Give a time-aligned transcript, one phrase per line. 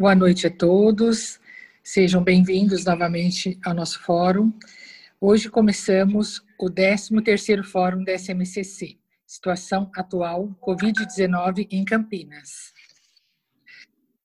[0.00, 1.38] Boa noite a todos.
[1.84, 4.50] Sejam bem-vindos novamente ao nosso fórum.
[5.20, 12.72] Hoje começamos o 13º Fórum da SMCC, Situação Atual Covid-19 em Campinas.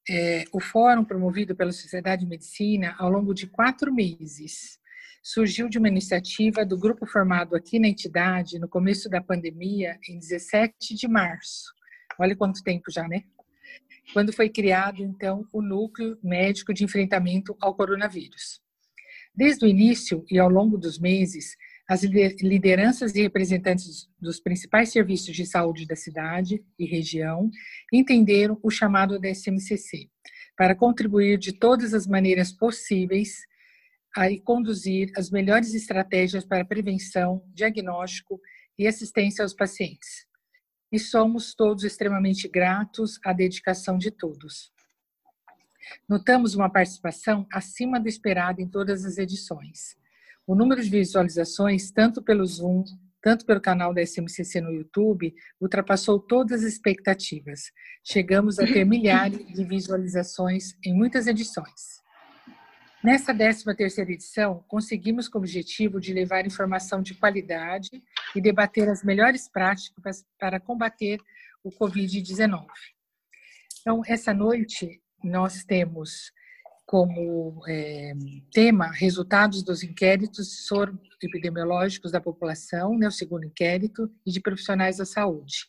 [0.09, 4.79] É, o fórum, promovido pela Sociedade de Medicina, ao longo de quatro meses,
[5.21, 10.17] surgiu de uma iniciativa do grupo formado aqui na entidade no começo da pandemia, em
[10.19, 11.65] 17 de março.
[12.17, 13.25] Olha quanto tempo já, né?
[14.15, 18.61] Quando foi criado, então, o Núcleo Médico de Enfrentamento ao Coronavírus.
[19.35, 25.35] Desde o início e ao longo dos meses, as lideranças e representantes dos principais serviços
[25.35, 27.51] de saúde da cidade e região
[27.91, 30.09] entenderam o chamado da SMCC
[30.55, 33.39] para contribuir de todas as maneiras possíveis
[34.15, 38.39] a conduzir as melhores estratégias para prevenção, diagnóstico
[38.79, 40.25] e assistência aos pacientes,
[40.95, 44.71] e somos todos extremamente gratos à dedicação de todos.
[46.07, 49.97] Notamos uma participação acima do esperado em todas as edições.
[50.47, 52.85] O número de visualizações, tanto pelo Zoom,
[53.21, 57.71] tanto pelo canal da SMCC no YouTube, ultrapassou todas as expectativas.
[58.01, 62.04] Chegamos a ter milhares de visualizações em muitas edições.
[63.05, 68.01] Nessa 13ª edição, conseguimos com o objetivo de levar informação de qualidade
[68.35, 71.19] e debater as melhores práticas para combater
[71.63, 72.65] o Covid-19.
[73.79, 76.31] Então, essa noite, nós temos
[76.83, 78.13] como é,
[78.51, 80.67] tema resultados dos inquéritos
[81.21, 85.67] epidemiológicos da população, né, o segundo inquérito, e de profissionais da saúde.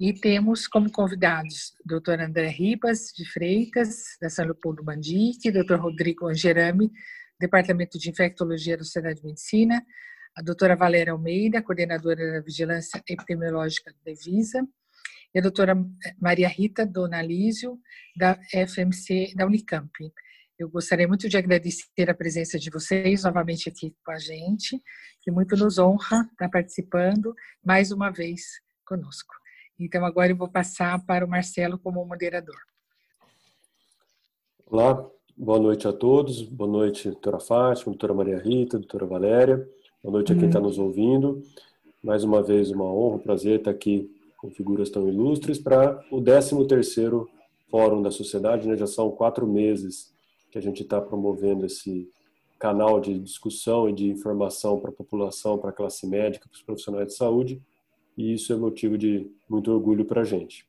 [0.00, 6.28] E temos como convidados doutor André Ribas de Freitas, da São Leopoldo Mandique, doutor Rodrigo
[6.28, 6.88] Angerami,
[7.40, 9.84] Departamento de Infectologia da Sociedade de Medicina,
[10.36, 14.64] a doutora Valéria Almeida, coordenadora da Vigilância Epidemiológica da Evisa,
[15.34, 15.74] e a doutora
[16.20, 17.76] Maria Rita Donalísio,
[18.16, 19.90] da FMC da Unicamp.
[20.56, 24.80] Eu gostaria muito de agradecer a presença de vocês novamente aqui com a gente,
[25.22, 27.34] que muito nos honra estar participando
[27.64, 28.42] mais uma vez
[28.84, 29.34] conosco.
[29.80, 32.56] Então, agora eu vou passar para o Marcelo como moderador.
[34.66, 36.42] Olá, boa noite a todos.
[36.42, 39.68] Boa noite, doutora Fátima, doutora Maria Rita, doutora Valéria.
[40.02, 40.64] Boa noite a quem está uhum.
[40.64, 41.40] nos ouvindo.
[42.02, 46.20] Mais uma vez, uma honra, um prazer estar aqui com figuras tão ilustres para o
[46.20, 47.28] 13º
[47.70, 48.66] Fórum da Sociedade.
[48.66, 48.76] Né?
[48.76, 50.12] Já são quatro meses
[50.50, 52.10] que a gente está promovendo esse
[52.58, 56.62] canal de discussão e de informação para a população, para a classe médica, para os
[56.62, 57.62] profissionais de saúde
[58.18, 60.66] e isso é motivo de muito orgulho para a gente.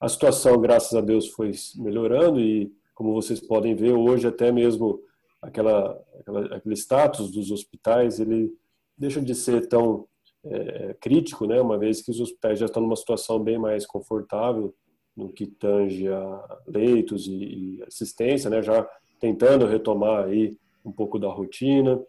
[0.00, 5.02] A situação, graças a Deus, foi melhorando e, como vocês podem ver, hoje até mesmo
[5.42, 8.50] aquela, aquela aquele status dos hospitais, ele
[8.96, 10.08] deixa de ser tão
[10.42, 14.74] é, crítico, né, uma vez que os hospitais já estão numa situação bem mais confortável
[15.14, 18.88] no que tange a leitos e, e assistência, né, já
[19.20, 22.00] tentando retomar aí um pouco da rotina,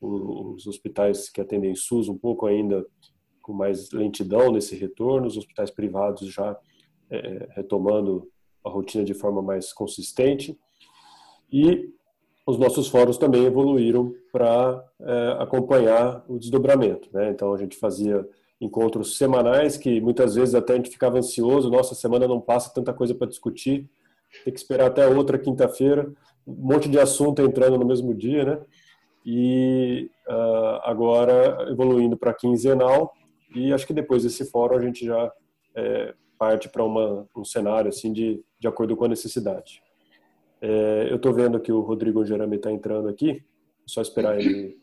[0.00, 2.86] os hospitais que atendem SUS um pouco ainda
[3.48, 6.54] com mais lentidão nesse retorno, os hospitais privados já
[7.10, 8.28] é, é, retomando
[8.62, 10.54] a rotina de forma mais consistente.
[11.50, 11.88] E
[12.46, 17.08] os nossos fóruns também evoluíram para é, acompanhar o desdobramento.
[17.10, 17.30] Né?
[17.30, 18.28] Então, a gente fazia
[18.60, 22.92] encontros semanais que muitas vezes até a gente ficava ansioso, nossa, semana não passa, tanta
[22.92, 23.88] coisa para discutir,
[24.44, 26.12] tem que esperar até outra quinta-feira,
[26.46, 28.60] um monte de assunto entrando no mesmo dia, né?
[29.24, 33.14] E uh, agora evoluindo para quinzenal,
[33.54, 35.32] e acho que depois desse fórum a gente já
[35.74, 39.82] é, parte para um cenário assim de, de acordo com a necessidade.
[40.60, 43.40] É, eu estou vendo que o Rodrigo Gerami está entrando aqui, é
[43.86, 44.76] só esperar ele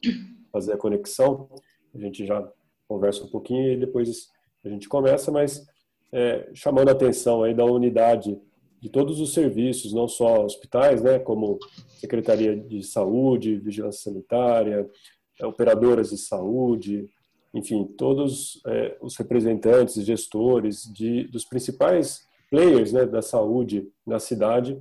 [0.52, 1.50] fazer a conexão,
[1.94, 2.48] a gente já
[2.88, 4.30] conversa um pouquinho e depois
[4.64, 5.66] a gente começa, mas
[6.12, 8.40] é, chamando a atenção aí da unidade
[8.80, 11.60] de todos os serviços, não só hospitais, né, como
[11.90, 14.90] Secretaria de Saúde, Vigilância Sanitária,
[15.44, 17.10] operadoras de saúde,
[17.56, 24.78] enfim, todos é, os representantes, gestores de, dos principais players né, da saúde na cidade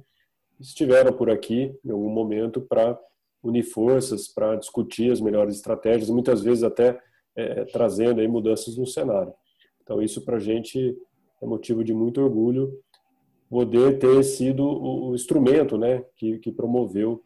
[0.59, 2.99] estiveram por aqui em algum momento para
[3.41, 7.01] unir forças, para discutir as melhores estratégias, muitas vezes até
[7.37, 9.33] é, trazendo aí mudanças no cenário.
[9.81, 10.99] Então, isso para a gente
[11.41, 12.77] é motivo de muito orgulho
[13.49, 17.23] poder ter sido o instrumento né, que, que promoveu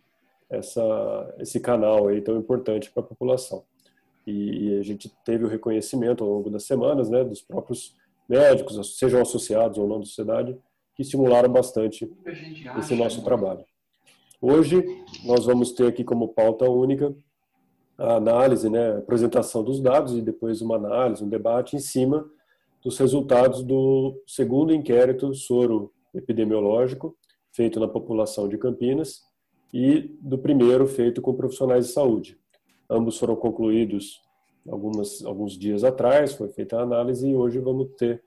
[0.50, 3.64] essa, esse canal aí tão importante para a população
[4.28, 7.96] e, e a gente teve o reconhecimento ao longo das semanas, né, dos próprios
[8.28, 10.56] médicos, sejam associados ou não da sociedade,
[10.94, 12.10] que estimularam bastante
[12.78, 13.64] esse nosso trabalho.
[14.40, 14.84] Hoje,
[15.24, 17.14] nós vamos ter aqui como pauta única
[17.96, 22.28] a análise, né, a apresentação dos dados e depois uma análise, um debate em cima
[22.84, 27.16] dos resultados do segundo inquérito soro epidemiológico
[27.50, 29.22] feito na população de Campinas
[29.72, 32.38] e do primeiro feito com profissionais de saúde.
[32.90, 34.22] Ambos foram concluídos
[34.66, 38.22] algumas, alguns dias atrás, foi feita a análise e hoje vamos ter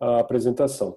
[0.00, 0.96] a apresentação.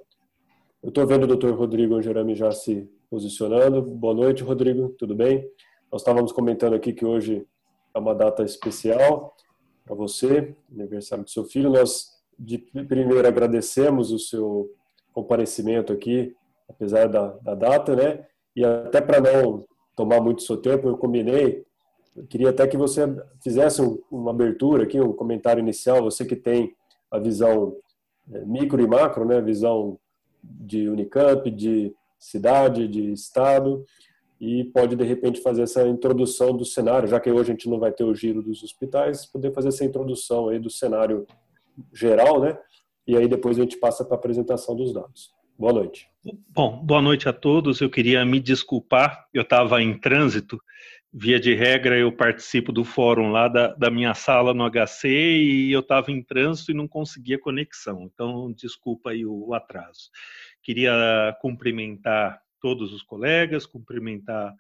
[0.82, 1.52] Eu estou vendo o Dr.
[1.52, 3.82] Rodrigo Angerami já se posicionando.
[3.84, 5.48] Boa noite, Rodrigo, tudo bem?
[5.92, 7.46] Nós estávamos comentando aqui que hoje
[7.94, 9.36] é uma data especial
[9.86, 11.70] para você, aniversário do seu filho.
[11.70, 12.08] Nós,
[12.40, 14.72] de primeiro, agradecemos o seu
[15.14, 16.36] comparecimento aqui,
[16.68, 18.26] apesar da, da data, né?
[18.56, 19.64] E até para não
[19.96, 21.65] tomar muito seu tempo, eu combinei
[22.16, 23.02] eu queria até que você
[23.44, 26.74] fizesse uma abertura aqui, um comentário inicial, você que tem
[27.12, 27.76] a visão
[28.32, 30.00] é, micro e macro, né, visão
[30.42, 33.84] de Unicamp, de cidade, de estado,
[34.40, 37.80] e pode de repente fazer essa introdução do cenário, já que hoje a gente não
[37.80, 41.26] vai ter o giro dos hospitais, poder fazer essa introdução aí do cenário
[41.94, 42.58] geral, né?
[43.08, 45.32] E aí depois a gente passa para a apresentação dos dados.
[45.58, 46.10] Boa noite.
[46.50, 47.80] Bom, boa noite a todos.
[47.80, 50.60] Eu queria me desculpar, eu estava em trânsito
[51.18, 55.72] via de regra, eu participo do fórum lá da, da minha sala no HC e
[55.72, 58.04] eu estava em trânsito e não conseguia conexão.
[58.04, 60.10] Então, desculpa aí o, o atraso.
[60.62, 64.54] Queria cumprimentar todos os colegas, cumprimentar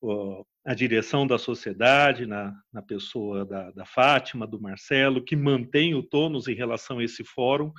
[0.00, 5.96] ó, a direção da sociedade, na, na pessoa da, da, Fátima, do Marcelo, que mantém
[5.96, 7.72] o tônus em relação a esse fórum.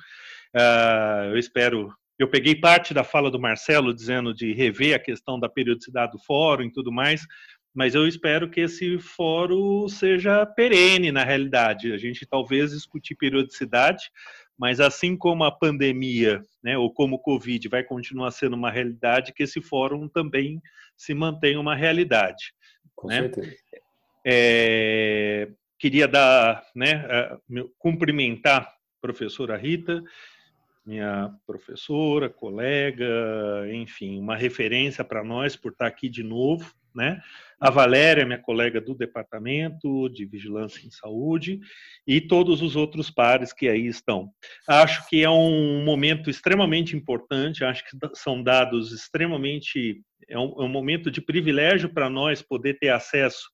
[0.54, 5.40] Uh, eu espero eu peguei parte da fala do Marcelo dizendo de rever a questão
[5.40, 7.26] da periodicidade do fórum e tudo mais,
[7.74, 11.92] mas eu espero que esse fórum seja perene na realidade.
[11.92, 14.10] A gente talvez discutir periodicidade,
[14.58, 19.32] mas assim como a pandemia, né, ou como o Covid vai continuar sendo uma realidade,
[19.32, 20.60] que esse fórum também
[20.96, 22.52] se mantenha uma realidade.
[22.94, 23.22] Com né?
[23.22, 23.56] certeza.
[24.26, 27.06] É, queria dar, né,
[27.78, 30.02] cumprimentar a professora Rita,
[30.84, 33.06] minha professora, colega,
[33.72, 37.20] enfim, uma referência para nós por estar aqui de novo né?
[37.60, 41.60] A Valéria, minha colega do departamento de vigilância em saúde,
[42.06, 44.30] e todos os outros pares que aí estão.
[44.66, 50.02] Acho que é um momento extremamente importante, acho que são dados extremamente.
[50.28, 53.50] É um, é um momento de privilégio para nós poder ter acesso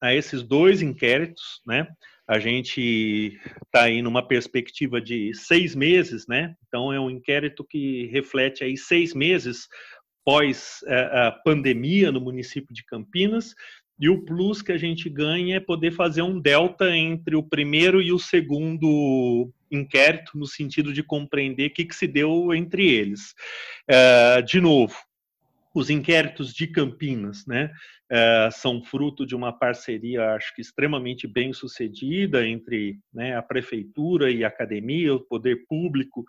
[0.00, 1.88] a esses dois inquéritos, né?
[2.26, 6.54] A gente está aí numa perspectiva de seis meses, né?
[6.66, 9.68] Então é um inquérito que reflete aí seis meses
[10.24, 13.54] pós é, pandemia no município de Campinas.
[13.98, 18.02] E o plus que a gente ganha é poder fazer um delta entre o primeiro
[18.02, 23.34] e o segundo inquérito, no sentido de compreender o que, que se deu entre eles.
[23.88, 24.96] É, de novo,
[25.74, 27.70] os inquéritos de Campinas, né,
[28.10, 34.30] é, são fruto de uma parceria, acho que extremamente bem sucedida entre né, a prefeitura
[34.30, 36.24] e a academia, o poder público,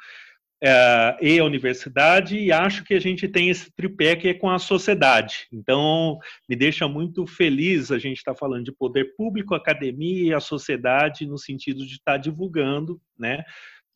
[0.67, 4.49] é, e a universidade, e acho que a gente tem esse tripé que é com
[4.49, 5.47] a sociedade.
[5.53, 6.17] Então,
[6.49, 10.39] me deixa muito feliz a gente estar tá falando de poder público, academia e a
[10.39, 13.43] sociedade, no sentido de estar tá divulgando né,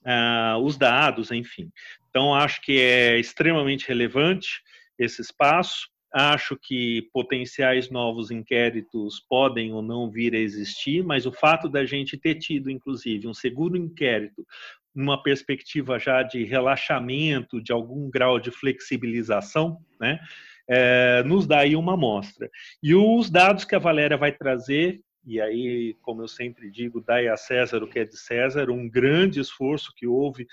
[0.06, 1.71] uh, os dados, enfim.
[2.07, 4.62] Então, acho que é extremamente relevante
[4.95, 5.89] esse espaço.
[6.13, 11.83] Acho que potenciais novos inquéritos podem ou não vir a existir, mas o fato da
[11.83, 14.45] gente ter tido, inclusive, um segundo inquérito
[14.94, 20.19] numa perspectiva já de relaxamento, de algum grau de flexibilização, né,
[20.68, 22.50] é, nos dá aí uma amostra.
[22.81, 27.28] E os dados que a Valéria vai trazer, e aí, como eu sempre digo, dai
[27.28, 30.47] a César o que é de César, um grande esforço que houve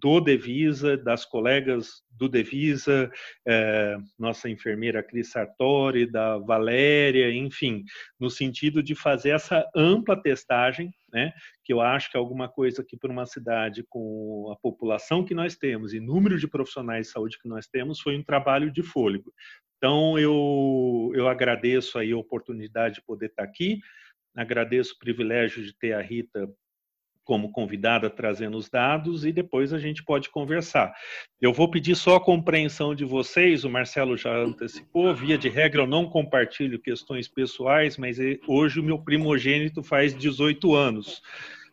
[0.00, 3.10] do Devisa, das colegas do Devisa,
[3.46, 7.84] é, nossa enfermeira Cris Sartori, da Valéria, enfim,
[8.18, 11.32] no sentido de fazer essa ampla testagem, né,
[11.64, 15.34] que eu acho que é alguma coisa que para uma cidade com a população que
[15.34, 18.82] nós temos e número de profissionais de saúde que nós temos, foi um trabalho de
[18.82, 19.32] fôlego.
[19.76, 23.80] Então, eu, eu agradeço aí a oportunidade de poder estar aqui,
[24.34, 26.48] agradeço o privilégio de ter a Rita
[27.24, 30.92] como convidada trazendo os dados e depois a gente pode conversar.
[31.40, 35.82] Eu vou pedir só a compreensão de vocês, o Marcelo já antecipou, via de regra
[35.82, 41.22] eu não compartilho questões pessoais, mas hoje o meu primogênito faz 18 anos.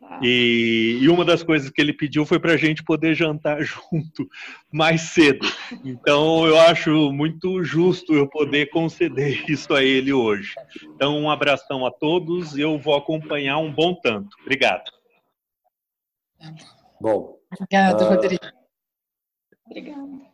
[0.04, 0.20] Ah.
[0.22, 4.28] E, e, uma das coisas que ele pediu foi para a gente poder jantar junto
[4.72, 5.48] mais cedo.
[5.86, 10.56] Então, eu acho muito justo eu poder conceder isso a ele hoje.
[10.96, 12.58] Então, um abração a todos.
[12.58, 14.36] Eu vou acompanhar um bom tanto.
[14.42, 15.01] Obrigado.
[17.00, 17.38] Bom.
[17.54, 18.46] Obrigado, uh, Rodrigo.
[19.66, 20.32] Obrigada.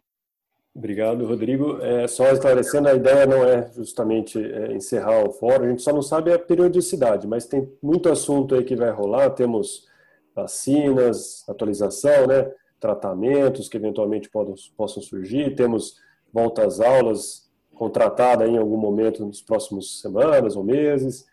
[0.76, 1.82] Obrigado, Rodrigo.
[1.82, 5.92] É, só esclarecendo, a ideia não é justamente é, encerrar o fórum, a gente só
[5.92, 9.88] não sabe a periodicidade, mas tem muito assunto aí que vai rolar, temos
[10.36, 16.00] vacinas, atualização, né, tratamentos que eventualmente podem, possam surgir, temos
[16.32, 21.26] volta às aulas contratada em algum momento nos próximos semanas ou meses.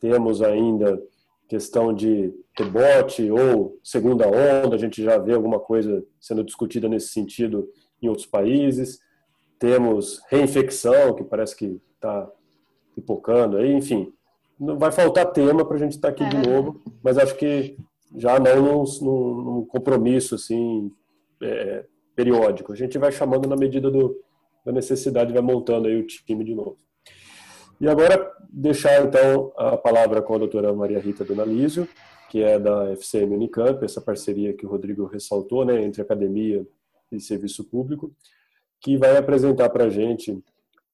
[0.00, 1.00] Temos ainda
[1.48, 7.08] questão de rebote ou segunda onda, a gente já vê alguma coisa sendo discutida nesse
[7.08, 7.68] sentido
[8.00, 9.00] em outros países.
[9.58, 12.30] Temos reinfecção, que parece que está
[12.94, 14.12] pipocando aí, enfim.
[14.58, 16.28] Não vai faltar tema para a gente estar tá aqui é.
[16.28, 17.76] de novo, mas acho que
[18.16, 18.84] já não num,
[19.42, 20.92] num compromisso assim
[21.42, 22.72] é, periódico.
[22.72, 24.20] A gente vai chamando na medida do,
[24.64, 26.76] da necessidade, vai montando aí o time de novo.
[27.80, 31.88] E agora deixar então a palavra com a doutora Maria Rita Donalísio,
[32.32, 36.66] que é da FCM Unicamp, essa parceria que o Rodrigo ressaltou, né, entre academia
[37.10, 38.10] e serviço público,
[38.80, 40.42] que vai apresentar para a gente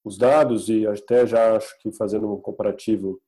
[0.04, 3.20] os dados e até já acho que fazendo um comparativo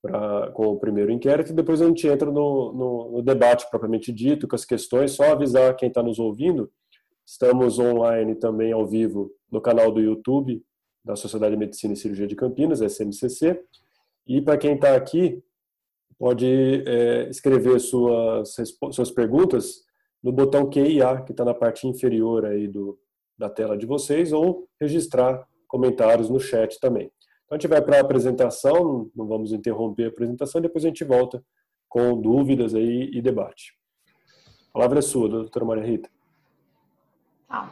[0.00, 4.10] pra, com o primeiro inquérito, e depois a gente entra no, no, no debate propriamente
[4.10, 6.72] dito, com as questões, só avisar quem está nos ouvindo,
[7.26, 10.64] estamos online também ao vivo no canal do YouTube
[11.04, 13.62] da Sociedade de Medicina e Cirurgia de Campinas, SMCC,
[14.26, 15.42] e para quem está aqui,
[16.18, 18.54] pode é, escrever suas,
[18.90, 19.84] suas perguntas
[20.22, 22.98] no botão QIA, que está na parte inferior aí do,
[23.38, 27.10] da tela de vocês, ou registrar comentários no chat também.
[27.44, 31.04] Então, a gente vai para a apresentação, não vamos interromper a apresentação, depois a gente
[31.04, 31.42] volta
[31.88, 33.74] com dúvidas aí e debate.
[34.70, 36.10] A palavra é sua, doutora Maria Rita.
[37.48, 37.70] Tá.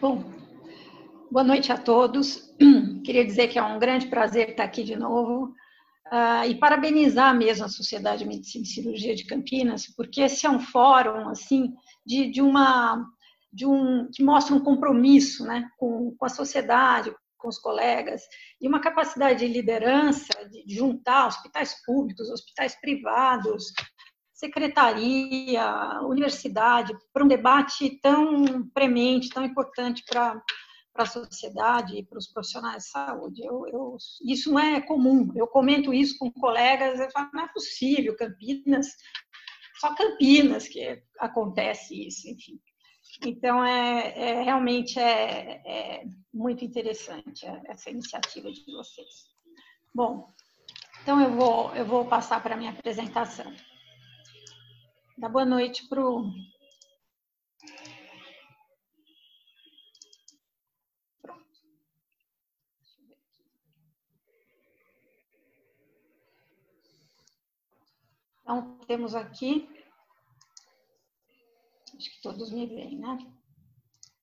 [0.00, 0.24] Bom,
[1.30, 2.54] boa noite a todos.
[3.04, 5.52] Queria dizer que é um grande prazer estar aqui de novo
[6.12, 10.50] uh, e parabenizar mesmo a Sociedade de Medicina e Cirurgia de Campinas, porque esse é
[10.50, 11.72] um fórum assim
[12.04, 13.04] de, de uma
[13.52, 18.22] de um que mostra um compromisso, né, com, com a sociedade, com os colegas,
[18.60, 23.72] e uma capacidade de liderança, de juntar hospitais públicos, hospitais privados,
[24.34, 25.64] secretaria,
[26.02, 30.38] universidade, para um debate tão premente, tão importante para
[30.96, 33.44] para a sociedade e para os profissionais de saúde.
[33.44, 35.30] Eu, eu, isso não é comum.
[35.36, 38.88] Eu comento isso com colegas, eu falo, não é possível, Campinas,
[39.78, 42.58] só Campinas que acontece isso, enfim.
[43.24, 49.26] Então, é, é realmente é, é, muito interessante essa iniciativa de vocês.
[49.94, 50.32] Bom,
[51.02, 53.52] então eu vou, eu vou passar para a minha apresentação.
[55.18, 56.30] Dá boa noite para o
[68.46, 69.68] Então, temos aqui
[71.96, 73.18] Acho que todos me veem, né?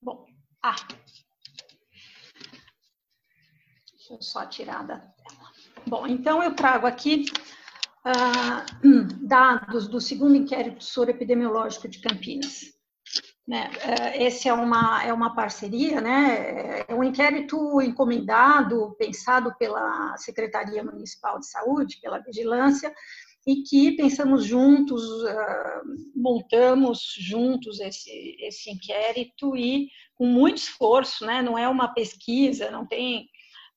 [0.02, 0.28] Bom,
[0.62, 0.76] ah.
[3.92, 5.52] Deixa eu só tirar da tela.
[5.88, 7.26] Bom, então eu trago aqui
[8.06, 8.66] ah,
[9.22, 12.74] dados do segundo inquérito epidemiológico de Campinas.
[13.46, 13.70] Né?
[13.82, 16.86] Eh, esse é uma, é uma parceria, né?
[16.88, 22.94] é um inquérito encomendado, pensado pela Secretaria Municipal de Saúde, pela Vigilância,
[23.46, 25.82] e que pensamos juntos, ah,
[26.16, 31.42] montamos juntos esse, esse inquérito e com muito esforço, né?
[31.42, 33.28] não é uma pesquisa, não tem,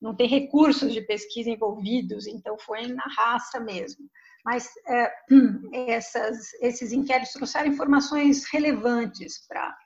[0.01, 4.09] não tem recursos de pesquisa envolvidos, então foi na raça mesmo.
[4.45, 5.13] Mas é,
[5.93, 9.77] essas, esses inquéritos trouxeram informações relevantes para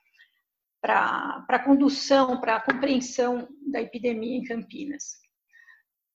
[0.81, 5.21] para a condução, para a compreensão da epidemia em Campinas.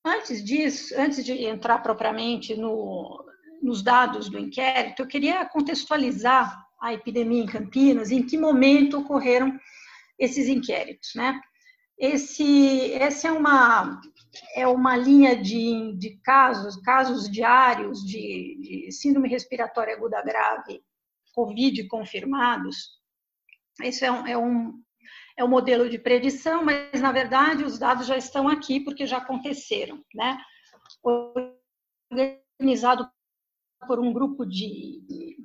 [0.04, 3.24] Antes disso, antes de entrar propriamente no,
[3.62, 9.58] nos dados do inquérito, eu queria contextualizar a epidemia em Campinas, em que momento ocorreram
[10.18, 11.40] esses inquéritos, né?
[11.98, 14.00] Esse, essa é uma,
[14.54, 20.82] é uma linha de, de casos, casos diários de, de síndrome respiratória aguda grave,
[21.34, 23.00] COVID confirmados.
[23.82, 24.82] Esse é um, é um,
[25.38, 29.18] é um modelo de predição, mas na verdade os dados já estão aqui porque já
[29.18, 30.38] aconteceram, né?
[32.60, 33.10] Organizado
[33.86, 35.36] por um grupo de, de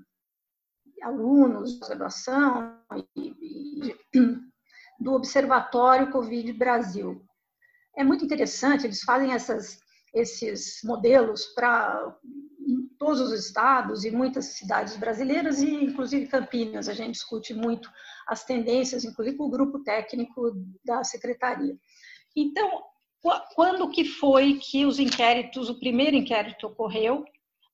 [1.01, 2.77] alunos da graduação
[4.99, 7.25] do Observatório Covid Brasil.
[7.95, 9.79] É muito interessante, eles fazem essas,
[10.13, 12.15] esses modelos para
[12.97, 17.89] todos os estados e muitas cidades brasileiras, e inclusive Campinas, a gente discute muito
[18.27, 20.51] as tendências, inclusive com o grupo técnico
[20.85, 21.75] da secretaria.
[22.35, 22.83] Então,
[23.55, 27.25] quando que foi que os inquéritos, o primeiro inquérito ocorreu,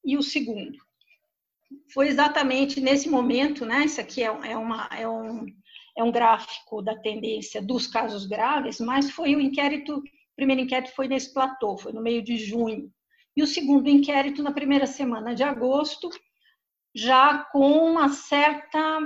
[0.04, 0.77] e o segundo.
[1.94, 3.86] Foi exatamente nesse momento, né?
[3.86, 5.46] Isso aqui é, é, uma, é, um,
[5.98, 10.04] é um gráfico da tendência dos casos graves, mas foi o inquérito, o
[10.36, 12.92] primeiro inquérito foi nesse platô, foi no meio de junho.
[13.36, 16.10] E o segundo inquérito na primeira semana de agosto,
[16.96, 19.00] já com uma certa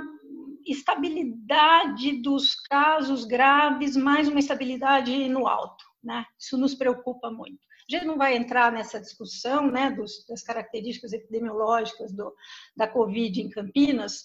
[0.66, 5.84] estabilidade dos casos graves, mais uma estabilidade no alto.
[6.02, 6.24] Né?
[6.38, 7.60] Isso nos preocupa muito.
[7.92, 12.34] A gente não vai entrar nessa discussão né, dos, das características epidemiológicas do,
[12.76, 14.22] da Covid em Campinas,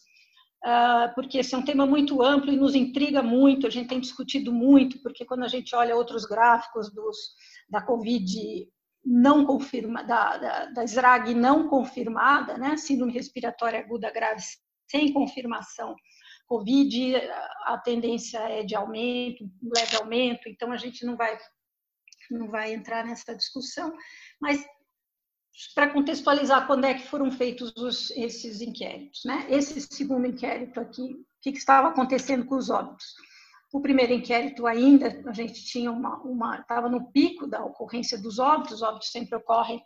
[0.65, 4.00] uh, porque esse é um tema muito amplo e nos intriga muito, a gente tem
[4.00, 7.17] discutido muito, porque quando a gente olha outros gráficos dos,
[7.69, 8.69] da Covid
[9.03, 14.41] não confirma, da, da, da SRAG não confirmada, né, síndrome respiratória aguda grave
[14.89, 15.95] sem confirmação
[16.47, 17.15] Covid,
[17.65, 21.38] a tendência é de aumento, leve aumento, então a gente não vai,
[22.34, 23.93] não vai entrar nessa discussão,
[24.39, 24.65] mas
[25.74, 29.22] para contextualizar quando é que foram feitos os, esses inquéritos.
[29.25, 29.46] Né?
[29.50, 33.15] Esse segundo inquérito aqui, o que, que estava acontecendo com os óbitos?
[33.74, 38.39] O primeiro inquérito ainda, a gente tinha uma, uma estava no pico da ocorrência dos
[38.39, 39.81] óbitos, os óbitos sempre ocorrem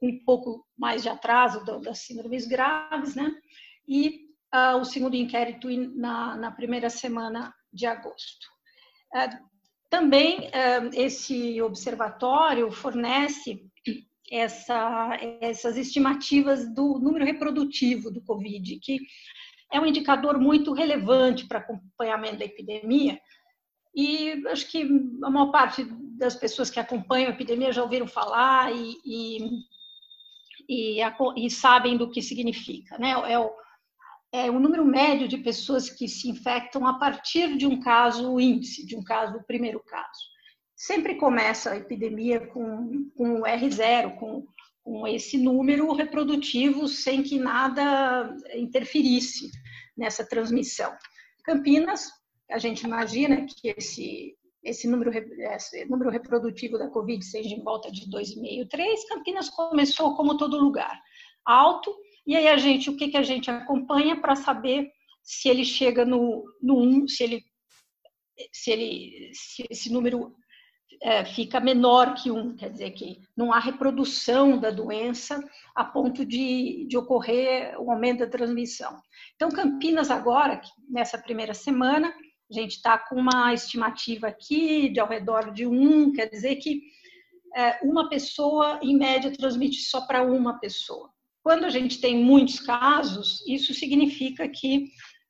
[0.00, 3.34] um pouco mais de atraso das síndromes graves, né?
[3.88, 8.46] E uh, o segundo inquérito na, na, primeira semana de agosto.
[9.12, 9.53] Uh,
[9.94, 13.64] também uh, esse observatório fornece
[14.28, 18.98] essa, essas estimativas do número reprodutivo do Covid, que
[19.72, 23.20] é um indicador muito relevante para acompanhamento da epidemia.
[23.94, 24.82] E acho que
[25.22, 25.86] a maior parte
[26.18, 29.38] das pessoas que acompanham a epidemia já ouviram falar e, e,
[30.68, 31.00] e,
[31.36, 32.98] e sabem do que significa.
[32.98, 33.10] Né?
[33.30, 33.48] É, o,
[34.34, 38.84] é o número médio de pessoas que se infectam a partir de um caso índice,
[38.84, 40.20] de um caso, o primeiro caso.
[40.74, 44.44] Sempre começa a epidemia com, com o R0, com
[44.84, 49.50] com esse número reprodutivo sem que nada interferisse
[49.96, 50.94] nessa transmissão.
[51.42, 52.10] Campinas,
[52.50, 57.90] a gente imagina que esse, esse, número, esse número reprodutivo da Covid seja em volta
[57.90, 59.08] de 2,5, 3.
[59.08, 61.00] Campinas começou como todo lugar,
[61.46, 64.90] alto, e aí a gente, o que, que a gente acompanha para saber
[65.22, 67.44] se ele chega no, no 1, se ele
[68.52, 70.34] se, ele, se esse número
[71.02, 75.42] é, fica menor que um, quer dizer que não há reprodução da doença
[75.74, 78.98] a ponto de, de ocorrer o aumento da transmissão.
[79.34, 82.08] Então, Campinas agora, nessa primeira semana,
[82.50, 86.82] a gente está com uma estimativa aqui de ao redor de um, quer dizer que
[87.54, 91.13] é, uma pessoa, em média, transmite só para uma pessoa.
[91.44, 94.88] Quando a gente tem muitos casos, isso significa que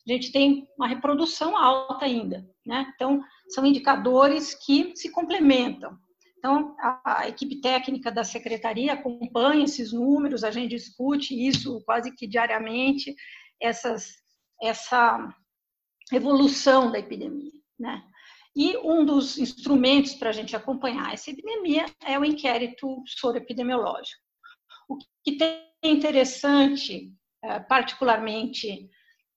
[0.08, 2.92] a gente tem uma reprodução alta ainda, né?
[2.94, 5.98] Então, são indicadores que se complementam.
[6.38, 12.28] Então, a, equipe técnica da secretaria acompanha esses números, a gente discute isso quase que
[12.28, 13.12] diariamente,
[13.60, 14.12] essas,
[14.62, 15.34] essa
[16.12, 17.50] evolução da epidemia.
[17.76, 18.00] Né?
[18.54, 24.23] E um dos instrumentos para a gente acompanhar essa epidemia é o inquérito soroepidemiológico.
[24.88, 28.88] O que tem interessante, eh, particularmente,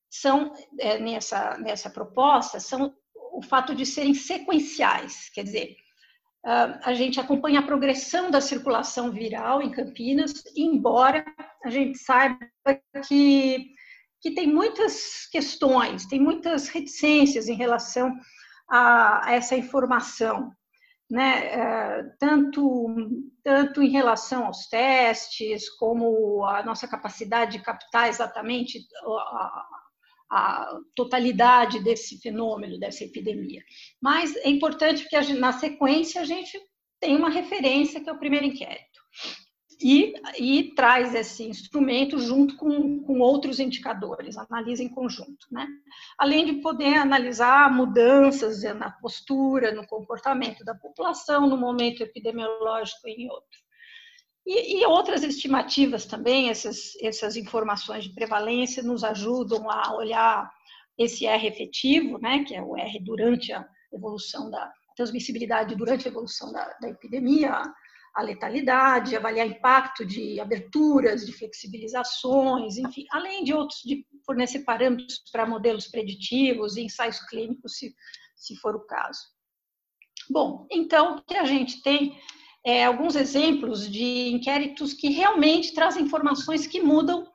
[0.10, 2.94] são eh, nessa, nessa proposta, são
[3.34, 5.78] o fato de serem sequenciais, quer dizer,
[6.44, 11.26] a gente acompanha a progressão da circulação viral em Campinas, embora
[11.64, 12.40] a gente saiba
[13.06, 13.72] que,
[14.22, 18.14] que tem muitas questões, tem muitas reticências em relação
[18.70, 20.52] a, a essa informação,
[21.10, 21.48] né?
[21.48, 22.88] É, tanto,
[23.43, 29.65] tanto em relação aos testes, como a nossa capacidade de captar exatamente a,
[30.30, 33.63] a totalidade desse fenômeno, dessa epidemia.
[34.02, 36.60] Mas é importante que na sequência a gente
[37.00, 39.00] tem uma referência que é o primeiro inquérito.
[39.80, 45.48] E, e traz esse instrumento junto com, com outros indicadores, analisa em conjunto.
[45.52, 45.68] Né?
[46.18, 53.24] Além de poder analisar mudanças na postura, no comportamento da população, no momento epidemiológico e
[53.24, 53.68] em outro.
[54.48, 60.50] E, e, outras estimativas também, essas, essas informações de prevalência nos ajudam a olhar
[60.98, 66.12] esse R efetivo, né, que é o R durante a evolução da transmissibilidade, durante a
[66.12, 67.62] evolução da, da epidemia,
[68.18, 75.22] a letalidade, avaliar impacto de aberturas, de flexibilizações, enfim, além de outros, de fornecer parâmetros
[75.32, 77.96] para modelos preditivos e ensaios clínicos, se,
[78.36, 79.20] se for o caso.
[80.28, 82.20] Bom, então, o que a gente tem
[82.66, 87.32] é, alguns exemplos de inquéritos que realmente trazem informações que mudam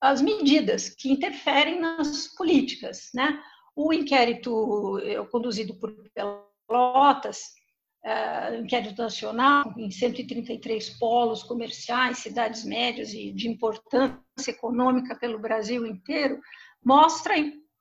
[0.00, 3.10] as medidas, que interferem nas políticas.
[3.12, 3.42] Né?
[3.74, 5.00] O inquérito
[5.32, 7.59] conduzido por Pelotas,
[8.04, 15.86] é, inquérito nacional, em 133 polos comerciais, cidades médias e de importância econômica pelo Brasil
[15.86, 16.40] inteiro,
[16.84, 17.34] mostra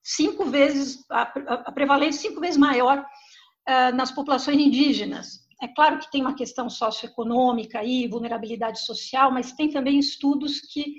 [0.03, 6.21] cinco vezes a, prevalência cinco vezes maior uh, nas populações indígenas, é claro que tem
[6.21, 10.95] uma questão socioeconômica aí, vulnerabilidade social, mas tem também estudos que,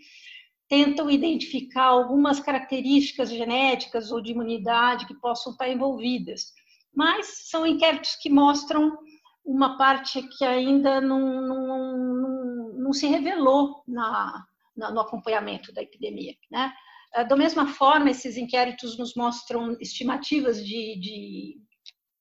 [0.71, 6.53] tentam identificar algumas características genéticas ou de imunidade que possam estar envolvidas.
[6.95, 8.97] Mas são inquéritos que mostram
[9.45, 14.45] uma parte que ainda não, não, não, não se revelou na,
[14.77, 16.35] na, no acompanhamento da epidemia.
[16.51, 16.73] Né?
[17.15, 21.61] Ah, da mesma forma, esses inquéritos nos mostram estimativas de, de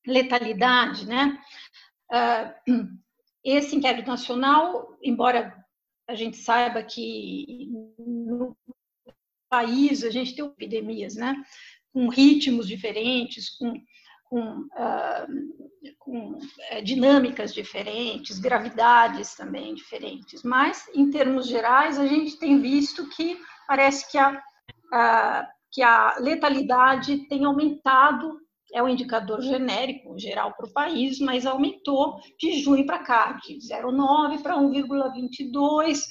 [0.06, 1.06] letalidade.
[1.06, 1.38] Né?
[2.12, 2.56] Ah,
[3.44, 5.56] esse inquérito nacional, embora
[6.08, 8.58] a gente saiba que no
[9.50, 11.36] país a gente tem epidemias, né?
[11.94, 13.74] Com ritmos diferentes, com,
[14.30, 20.44] com, uh, com uh, dinâmicas diferentes, gravidades também diferentes.
[20.44, 23.38] Mas, em termos gerais, a gente tem visto que
[23.68, 28.40] parece que a, uh, que a letalidade tem aumentado
[28.72, 33.56] é um indicador genérico, geral para o país, mas aumentou de junho para cá, de
[33.58, 36.04] 0,9 para 1,22,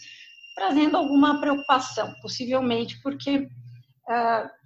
[0.56, 3.48] trazendo alguma preocupação, possivelmente porque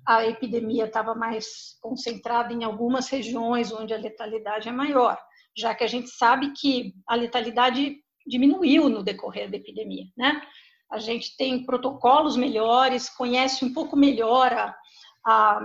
[0.07, 5.18] a epidemia estava mais concentrada em algumas regiões onde a letalidade é maior,
[5.57, 10.40] já que a gente sabe que a letalidade diminuiu no decorrer da epidemia, né?
[10.90, 14.76] A gente tem protocolos melhores, conhece um pouco melhor a,
[15.26, 15.61] a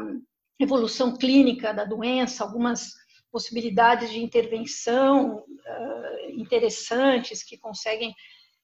[0.59, 2.93] evolução clínica da doença, algumas
[3.31, 8.15] possibilidades de intervenção uh, interessantes que conseguem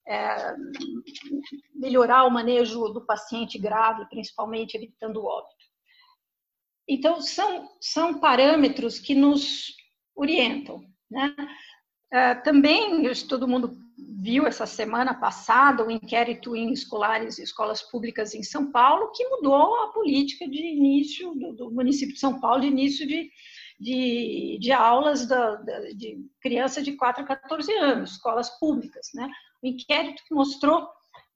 [0.08, 0.56] uh,
[1.74, 5.64] melhorar o manejo do paciente grave, principalmente evitando o óbito.
[6.88, 9.74] Então, são, são parâmetros que nos
[10.14, 10.84] orientam.
[11.10, 11.34] Né?
[12.12, 18.42] Uh, também, todo mundo viu essa semana passada o inquérito em escolares, escolas públicas em
[18.42, 22.68] São Paulo, que mudou a política de início do, do município de São Paulo, de
[22.68, 23.30] início de,
[23.78, 25.56] de, de aulas da,
[25.94, 29.10] de criança de 4 a 14 anos, escolas públicas.
[29.14, 29.28] Né?
[29.64, 30.86] O inquérito mostrou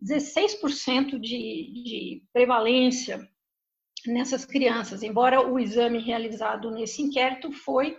[0.04, 3.26] 16% de, de prevalência
[4.06, 7.96] nessas crianças, embora o exame realizado nesse inquérito foi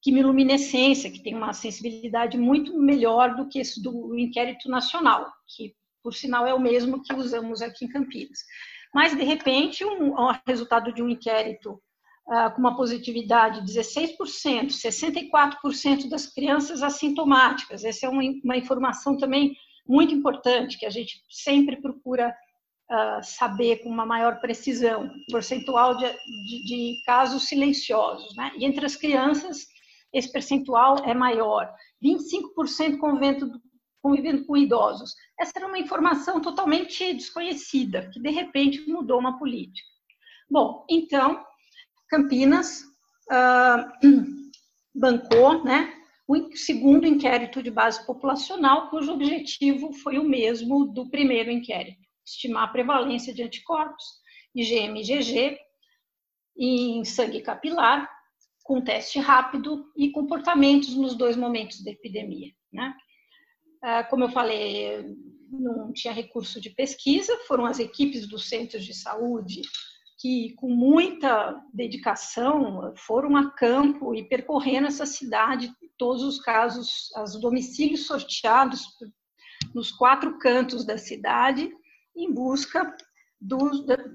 [0.00, 6.14] quimiluminescência, que tem uma sensibilidade muito melhor do que esse do inquérito nacional, que, por
[6.14, 8.38] sinal, é o mesmo que usamos aqui em Campinas.
[8.94, 11.82] Mas, de repente, um, um resultado de um inquérito
[12.30, 14.16] uh, com uma positividade de 16%,
[14.68, 17.84] 64% das crianças assintomáticas.
[17.84, 22.34] Essa é uma, informação também muito importante, que a gente sempre procura
[22.90, 28.34] uh, saber com uma maior precisão, percentual de, de, de casos silenciosos.
[28.36, 28.52] Né?
[28.56, 29.66] E entre as crianças,
[30.12, 31.72] esse percentual é maior.
[32.02, 33.60] 25% convivendo,
[34.00, 35.14] convivendo com idosos.
[35.38, 39.88] Essa era uma informação totalmente desconhecida, que de repente mudou uma política.
[40.48, 41.44] Bom, então,
[42.10, 42.82] Campinas
[43.30, 43.86] uh,
[44.92, 45.94] bancou né,
[46.26, 52.64] o segundo inquérito de base populacional, cujo objetivo foi o mesmo do primeiro inquérito, estimar
[52.64, 54.04] a prevalência de anticorpos,
[54.54, 55.58] IgM e IgG,
[56.58, 58.10] em sangue capilar,
[58.64, 62.52] com teste rápido e comportamentos nos dois momentos da epidemia.
[62.72, 62.92] Né?
[63.82, 65.16] Ah, como eu falei,
[65.50, 69.62] não tinha recurso de pesquisa, foram as equipes dos centros de saúde
[70.20, 77.40] que, com muita dedicação, foram a campo e percorrendo essa cidade, todos os casos, os
[77.40, 78.84] domicílios sorteados
[79.74, 81.72] nos quatro cantos da cidade,
[82.14, 82.94] em busca
[83.40, 83.70] do,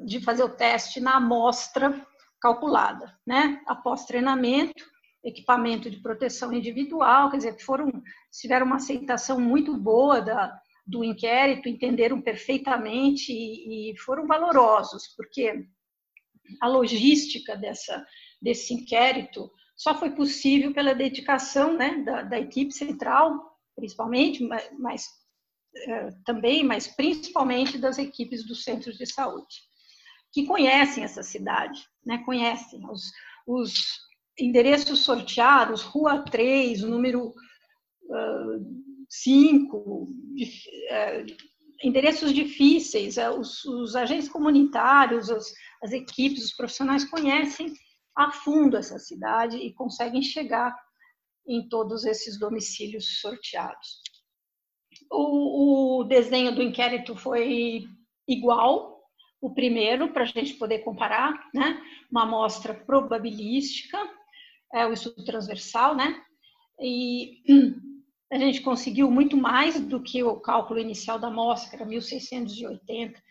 [0.06, 2.06] de fazer o teste na amostra
[2.40, 3.60] calculada, né?
[3.66, 4.86] Após treinamento,
[5.24, 7.92] equipamento de proteção individual, quer dizer, foram
[8.32, 15.66] tiveram uma aceitação muito boa da, do inquérito, entenderam perfeitamente e, e foram valorosos, porque
[16.62, 18.06] a logística dessa
[18.42, 25.06] desse inquérito só foi possível pela dedicação, né, da, da equipe central, principalmente, mas, mas
[25.06, 29.56] uh, também, mas principalmente das equipes dos centros de saúde
[30.36, 32.18] que conhecem essa cidade, né?
[32.26, 33.10] conhecem os,
[33.48, 33.86] os
[34.38, 40.10] endereços sorteados, Rua 3, número uh, 5, uh,
[41.86, 47.72] endereços difíceis, uh, os, os, agentes comunitários, as, as equipes, os profissionais conhecem
[48.16, 50.76] a fundo essa cidade e conseguem chegar
[51.48, 54.02] em todos esses domicílios sorteados.
[55.12, 57.84] O, o desenho do inquérito foi
[58.28, 58.96] igual
[59.40, 61.80] o primeiro, para a gente poder comparar, né?
[62.10, 63.98] Uma amostra probabilística,
[64.74, 66.20] é o estudo transversal, né?
[66.80, 67.44] E
[68.32, 73.22] a gente conseguiu muito mais do que o cálculo inicial da amostra, que era 1680,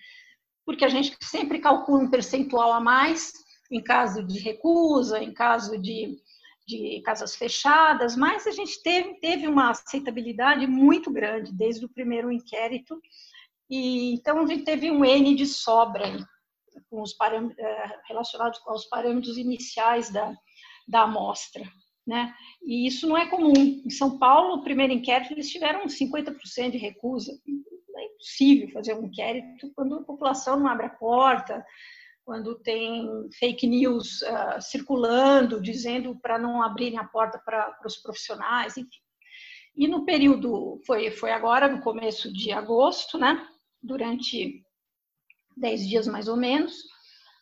[0.65, 3.33] porque a gente sempre calcula um percentual a mais
[3.71, 6.17] em caso de recusa, em caso de,
[6.67, 12.31] de casas fechadas, mas a gente teve, teve uma aceitabilidade muito grande desde o primeiro
[12.31, 13.01] inquérito
[13.69, 16.05] E, então, a gente teve um N de sobra
[16.91, 17.15] com os
[17.59, 20.35] eh, relacionados com os parâmetros iniciais da,
[20.87, 21.65] da amostra.
[22.07, 22.35] Né?
[22.63, 23.53] E isso não é comum.
[23.57, 27.33] Em São Paulo, o primeiro inquérito, eles tiveram 50% de recusa.
[27.97, 31.65] É impossível fazer um inquérito quando a população não abre a porta,
[32.25, 38.77] quando tem fake news uh, circulando, dizendo para não abrirem a porta para os profissionais,
[38.77, 38.99] enfim.
[39.77, 43.47] E no período, foi, foi agora, no começo de agosto, né?
[43.85, 44.65] durante
[45.57, 46.75] 10 dias mais ou menos,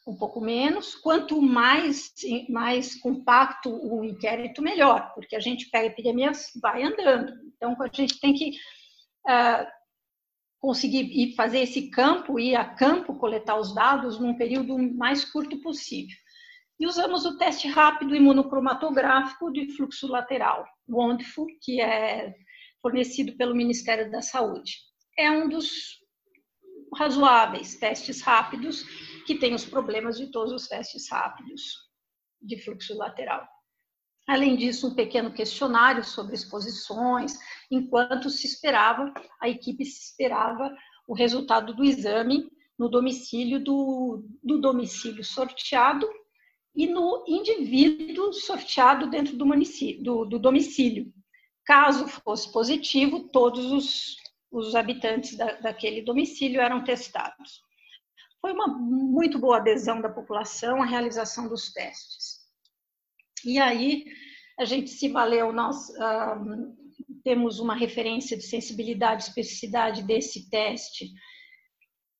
[0.06, 0.94] um pouco menos.
[0.94, 2.12] Quanto mais,
[2.48, 7.32] mais compacto o inquérito, melhor, porque a gente pega epidemias, vai andando.
[7.56, 8.50] Então, a gente tem que
[9.26, 9.66] uh,
[10.58, 15.60] conseguir ir fazer esse campo, ir a campo, coletar os dados num período mais curto
[15.60, 16.16] possível.
[16.78, 22.34] E usamos o teste rápido imunocromatográfico de fluxo lateral, o ONDFU, que é
[22.80, 24.78] fornecido pelo Ministério da Saúde.
[25.16, 26.00] É um dos
[26.96, 28.84] razoáveis testes rápidos
[29.24, 31.90] que tem os problemas de todos os testes rápidos
[32.40, 33.46] de fluxo lateral.
[34.26, 37.36] Além disso, um pequeno questionário sobre exposições,
[37.70, 40.74] enquanto se esperava, a equipe se esperava
[41.06, 46.08] o resultado do exame no domicílio do, do domicílio sorteado
[46.74, 49.44] e no indivíduo sorteado dentro do,
[50.02, 51.12] do, do domicílio.
[51.64, 54.16] Caso fosse positivo, todos os,
[54.50, 57.60] os habitantes da, daquele domicílio eram testados.
[58.42, 62.40] Foi uma muito boa adesão da população à realização dos testes.
[63.44, 64.04] E aí,
[64.58, 66.74] a gente se valeu, nós uh,
[67.22, 71.12] temos uma referência de sensibilidade e especificidade desse teste,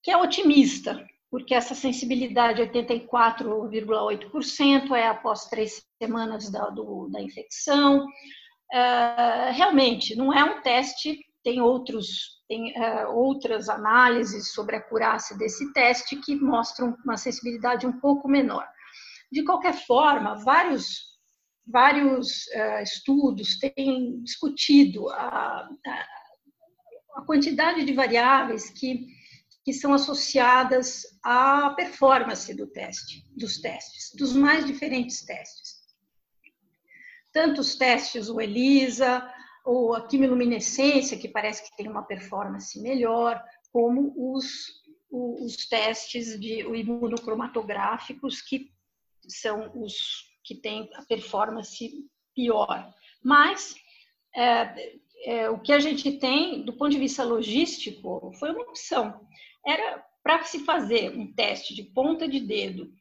[0.01, 8.05] que é otimista, porque essa sensibilidade 84,8% é após três semanas da, do, da infecção.
[8.05, 15.35] Uh, realmente, não é um teste, tem outros tem uh, outras análises sobre a acurácia
[15.35, 18.67] desse teste que mostram uma sensibilidade um pouco menor.
[19.31, 21.17] De qualquer forma, vários,
[21.65, 26.05] vários uh, estudos têm discutido a, a,
[27.15, 29.07] a, quantidade de variáveis que,
[29.65, 35.81] que são associadas à performance do teste, dos testes, dos mais diferentes testes.
[37.31, 39.27] Tanto os testes, o ELISA,
[39.63, 46.61] ou a quimiluminescência, que parece que tem uma performance melhor, como os, os testes de
[46.61, 48.71] imunocromatográficos, que
[49.27, 51.89] são os que têm a performance
[52.35, 52.93] pior.
[53.23, 53.73] Mas
[54.35, 59.25] é, é, o que a gente tem, do ponto de vista logístico, foi uma opção.
[59.65, 62.91] Era para se fazer um teste de ponta de dedo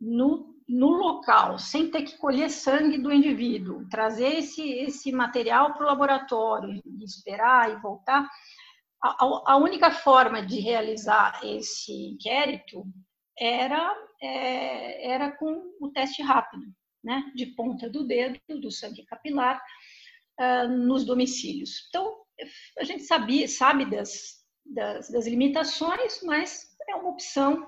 [0.00, 5.84] no no local, sem ter que colher sangue do indivíduo, trazer esse, esse material para
[5.84, 8.28] o laboratório, esperar e voltar,
[9.02, 12.84] a, a, única forma de realizar esse inquérito
[13.38, 16.64] era, é, era com o teste rápido,
[17.02, 19.62] né, de ponta do dedo, do sangue capilar,
[20.38, 21.86] uh, nos domicílios.
[21.88, 22.22] Então,
[22.78, 27.62] a gente sabia, sabe das, das, das limitações, mas é uma opção.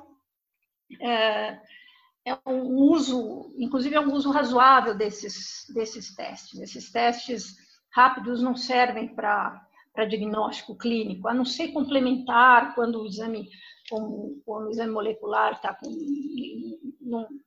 [0.92, 1.79] Uh,
[2.26, 6.60] é um uso, inclusive é um uso razoável desses, desses testes.
[6.60, 7.56] Esses testes
[7.92, 9.66] rápidos não servem para
[10.08, 13.48] diagnóstico clínico, a não ser complementar quando o exame,
[13.88, 15.76] quando o exame molecular está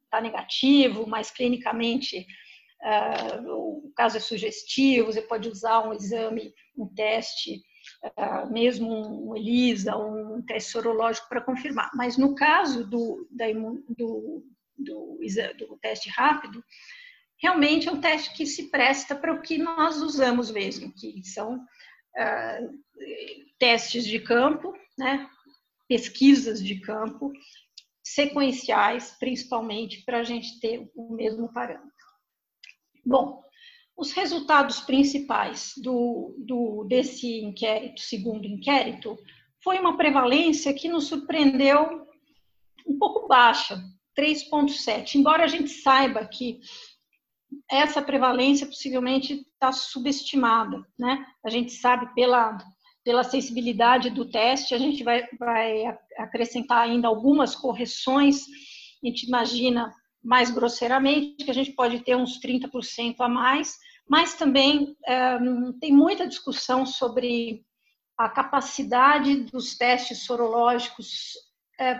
[0.09, 2.27] tá negativo, mas clinicamente
[2.81, 7.63] uh, o caso é sugestivo, você pode usar um exame, um teste,
[8.03, 11.89] uh, mesmo um ELISA, um teste sorológico para confirmar.
[11.95, 13.45] Mas no caso do, da,
[13.97, 14.43] do
[14.77, 15.19] do,
[15.57, 16.63] do teste rápido,
[17.41, 21.55] realmente é um teste que se presta para o que nós usamos mesmo, que são
[21.57, 22.83] uh,
[23.59, 25.29] testes de campo, né,
[25.87, 27.31] pesquisas de campo,
[28.03, 31.91] sequenciais, principalmente, para a gente ter o mesmo parâmetro.
[33.05, 33.43] Bom,
[33.95, 39.17] os resultados principais do, do, desse inquérito, segundo inquérito,
[39.63, 42.05] foi uma prevalência que nos surpreendeu
[42.85, 43.81] um pouco baixa,
[44.17, 45.15] 3,7.
[45.15, 46.59] Embora a gente saiba que
[47.69, 51.25] essa prevalência possivelmente está subestimada, né?
[51.45, 52.57] A gente sabe pela,
[53.03, 55.83] pela sensibilidade do teste, a gente vai, vai
[56.17, 58.43] acrescentar ainda algumas correções,
[59.03, 64.35] a gente imagina mais grosseiramente que a gente pode ter uns 30% a mais, mas
[64.35, 65.37] também é,
[65.79, 67.63] tem muita discussão sobre
[68.17, 71.33] a capacidade dos testes sorológicos
[71.79, 71.99] é,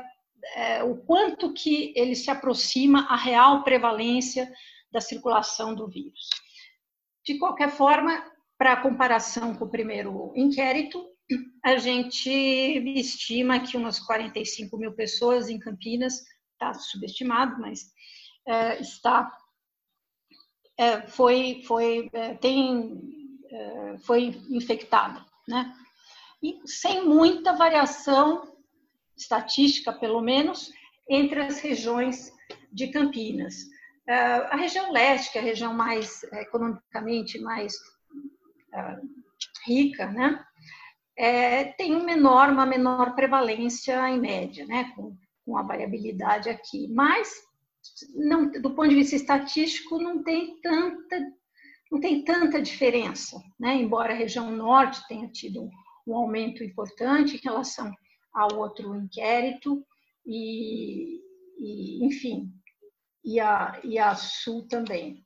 [0.55, 4.51] é, o quanto que ele se aproxima à real prevalência
[4.91, 6.29] da circulação do vírus.
[7.25, 8.23] De qualquer forma,
[8.57, 11.03] para comparação com o primeiro inquérito,
[11.63, 16.21] a gente estima que umas 45 mil pessoas em Campinas,
[16.53, 17.91] está subestimado, mas
[18.47, 19.31] é, está,
[20.77, 23.01] é, foi, foi, é, tem,
[23.49, 25.73] é, foi infectado, né?
[26.41, 28.52] E sem muita variação
[29.17, 30.71] estatística, pelo menos,
[31.09, 32.31] entre as regiões
[32.71, 33.55] de Campinas.
[34.07, 37.73] É, a região leste, que é a região mais economicamente mais
[38.73, 38.97] é,
[39.65, 40.43] rica, né?
[41.17, 46.87] é, tem um menor, uma menor prevalência em média, né, com, com a variabilidade aqui.
[46.89, 47.31] Mas,
[48.15, 51.31] não, do ponto de vista estatístico, não tem tanta,
[51.91, 55.69] não tem tanta diferença, né, embora a região norte tenha tido
[56.05, 57.91] um aumento importante em relação
[58.33, 59.85] ao outro inquérito,
[60.25, 61.21] e,
[61.59, 62.51] e enfim,
[63.23, 65.25] e a, e a sul também.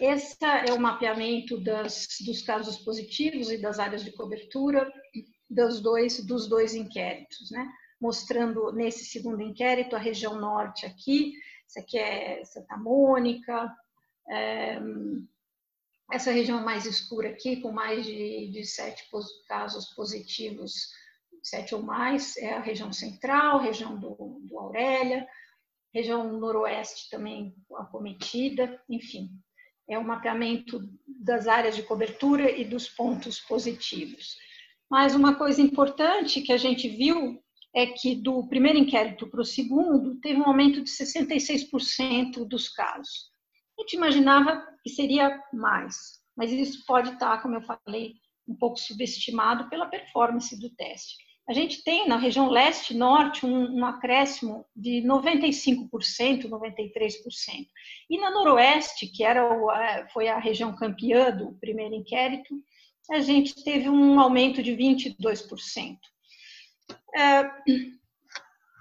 [0.00, 4.92] Esse é o mapeamento das, dos casos positivos e das áreas de cobertura
[5.48, 7.70] dos dois, dos dois inquéritos, né?
[8.00, 11.32] Mostrando nesse segundo inquérito a região norte aqui,
[11.68, 13.72] isso aqui é Santa Mônica,
[14.28, 14.80] é,
[16.12, 19.08] essa região mais escura aqui, com mais de, de sete
[19.46, 20.90] casos positivos,
[21.44, 25.28] sete ou mais, é a região central, região do, do Aurélia,
[25.92, 29.30] região noroeste também acometida, enfim,
[29.88, 34.36] é o mapeamento das áreas de cobertura e dos pontos positivos.
[34.90, 37.42] Mas uma coisa importante que a gente viu
[37.74, 43.30] é que do primeiro inquérito para o segundo teve um aumento de 66% dos casos.
[43.78, 48.14] A gente imaginava que seria mais, mas isso pode estar, como eu falei,
[48.46, 51.16] um pouco subestimado pela performance do teste.
[51.48, 57.66] A gente tem na região leste-norte um, um, acréscimo de 95%, 93%.
[58.08, 59.70] E na noroeste, que era o,
[60.12, 62.54] foi a região campeã do primeiro inquérito,
[63.10, 65.98] a gente teve um aumento de 22%.
[67.14, 67.50] É,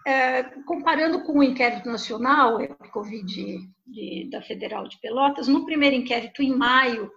[0.05, 2.57] é, comparando com o inquérito nacional,
[2.91, 7.11] Covid de, da Federal de Pelotas, no primeiro inquérito, em maio,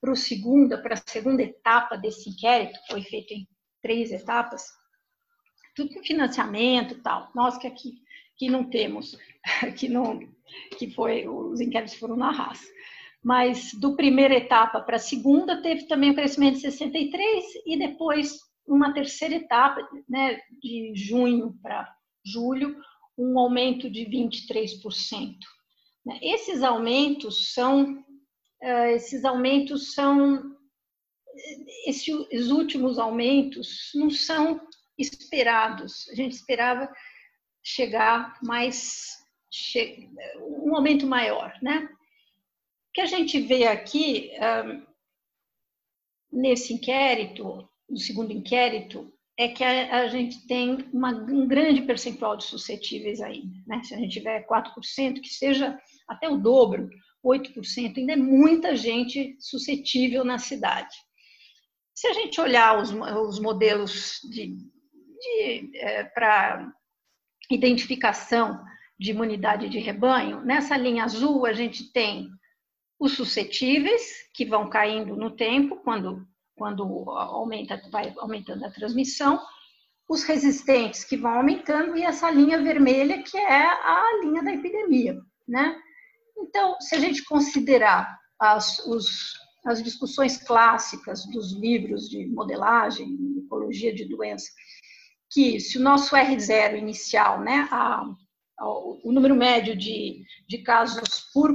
[0.00, 3.46] para, o segunda, para a segunda etapa desse inquérito, foi feito em
[3.82, 4.79] três etapas,
[5.80, 7.30] tudo com financiamento e tal.
[7.34, 8.02] Nós que aqui
[8.36, 9.18] que não temos,
[9.76, 10.20] que não
[10.78, 12.66] que foi os inquéritos foram na raça.
[13.22, 18.38] Mas do primeira etapa para a segunda teve também um crescimento de 63 e depois
[18.66, 21.92] uma terceira etapa, né, de junho para
[22.24, 22.76] julho,
[23.18, 25.36] um aumento de 23%.
[26.04, 26.18] Né.
[26.22, 28.02] Esses aumentos são
[28.62, 30.56] eh, esses aumentos são
[31.86, 34.60] esses últimos aumentos não são
[35.00, 36.08] esperados.
[36.10, 36.90] A gente esperava
[37.62, 39.18] chegar mais
[40.38, 41.88] um aumento maior, né?
[42.88, 44.32] O que a gente vê aqui
[46.32, 52.44] nesse inquérito, no segundo inquérito, é que a, gente tem uma, um grande percentual de
[52.44, 53.56] suscetíveis ainda.
[53.66, 53.82] Né?
[53.82, 56.90] Se a gente tiver 4%, que seja até o dobro,
[57.24, 60.94] 8%, ainda é muita gente suscetível na cidade.
[61.94, 64.56] Se a gente olhar os, os modelos de,
[65.74, 66.72] é, para
[67.50, 68.62] identificação
[68.98, 72.28] de imunidade de rebanho, nessa linha azul a gente tem
[72.98, 74.02] os suscetíveis,
[74.34, 79.40] que vão caindo no tempo, quando, quando aumenta, vai aumentando a transmissão,
[80.06, 85.18] os resistentes, que vão aumentando, e essa linha vermelha, que é a linha da epidemia.
[85.48, 85.80] Né?
[86.36, 89.32] Então, se a gente considerar as, os,
[89.64, 94.50] as discussões clássicas dos livros de modelagem, ecologia de doença,
[95.30, 98.02] que se o nosso R0 inicial, né, a,
[98.58, 101.50] a, o número médio de, de casos por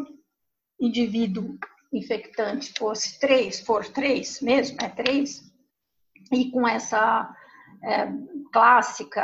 [0.80, 1.58] indivíduo
[1.94, 5.44] infectante fosse 3, for 3 mesmo, é 3,
[6.32, 7.34] e com essa
[7.84, 8.08] é,
[8.52, 9.24] clássica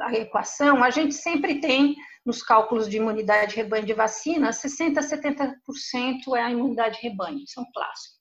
[0.00, 5.00] a equação, a gente sempre tem nos cálculos de imunidade rebanho de vacina, 60% a
[5.00, 8.18] 70% é a imunidade rebanho, são clássicos.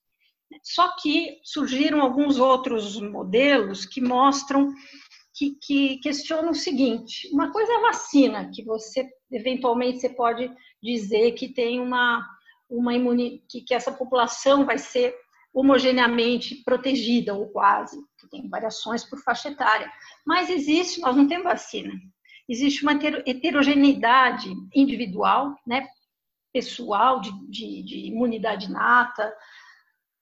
[0.64, 4.74] Só que surgiram alguns outros modelos que mostram
[5.38, 10.52] que, que questionam o seguinte: uma coisa é a vacina, que você eventualmente você pode
[10.82, 12.28] dizer que tem uma,
[12.68, 15.16] uma imuni, que, que essa população vai ser
[15.54, 19.92] homogeneamente protegida ou quase, que tem variações por faixa etária.
[20.26, 21.92] Mas existe, nós não temos vacina.
[22.50, 25.88] Existe uma heterogeneidade individual, né,
[26.54, 29.34] pessoal, de, de, de imunidade nata,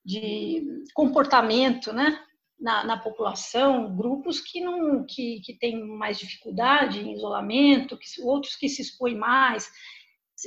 [0.03, 2.19] de comportamento, né,
[2.59, 8.55] na, na, população, grupos que não que, que têm mais dificuldade em isolamento, que, outros
[8.55, 9.69] que se expõem mais.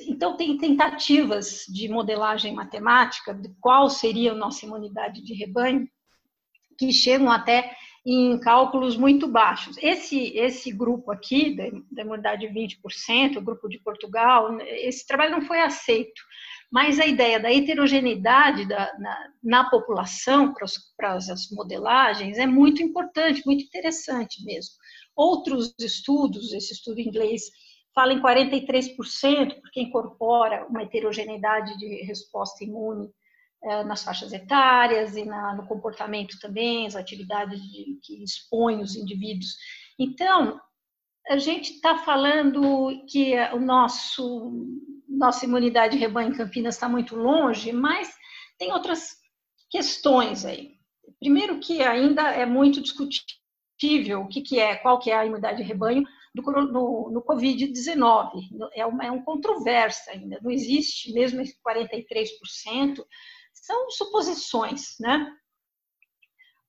[0.06, 5.88] então, tem tentativas de modelagem matemática de qual seria a nossa imunidade de rebanho,
[6.78, 9.76] que chegam até em cálculos muito baixos.
[9.82, 15.32] Esse, esse grupo aqui, da, da imunidade de 20%, o grupo de Portugal, esse trabalho
[15.32, 16.22] não foi aceito,
[16.70, 20.52] mas a ideia da heterogeneidade da, na, na população
[20.96, 24.74] para as modelagens é muito importante, muito interessante mesmo.
[25.16, 27.42] Outros estudos, esse estudo inglês
[27.94, 33.10] fala em 43%, porque incorpora uma heterogeneidade de resposta imune
[33.64, 38.94] é, nas faixas etárias e na, no comportamento também, as atividades de, que expõem os
[38.94, 39.56] indivíduos.
[39.98, 40.60] Então,
[41.28, 44.52] a gente está falando que o nosso
[45.18, 48.08] nossa imunidade de rebanho em Campinas está muito longe, mas
[48.56, 49.16] tem outras
[49.68, 50.76] questões aí.
[51.18, 55.58] Primeiro que ainda é muito discutível o que, que é, qual que é a imunidade
[55.58, 56.04] de rebanho
[56.34, 58.30] do, no, no Covid-19.
[58.74, 63.04] É uma, é um controverso ainda, não existe, mesmo esse 43%,
[63.52, 65.32] são suposições, né?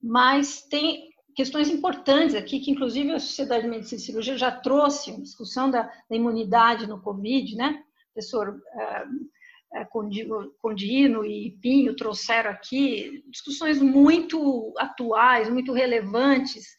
[0.01, 5.11] Mas tem questões importantes aqui, que inclusive a Sociedade de Medicina e Cirurgia já trouxe,
[5.11, 7.83] uma discussão da, da imunidade no Covid, né?
[8.19, 9.87] Professor uh,
[10.61, 16.75] Condino e Pinho trouxeram aqui discussões muito atuais, muito relevantes,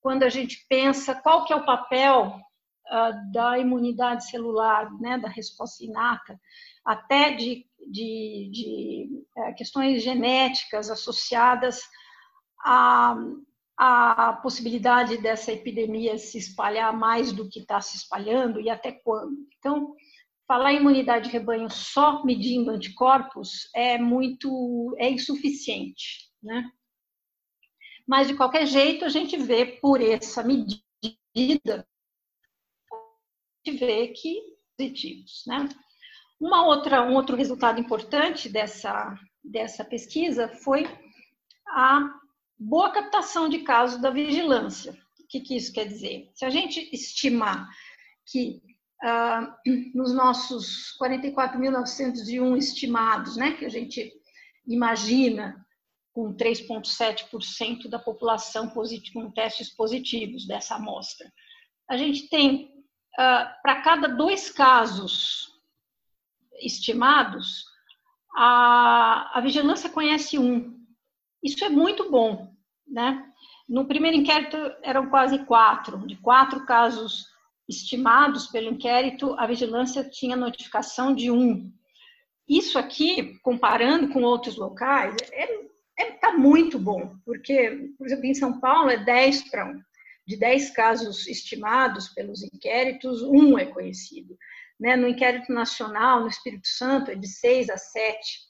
[0.00, 2.38] quando a gente pensa qual que é o papel
[2.90, 6.38] uh, da imunidade celular, né, da resposta inata,
[6.84, 11.80] até de de, de é, questões genéticas associadas
[12.64, 13.16] à,
[13.76, 19.36] à possibilidade dessa epidemia se espalhar mais do que está se espalhando e até quando.
[19.58, 19.94] Então,
[20.46, 26.70] falar em imunidade de rebanho só medindo anticorpos é muito é insuficiente, né?
[28.06, 30.84] Mas de qualquer jeito a gente vê por essa medida
[32.92, 35.68] a gente vê que positivos, né?
[36.38, 40.84] Uma outra, um outro resultado importante dessa, dessa pesquisa foi
[41.68, 42.10] a
[42.58, 44.92] boa captação de casos da vigilância.
[45.18, 46.30] O que, que isso quer dizer?
[46.34, 47.68] Se a gente estimar
[48.26, 48.60] que
[49.94, 54.12] nos nossos 44.901 estimados, né, que a gente
[54.66, 55.64] imagina
[56.12, 61.30] com 3,7% da população com testes positivos dessa amostra,
[61.88, 62.72] a gente tem,
[63.18, 65.52] ah, para cada dois casos
[66.58, 67.64] estimados,
[68.34, 70.74] a, a vigilância conhece um.
[71.42, 72.50] Isso é muito bom,
[72.86, 73.22] né?
[73.68, 76.06] No primeiro inquérito eram quase quatro.
[76.06, 77.26] De quatro casos
[77.68, 81.72] estimados pelo inquérito, a vigilância tinha notificação de um.
[82.48, 85.66] Isso aqui, comparando com outros locais, é,
[85.98, 89.80] é, tá muito bom, porque, por exemplo, em São Paulo é 10 para 1.
[90.26, 94.36] De 10 casos estimados pelos inquéritos, um é conhecido.
[94.78, 94.96] Né?
[94.96, 98.40] No inquérito nacional, no Espírito Santo, é de seis a sete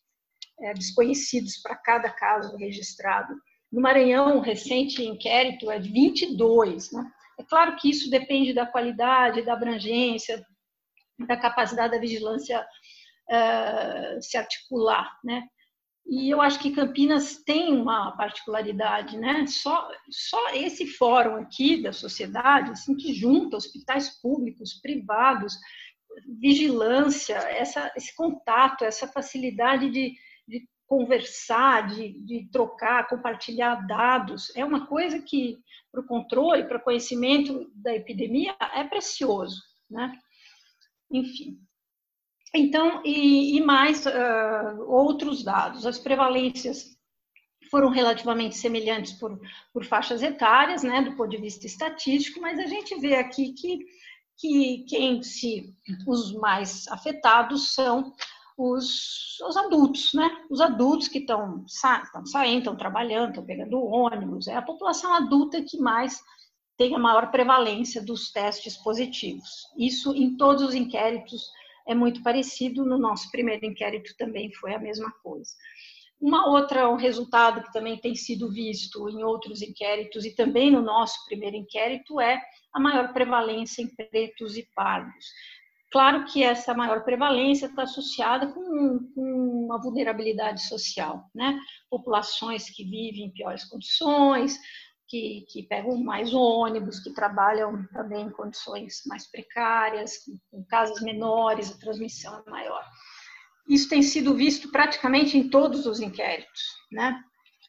[0.60, 3.34] é, desconhecidos para cada caso registrado.
[3.70, 6.92] No Maranhão, o recente inquérito é de 22.
[6.92, 7.12] Né?
[7.38, 10.44] É claro que isso depende da qualidade, da abrangência,
[11.26, 12.60] da capacidade da vigilância
[13.30, 15.46] uh, se articular, né?
[16.08, 19.44] E eu acho que Campinas tem uma particularidade, né?
[19.48, 25.58] Só, só esse fórum aqui da sociedade, assim, que junta hospitais públicos, privados,
[26.40, 30.14] vigilância, essa, esse contato, essa facilidade de,
[30.46, 35.58] de conversar, de, de, trocar, compartilhar dados, é uma coisa que,
[35.96, 40.12] para o controle, para o conhecimento da epidemia, é precioso, né?
[41.10, 41.58] Enfim.
[42.54, 45.86] Então, e, e mais uh, outros dados.
[45.86, 46.96] As prevalências
[47.70, 49.40] foram relativamente semelhantes por,
[49.72, 53.78] por faixas etárias, né, do ponto de vista estatístico, mas a gente vê aqui que
[54.38, 55.74] que quem se
[56.06, 58.12] os mais afetados são
[58.56, 60.30] os, os adultos, né?
[60.48, 64.48] Os adultos que estão sa saindo, estão trabalhando, estão pegando ônibus.
[64.48, 66.22] É a população adulta que mais
[66.76, 69.48] tem a maior prevalência dos testes positivos.
[69.76, 71.42] Isso em todos os inquéritos
[71.86, 72.84] é muito parecido.
[72.84, 75.50] No nosso primeiro inquérito também foi a mesma coisa.
[76.18, 80.80] Uma outra, um resultado que também tem sido visto em outros inquéritos e também no
[80.80, 82.40] nosso primeiro inquérito é
[82.72, 85.26] a maior prevalência em pretos e pardos.
[85.96, 91.58] Claro que essa maior prevalência está associada com, com, uma vulnerabilidade social, né?
[91.88, 94.58] Populações que vivem em piores condições,
[95.08, 100.18] que, que, pegam mais ônibus, que trabalham também em condições mais precárias,
[100.50, 102.84] com casas menores, a transmissão é maior.
[103.66, 106.60] Isso tem sido visto praticamente em todos os inquéritos,
[106.92, 107.18] né?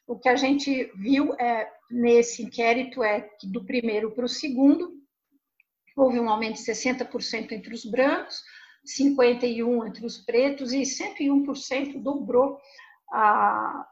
[0.06, 4.98] O que a gente viu é, nesse inquérito é que do primeiro para o segundo
[5.98, 8.42] houve um aumento de 60% entre os brancos,
[8.84, 12.58] 51 entre os pretos e 101% dobrou
[13.12, 13.88] a,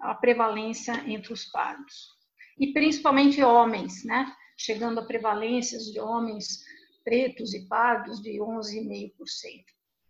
[0.00, 2.14] a prevalência entre os pardos.
[2.58, 4.32] E principalmente homens, né?
[4.56, 6.60] chegando a prevalências de homens
[7.02, 9.10] pretos e pardos de 11,5%.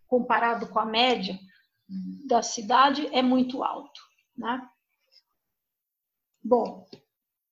[0.05, 1.37] Comparado com a média
[2.27, 3.99] da cidade, é muito alto.
[4.37, 4.61] Né?
[6.43, 6.87] Bom,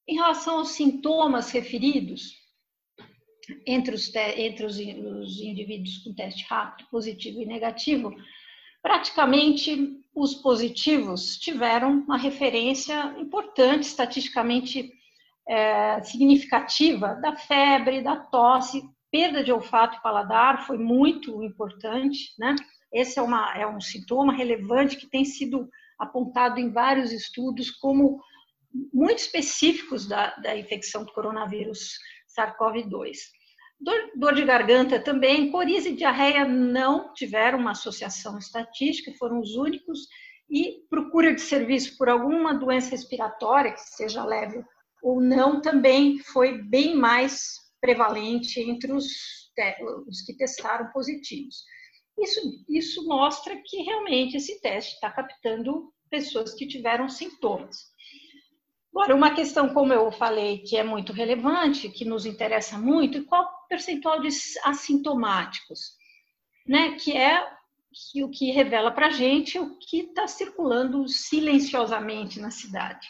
[0.07, 2.42] em relação aos sintomas referidos,
[3.65, 8.15] entre os, entre os, os indivíduos com teste rápido, positivo e negativo,
[8.81, 14.91] praticamente os positivos tiveram uma referência importante, estatisticamente
[15.47, 22.55] é, significativa, da febre, da tosse, perda de olfato e paladar foi muito importante, né?
[22.91, 25.67] Esse é, uma, é um sintoma relevante que tem sido
[25.99, 28.19] apontado em vários estudos como
[28.93, 31.97] muito específicos da, da infecção do coronavírus
[32.37, 33.17] SARS-CoV-2.
[33.79, 39.55] Dor, dor, de garganta também, coriza e diarreia não tiveram uma associação estatística, foram os
[39.55, 40.07] únicos,
[40.49, 44.63] e procura de serviço por alguma doença respiratória, que seja leve
[45.01, 49.05] ou não, também foi bem mais prevalente entre os,
[50.07, 51.63] os que testaram positivos.
[52.17, 57.92] Isso, isso mostra que realmente esse teste está captando pessoas que tiveram sintomas.
[58.93, 63.23] Agora, uma questão, como eu falei, que é muito relevante, que nos interessa muito, é
[63.23, 64.27] qual o percentual de
[64.63, 65.97] assintomáticos,
[66.67, 66.91] né?
[66.91, 67.43] Que é
[68.11, 73.07] que, o que revela para a gente o que está circulando silenciosamente na cidade.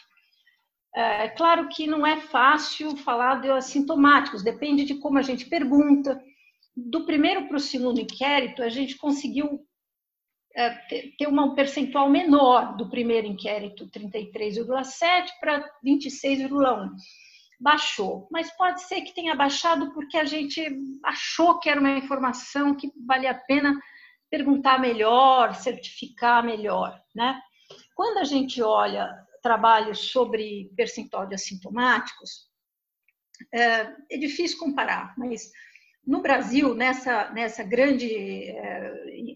[0.94, 6.18] É claro que não é fácil falar de assintomáticos, depende de como a gente pergunta.
[6.74, 9.66] Do primeiro para o segundo inquérito, a gente conseguiu
[11.18, 16.90] ter um percentual menor do primeiro inquérito, 33,7 para 26,1.
[17.60, 20.64] Baixou, mas pode ser que tenha baixado porque a gente
[21.02, 23.78] achou que era uma informação que valia a pena
[24.30, 27.40] perguntar melhor, certificar melhor, né?
[27.94, 29.08] Quando a gente olha
[29.42, 32.48] trabalhos sobre percentual de assintomáticos,
[33.52, 35.50] é, é difícil comparar, mas
[36.06, 38.50] no Brasil, nessa, nessa grande,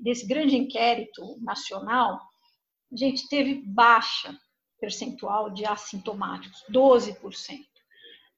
[0.01, 2.21] nesse grande inquérito nacional,
[2.93, 4.37] a gente teve baixa
[4.81, 7.17] percentual de assintomáticos, 12%.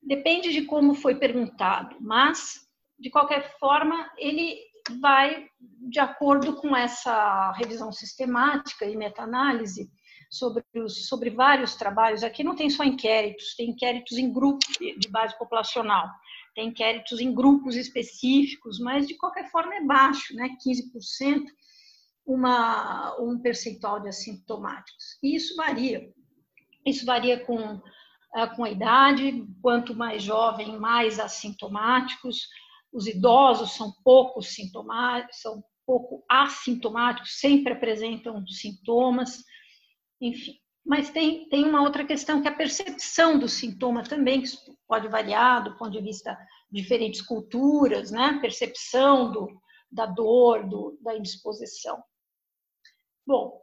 [0.02, 2.66] Depende de como foi perguntado, mas,
[2.98, 4.58] de qualquer forma, ele
[5.00, 5.46] vai
[5.90, 9.90] de acordo com essa revisão sistemática e meta-análise
[10.30, 12.24] sobre, sobre vários trabalhos.
[12.24, 16.08] Aqui não tem só inquéritos, tem inquéritos em grupo de base populacional
[16.55, 20.51] tem inquéritos em grupos específicos, mas de qualquer forma é baixo, né?
[20.66, 21.44] 15%,
[22.26, 25.18] uma, um percentual de assintomáticos.
[25.22, 26.12] E isso varia.
[26.84, 27.80] Isso varia com,
[28.34, 32.48] eh, com a idade, quanto mais jovem, mais assintomáticos.
[32.92, 39.44] Os idosos são pouco sintomáticos, são pouco assintomáticos, sempre apresentam sintomas,
[40.20, 40.55] enfim.
[40.91, 44.49] Mas tem, tem uma outra questão que é a percepção do sintoma também, que
[44.88, 46.36] pode variar do ponto de vista
[46.68, 48.41] de diferentes culturas, né?
[48.41, 49.49] Percepção do,
[49.88, 52.03] da dor, do, da indisposição.
[53.24, 53.57] Bom,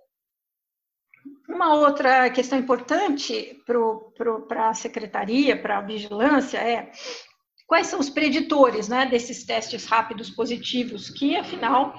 [1.49, 3.61] uma outra questão importante
[4.47, 6.93] para a secretaria, para a vigilância, é
[7.67, 11.93] quais são os preditores né, desses testes rápidos positivos, que afinal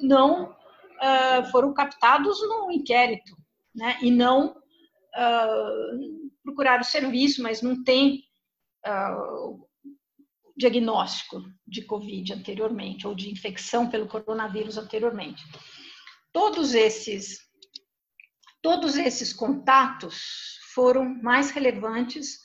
[0.00, 3.36] não uh, foram captados no inquérito
[3.76, 3.98] né?
[4.00, 8.24] e não uh, procurar o serviço, mas não tem
[8.86, 9.66] uh,
[10.56, 15.44] diagnóstico de Covid anteriormente, ou de infecção pelo coronavírus anteriormente.
[16.32, 17.38] Todos esses,
[18.62, 22.36] todos esses contatos foram mais relevantes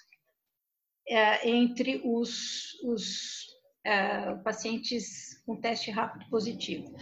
[1.09, 3.45] uh, entre os, os
[3.87, 6.93] uh, pacientes com teste rápido positivo.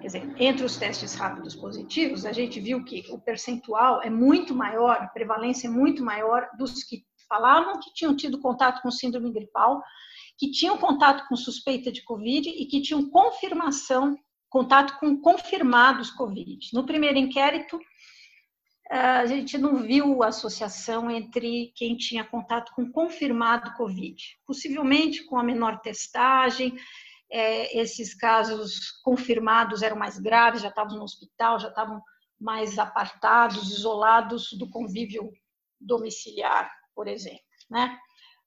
[0.00, 4.54] Quer dizer, entre os testes rápidos positivos, a gente viu que o percentual é muito
[4.54, 9.32] maior, a prevalência é muito maior dos que falavam que tinham tido contato com síndrome
[9.32, 9.82] gripal,
[10.38, 14.16] que tinham contato com suspeita de Covid e que tinham confirmação,
[14.48, 16.68] contato com confirmados Covid.
[16.72, 17.78] No primeiro inquérito,
[18.88, 24.22] a gente não viu associação entre quem tinha contato com confirmado Covid.
[24.46, 26.76] Possivelmente com a menor testagem,
[27.30, 32.00] é, esses casos confirmados eram mais graves, já estavam no hospital, já estavam
[32.38, 35.30] mais apartados, isolados do convívio
[35.80, 37.40] domiciliar, por exemplo.
[37.70, 37.98] Né?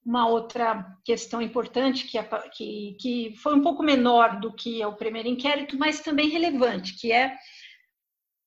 [0.04, 2.18] Uma outra questão importante, que,
[2.52, 7.12] que, que foi um pouco menor do que o primeiro inquérito, mas também relevante, que
[7.12, 7.36] é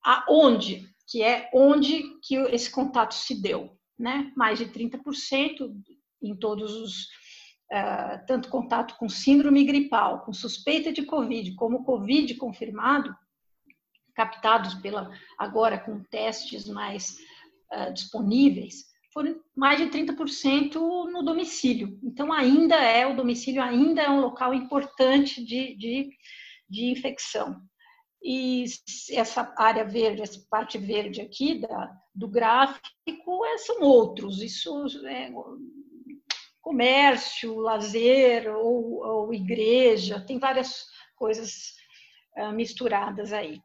[0.03, 4.31] aonde que é onde que esse contato se deu, né?
[4.35, 5.71] Mais de 30%
[6.21, 7.07] em todos os
[7.73, 13.15] uh, tanto contato com síndrome gripal, com suspeita de Covid, como Covid confirmado,
[14.13, 15.09] captados pela
[15.39, 17.17] agora com testes mais
[17.71, 20.75] uh, disponíveis, foram mais de 30%
[21.11, 21.99] no domicílio.
[22.03, 26.09] Então, ainda é, o domicílio ainda é um local importante de, de,
[26.69, 27.61] de infecção.
[28.23, 28.63] E
[29.11, 32.87] essa área verde, essa parte verde aqui da, do gráfico,
[33.45, 34.41] é, são outros.
[34.41, 35.29] Isso é
[36.63, 40.85] comércio, lazer ou, ou igreja, tem várias
[41.15, 41.73] coisas
[42.37, 43.61] uh, misturadas aí,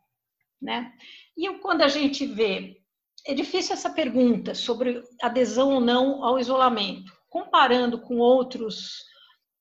[0.60, 0.92] né?
[1.36, 2.76] E quando a gente vê,
[3.24, 9.06] é difícil essa pergunta sobre adesão ou não ao isolamento, comparando com outros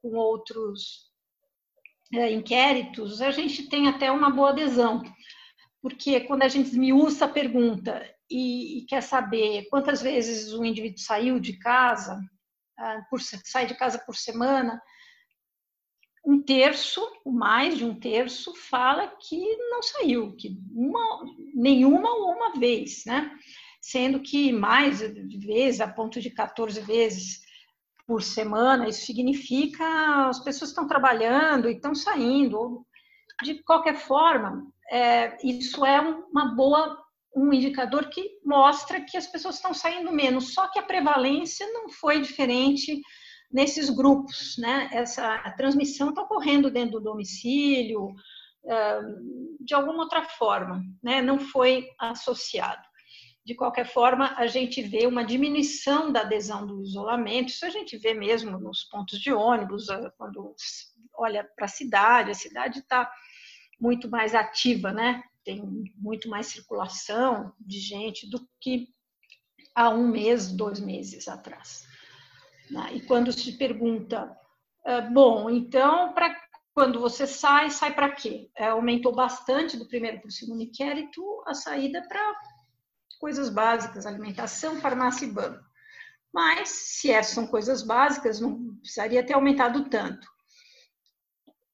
[0.02, 1.08] com outros
[2.14, 5.04] é, inquéritos, a gente tem até uma boa adesão,
[5.82, 11.00] porque quando a gente esmiuça a pergunta e, e quer saber quantas vezes o indivíduo
[11.00, 12.37] saiu de casa, ah,
[13.10, 14.82] por, sai de casa por semana,
[16.28, 21.24] um terço, mais de um terço, fala que não saiu, que uma,
[21.54, 23.32] nenhuma ou uma vez, né?
[23.82, 27.42] Sendo que mais vezes, a ponto de 14 vezes
[28.06, 32.86] por semana, isso significa as pessoas estão trabalhando e estão saindo.
[33.42, 36.98] De qualquer forma, é, isso é uma boa
[37.36, 41.90] um indicador que mostra que as pessoas estão saindo menos, só que a prevalência não
[41.90, 43.02] foi diferente
[43.52, 44.90] nesses grupos, né?
[44.92, 48.14] Essa transmissão está ocorrendo dentro do domicílio,
[49.62, 51.22] de alguma outra forma, né?
[51.22, 52.86] Não foi associado.
[53.46, 57.98] De qualquer forma, a gente vê uma diminuição da adesão do isolamento, isso a gente
[57.98, 60.54] vê mesmo nos pontos de ônibus, ah, quando
[61.14, 63.10] olha para a cidade, a cidade está
[63.80, 65.24] muito mais ativa, né?
[65.48, 65.64] Tem
[65.96, 68.90] muito mais circulação de gente do que
[69.74, 71.88] há um mês, dois meses atrás.
[72.70, 72.96] Né?
[72.96, 74.38] E quando se pergunta,
[74.86, 76.36] é, bom, então, para
[76.74, 78.52] quando você sai, sai para quê?
[78.58, 82.22] É, aumentou bastante do primeiro para o segundo inquérito a saída para
[83.18, 85.64] coisas básicas, alimentação, farmácia e banco.
[86.34, 90.28] Mas, se essas são coisas básicas, não precisaria ter aumentado tanto.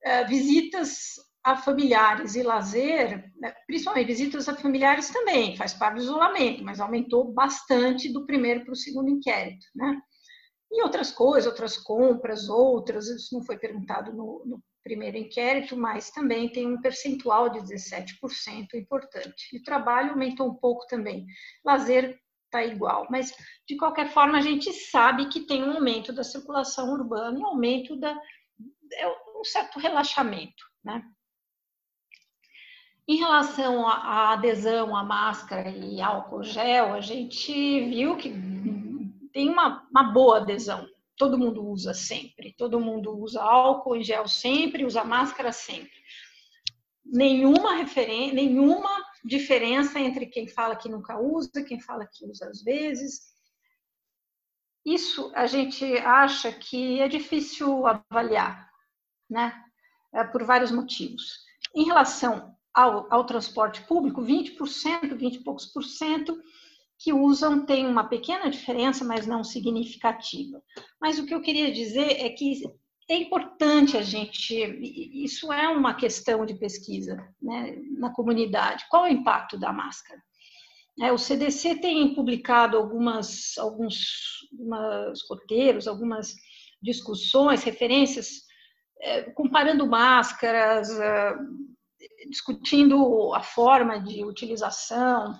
[0.04, 6.04] É, visitas a familiares e lazer, né, principalmente visitas a familiares também, faz parte do
[6.04, 10.02] isolamento, mas aumentou bastante do primeiro para o segundo inquérito, né?
[10.72, 16.10] E outras coisas, outras compras, outras, isso não foi perguntado no, no primeiro inquérito, mas
[16.10, 19.56] também tem um percentual de 17% importante.
[19.56, 21.26] E trabalho aumentou um pouco também.
[21.64, 23.34] Lazer está igual, mas
[23.68, 27.48] de qualquer forma a gente sabe que tem um aumento da circulação urbana e um
[27.48, 28.16] aumento da
[28.96, 31.04] é um certo relaxamento, né?
[33.06, 37.52] Em relação à adesão à máscara e álcool gel, a gente
[37.90, 38.34] viu que
[39.34, 40.88] tem uma, uma boa adesão.
[41.18, 45.92] Todo mundo usa sempre, todo mundo usa álcool em gel sempre, usa máscara sempre.
[47.06, 47.84] Nenhuma
[48.34, 48.90] nenhuma
[49.24, 53.34] diferença entre quem fala que nunca usa, quem fala que usa às vezes.
[54.86, 58.70] Isso a gente acha que é difícil avaliar,
[59.30, 59.54] né?
[60.14, 61.40] É por vários motivos.
[61.76, 66.36] Em relação ao, ao transporte público, 20%, 20 e poucos por cento
[66.98, 70.62] que usam tem uma pequena diferença, mas não significativa.
[71.02, 72.62] Mas o que eu queria dizer é que
[73.10, 74.56] é importante a gente,
[75.24, 78.86] isso é uma questão de pesquisa né, na comunidade.
[78.90, 80.22] Qual é o impacto da máscara?
[81.02, 86.36] É, o CDC tem publicado algumas, alguns algumas roteiros, algumas
[86.82, 88.44] discussões, referências,
[89.02, 90.90] é, comparando máscaras,
[92.30, 95.38] discutindo a forma de utilização,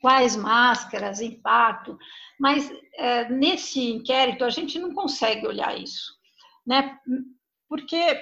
[0.00, 1.98] quais máscaras, impacto,
[2.38, 6.12] mas é, nesse inquérito a gente não consegue olhar isso,
[6.66, 6.98] né?
[7.68, 8.20] Porque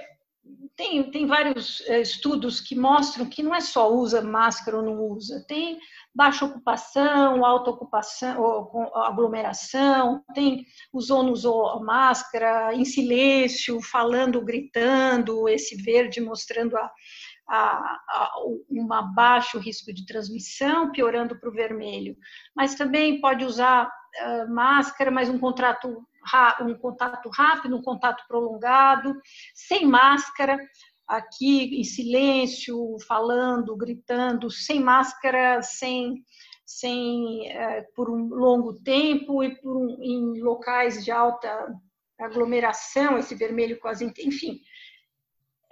[0.77, 5.09] tem, tem vários é, estudos que mostram que não é só usa máscara ou não
[5.09, 5.79] usa, tem
[6.15, 15.49] baixa ocupação, alta ocupação, aglomeração, tem usou ou não usou máscara, em silêncio, falando, gritando,
[15.49, 16.91] esse verde mostrando a,
[17.55, 18.33] a, a,
[18.71, 22.17] um baixo risco de transmissão, piorando para o vermelho.
[22.57, 26.03] Mas também pode usar uh, máscara, mas um contrato
[26.61, 29.13] um contato rápido, um contato prolongado,
[29.53, 30.57] sem máscara,
[31.05, 36.25] aqui em silêncio, falando, gritando, sem máscara, sem,
[36.65, 41.75] sem é, por um longo tempo e um, em locais de alta
[42.21, 44.61] aglomeração, esse vermelho quase, enfim,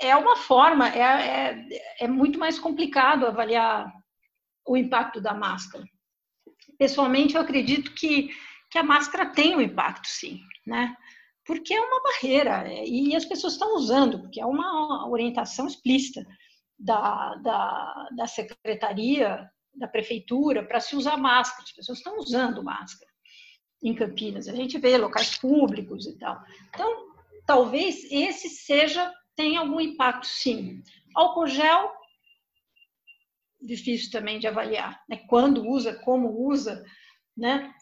[0.01, 3.93] é uma forma, é, é, é muito mais complicado avaliar
[4.67, 5.85] o impacto da máscara.
[6.79, 8.31] Pessoalmente, eu acredito que,
[8.71, 10.97] que a máscara tem um impacto, sim, né?
[11.51, 16.25] porque é uma barreira e as pessoas estão usando, porque é uma orientação explícita
[16.79, 21.65] da, da, da secretaria, da prefeitura, para se usar máscara.
[21.65, 23.11] As pessoas estão usando máscara
[23.83, 24.47] em Campinas.
[24.47, 26.41] A gente vê locais públicos e tal.
[26.69, 27.09] Então,
[27.45, 30.83] talvez esse seja tenha algum impacto, sim.
[31.15, 31.91] Álcool gel,
[33.59, 35.17] difícil também de avaliar, né?
[35.29, 36.85] Quando usa, como usa,
[37.35, 37.73] né?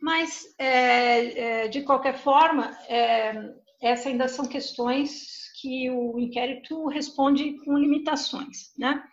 [0.00, 3.32] Mas, é, é, de qualquer forma, é,
[3.80, 9.04] essas ainda são questões que o inquérito responde com limitações, né?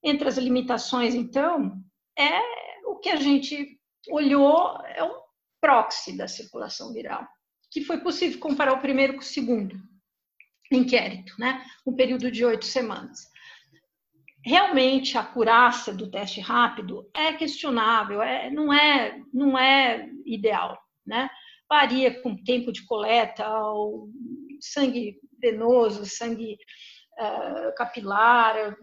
[0.00, 1.82] Entre as limitações, então,
[2.16, 2.40] é
[2.86, 3.76] o que a gente
[4.08, 5.20] olhou, é um
[5.60, 7.26] proxy da circulação viral,
[7.72, 9.76] que foi possível comparar o primeiro com o segundo
[10.70, 11.64] inquérito, né?
[11.86, 13.28] Um período de oito semanas.
[14.44, 21.28] Realmente a acurácia do teste rápido é questionável, é, não é não é ideal, né?
[21.68, 24.08] Varia com tempo de coleta, o
[24.60, 26.56] sangue venoso, sangue
[27.18, 28.76] uh, capilar,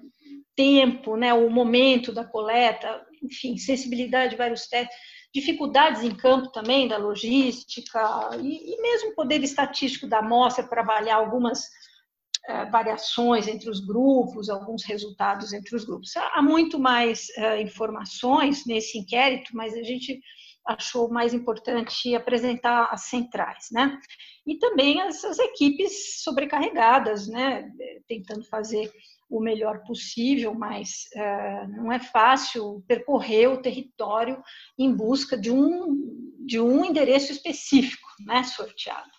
[0.55, 4.95] tempo, né, o momento da coleta, enfim, sensibilidade de vários testes,
[5.35, 7.99] dificuldades em campo também da logística
[8.41, 14.49] e, e mesmo poder estatístico da amostra para avaliar algumas uh, variações entre os grupos,
[14.49, 16.15] alguns resultados entre os grupos.
[16.15, 20.21] Há muito mais uh, informações nesse inquérito, mas a gente
[20.65, 23.99] achou mais importante apresentar as centrais, né?
[24.47, 27.69] E também essas equipes sobrecarregadas, né?
[28.07, 28.89] Tentando fazer
[29.29, 34.41] o melhor possível, mas uh, não é fácil percorrer o território
[34.77, 38.43] em busca de um, de um endereço específico, né?
[38.43, 39.09] Sorteado.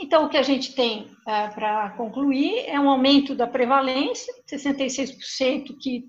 [0.00, 5.76] Então, o que a gente tem uh, para concluir é um aumento da prevalência, 66%,
[5.80, 6.04] que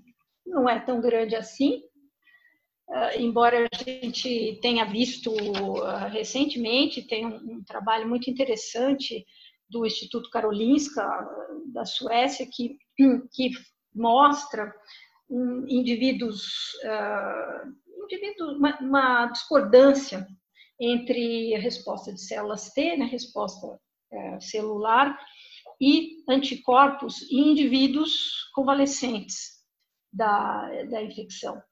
[0.46, 1.82] não é tão grande assim,
[2.90, 9.24] Uh, embora a gente tenha visto uh, recentemente, tem um, um, trabalho muito interessante
[9.70, 11.02] do Instituto Karolinska,
[11.72, 12.76] da Suécia, que,
[13.32, 13.50] que
[13.94, 14.74] mostra
[15.28, 16.44] um, indivíduos,
[16.84, 20.26] uh, uma, uma, discordância
[20.78, 23.78] entre a resposta de células T, né, resposta
[24.40, 25.16] celular,
[25.80, 29.60] e anticorpos em indivíduos convalescentes
[30.12, 31.62] da, da infecção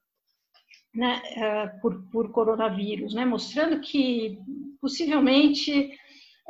[0.93, 4.39] né, eh, por, por coronavírus, né, mostrando que
[4.81, 5.91] possivelmente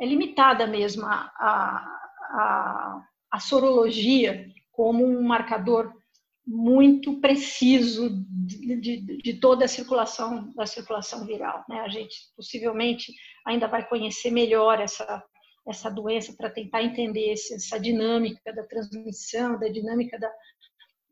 [0.00, 5.92] é limitada mesmo a, a, a, sorologia como um marcador
[6.46, 11.64] muito preciso de, de, de, toda a circulação da circulação viral.
[11.68, 11.80] Né?
[11.80, 13.12] A gente possivelmente
[13.46, 15.22] ainda vai conhecer melhor essa
[15.68, 20.32] essa doença para tentar entender essa dinâmica da transmissão, da dinâmica da,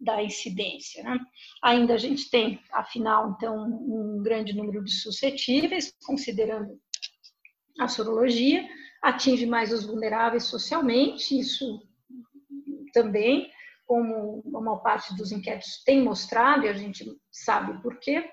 [0.00, 1.02] da incidência.
[1.02, 1.18] Né?
[1.62, 6.78] Ainda a gente tem, afinal, então, um grande número de suscetíveis, considerando
[7.78, 8.68] a sorologia,
[9.02, 11.82] atinge mais os vulneráveis socialmente, isso
[12.92, 13.50] também,
[13.86, 18.28] como a maior parte dos inquéritos tem mostrado, e a gente sabe por quê,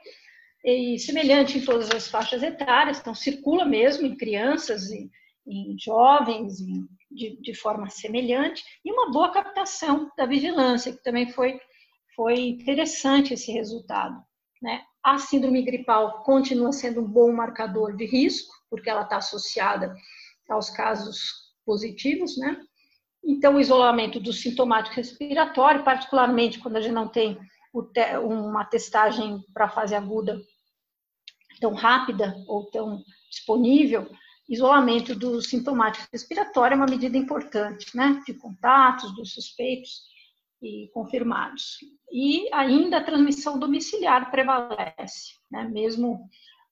[0.64, 5.10] e semelhante em todas as faixas etárias, então circula mesmo em crianças e
[5.48, 11.32] em jovens, em de, de forma semelhante, e uma boa captação da vigilância, que também
[11.32, 11.60] foi,
[12.16, 14.22] foi interessante esse resultado.
[14.62, 14.82] Né?
[15.04, 19.96] A síndrome gripal continua sendo um bom marcador de risco, porque ela está associada
[20.50, 22.62] aos casos positivos, né?
[23.24, 27.38] Então, o isolamento do sintomático respiratório, particularmente quando a gente não tem
[28.24, 30.40] uma testagem para fase aguda
[31.60, 34.10] tão rápida ou tão disponível,
[34.48, 40.04] isolamento do sintomático respiratório é uma medida importante, né, de contatos dos suspeitos
[40.62, 41.80] e confirmados.
[42.12, 46.30] E ainda a transmissão domiciliar prevalece, né, mesmo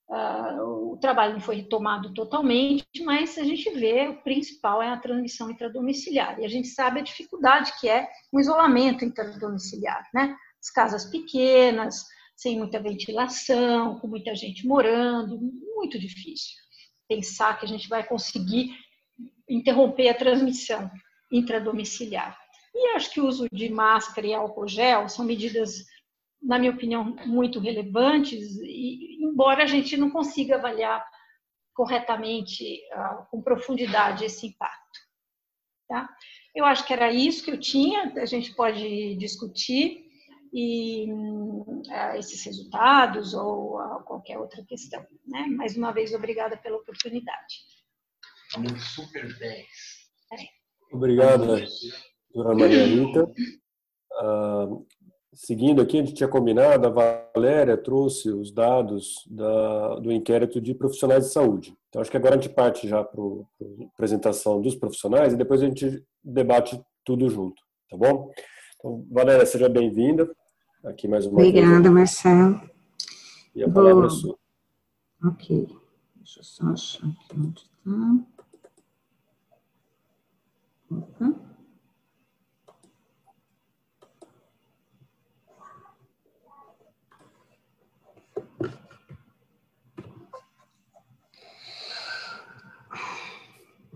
[0.09, 4.97] uh, o trabalho não foi retomado totalmente, mas a gente vê o principal é a
[4.97, 6.39] transmissão intradomiciliar.
[6.39, 12.05] E a gente sabe a dificuldade que é o isolamento intradomiciliar, né, as casas pequenas,
[12.35, 15.39] sem muita ventilação, com muita gente morando,
[15.75, 16.63] muito difícil
[17.07, 18.75] pensar que a gente vai conseguir
[19.49, 20.89] interromper a transmissão
[21.31, 22.37] intradomiciliar.
[22.73, 25.85] E acho que o uso de máscara e álcool gel são medidas,
[26.43, 31.03] na minha opinião, muito relevantes, e, embora a gente não consiga avaliar
[31.73, 34.99] corretamente, uh, com profundidade, esse impacto.
[35.87, 36.07] Tá?
[36.53, 40.03] Eu acho que era isso que eu tinha, a gente pode discutir
[40.53, 41.81] e uh,
[42.15, 45.03] esses resultados ou uh, qualquer outra questão.
[45.25, 45.47] Né?
[45.47, 47.55] Mais uma vez, obrigada pela oportunidade.
[48.95, 49.67] Super 10.
[50.33, 50.95] É.
[50.95, 51.65] Obrigada,
[52.31, 53.23] doutora Maria Rita.
[54.21, 54.85] Uh,
[55.33, 56.89] seguindo aqui, a gente tinha combinado, a
[57.33, 61.75] Valéria trouxe os dados da, do inquérito de profissionais de saúde.
[61.89, 65.61] Então, acho que agora a gente parte já para a apresentação dos profissionais e depois
[65.61, 68.31] a gente debate tudo junto, tá bom?
[68.77, 70.29] Então, Valéria, seja bem-vinda
[70.83, 71.77] aqui mais uma Obrigada, vez.
[71.77, 72.69] Obrigada, Marcelo.
[73.55, 74.05] E a palavra Vou...
[74.05, 74.37] é sua.
[75.25, 75.67] Ok.
[76.15, 78.25] Deixa eu só achar aqui onde está.
[80.91, 81.52] Opa.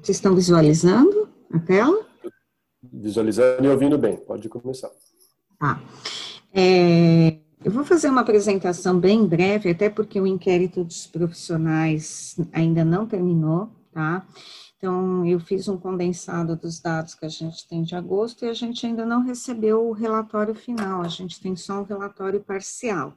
[0.07, 2.07] Vocês estão visualizando a tela?
[2.81, 4.89] Visualizando e ouvindo bem, pode começar.
[5.59, 5.81] Tá.
[6.53, 12.85] É, eu vou fazer uma apresentação bem breve, até porque o inquérito dos profissionais ainda
[12.85, 14.25] não terminou, tá?
[14.77, 18.53] Então, eu fiz um condensado dos dados que a gente tem de agosto e a
[18.53, 23.13] gente ainda não recebeu o relatório final, a gente tem só um relatório parcial.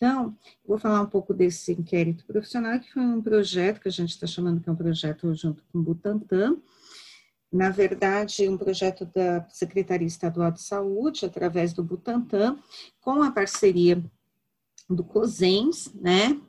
[0.00, 0.34] Então,
[0.66, 4.26] vou falar um pouco desse inquérito profissional, que foi um projeto que a gente está
[4.26, 6.56] chamando que é um projeto junto com o Butantan,
[7.52, 12.56] na verdade, um projeto da Secretaria Estadual de Saúde, através do Butantan,
[12.98, 14.02] com a parceria
[14.88, 16.40] do COSENS, né,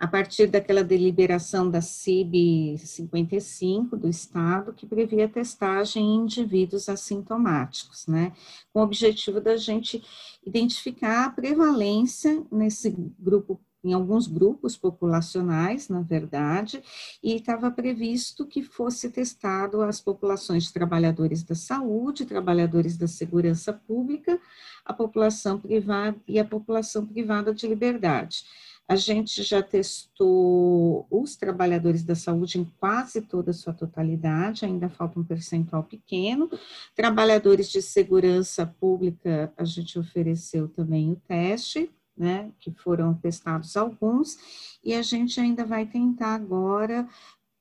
[0.00, 8.06] a partir daquela deliberação da CIB 55 do Estado, que previa testagem em indivíduos assintomáticos,
[8.06, 8.32] né,
[8.72, 10.02] com o objetivo da gente
[10.44, 16.82] identificar a prevalência nesse grupo em alguns grupos populacionais, na verdade,
[17.22, 23.72] e estava previsto que fosse testado as populações de trabalhadores da saúde, trabalhadores da segurança
[23.72, 24.38] pública,
[24.84, 28.44] a população privada e a população privada de liberdade.
[28.90, 34.88] A gente já testou os trabalhadores da saúde em quase toda a sua totalidade, ainda
[34.88, 36.50] falta um percentual pequeno.
[36.92, 44.36] Trabalhadores de segurança pública, a gente ofereceu também o teste, né, que foram testados alguns,
[44.82, 47.08] e a gente ainda vai tentar agora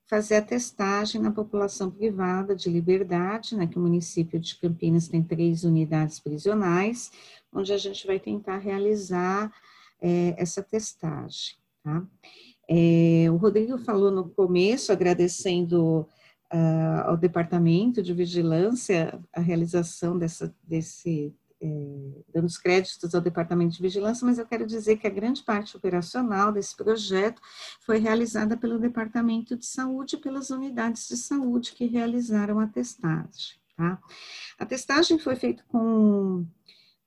[0.08, 5.22] fazer a testagem na população privada de liberdade, né, que o município de Campinas tem
[5.22, 7.12] três unidades prisionais,
[7.54, 9.54] onde a gente vai tentar realizar
[10.02, 12.06] é, essa testagem, tá?
[12.70, 16.08] É, o Rodrigo falou no começo, agradecendo
[16.54, 21.68] uh, ao Departamento de Vigilância a realização dessa, desse é,
[22.34, 25.76] dando os créditos ao Departamento de Vigilância, mas eu quero dizer que a grande parte
[25.76, 27.42] operacional desse projeto
[27.82, 33.60] foi realizada pelo Departamento de Saúde e pelas unidades de saúde que realizaram a testagem.
[33.76, 34.00] Tá?
[34.58, 36.46] A testagem foi feita com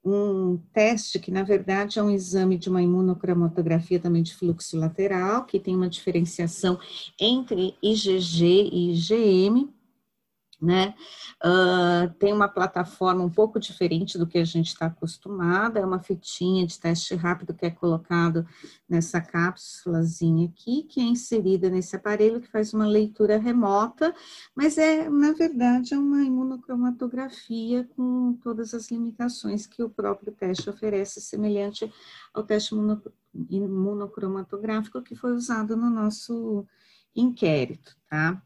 [0.05, 5.45] um teste que, na verdade, é um exame de uma imunocromatografia também de fluxo lateral,
[5.45, 6.79] que tem uma diferenciação
[7.21, 9.69] entre IgG e IgM,
[10.63, 10.95] né?
[11.45, 15.99] Uh, tem uma plataforma um pouco diferente do que a gente está acostumado, é uma
[15.99, 18.47] fitinha de teste rápido que é colocado
[18.89, 24.15] nessa cápsulazinha aqui, que é inserida nesse aparelho que faz uma leitura remota,
[24.55, 30.71] mas é, na verdade, é uma imunocromatografia com todas as limitações que o próprio teste
[30.71, 31.93] oferece, semelhante
[32.33, 32.73] ao teste
[33.51, 36.65] imunocromatográfico que foi usado no nosso
[37.17, 38.41] inquérito, tá?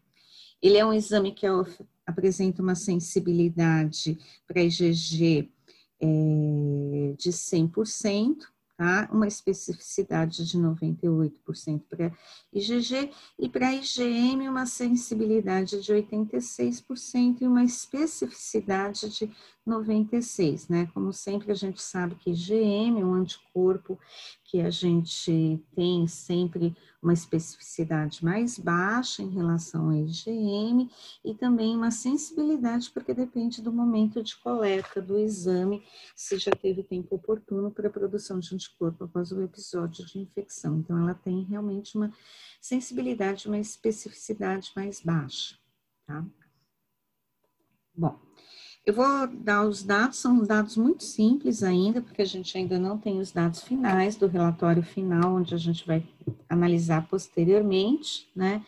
[0.62, 1.52] Ele é um exame que é
[2.06, 5.50] apresenta uma sensibilidade para IgG
[6.00, 8.36] é, de 100%,
[8.76, 9.08] tá?
[9.10, 12.12] uma especificidade de 98% para
[12.52, 19.30] IgG e para IgM uma sensibilidade de 86% e uma especificidade de
[19.66, 20.88] 96, né?
[20.94, 23.98] Como sempre a gente sabe que IgM é um anticorpo
[24.44, 30.88] que a gente tem sempre uma especificidade mais baixa em relação ao IgM
[31.24, 35.82] e também uma sensibilidade, porque depende do momento de coleta do exame,
[36.14, 40.78] se já teve tempo oportuno para a produção de anticorpo após o episódio de infecção.
[40.78, 42.12] Então, ela tem realmente uma
[42.60, 45.58] sensibilidade, uma especificidade mais baixa,
[46.06, 46.24] tá?
[47.94, 48.18] Bom,
[48.86, 52.96] eu vou dar os dados, são dados muito simples ainda, porque a gente ainda não
[52.96, 56.06] tem os dados finais do relatório final, onde a gente vai
[56.48, 58.64] analisar posteriormente, né?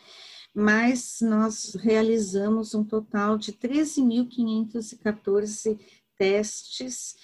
[0.53, 5.79] Mas nós realizamos um total de 13.514
[6.17, 7.15] testes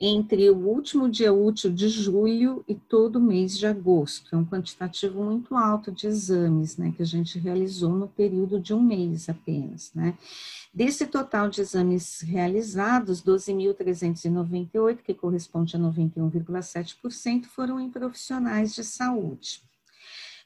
[0.00, 4.34] entre o último dia útil de julho e todo o mês de agosto.
[4.34, 8.72] É um quantitativo muito alto de exames, né, que a gente realizou no período de
[8.72, 10.16] um mês apenas, né.
[10.72, 19.69] Desse total de exames realizados, 12.398, que corresponde a 91,7%, foram em profissionais de saúde.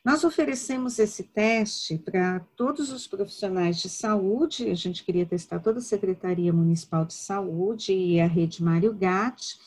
[0.04, 5.78] Nós oferecemos esse teste para todos os profissionais de saúde, a gente queria testar toda
[5.78, 9.58] a Secretaria Municipal de Saúde e a Rede Mário Gatti,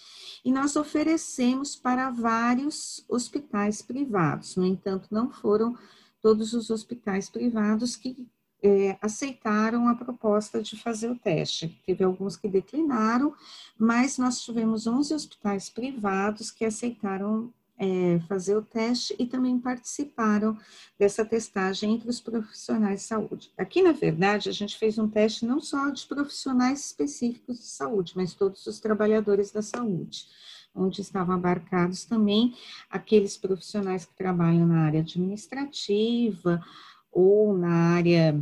[0.46, 4.56] e nós oferecemos para vários hospitais privados.
[4.56, 5.76] No entanto, não foram
[6.22, 8.28] todos os hospitais privados que
[8.62, 11.82] é, aceitaram a proposta de fazer o teste.
[11.84, 13.34] Teve alguns que declinaram,
[13.76, 20.58] mas nós tivemos 11 hospitais privados que aceitaram é, fazer o teste e também participaram
[20.98, 23.52] dessa testagem entre os profissionais de saúde.
[23.58, 28.14] Aqui, na verdade, a gente fez um teste não só de profissionais específicos de saúde,
[28.16, 30.26] mas todos os trabalhadores da saúde,
[30.74, 32.56] onde estavam abarcados também
[32.90, 36.64] aqueles profissionais que trabalham na área administrativa
[37.12, 38.40] ou na área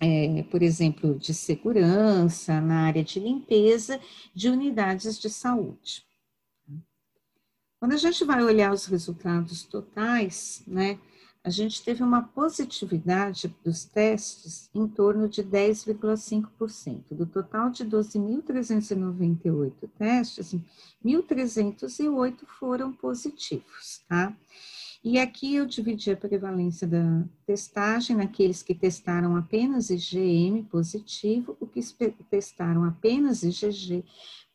[0.00, 3.98] é, por exemplo, de segurança, na área de limpeza
[4.34, 6.04] de unidades de saúde.
[7.78, 10.98] Quando a gente vai olhar os resultados totais, né,
[11.44, 17.14] a gente teve uma positividade dos testes em torno de 10,5%.
[17.14, 20.56] Do total de 12.398 testes,
[21.04, 24.36] 1.308 foram positivos, tá?
[25.04, 31.66] E aqui eu dividi a prevalência da testagem naqueles que testaram apenas IgM positivo, o
[31.68, 31.80] que
[32.28, 34.04] testaram apenas IgG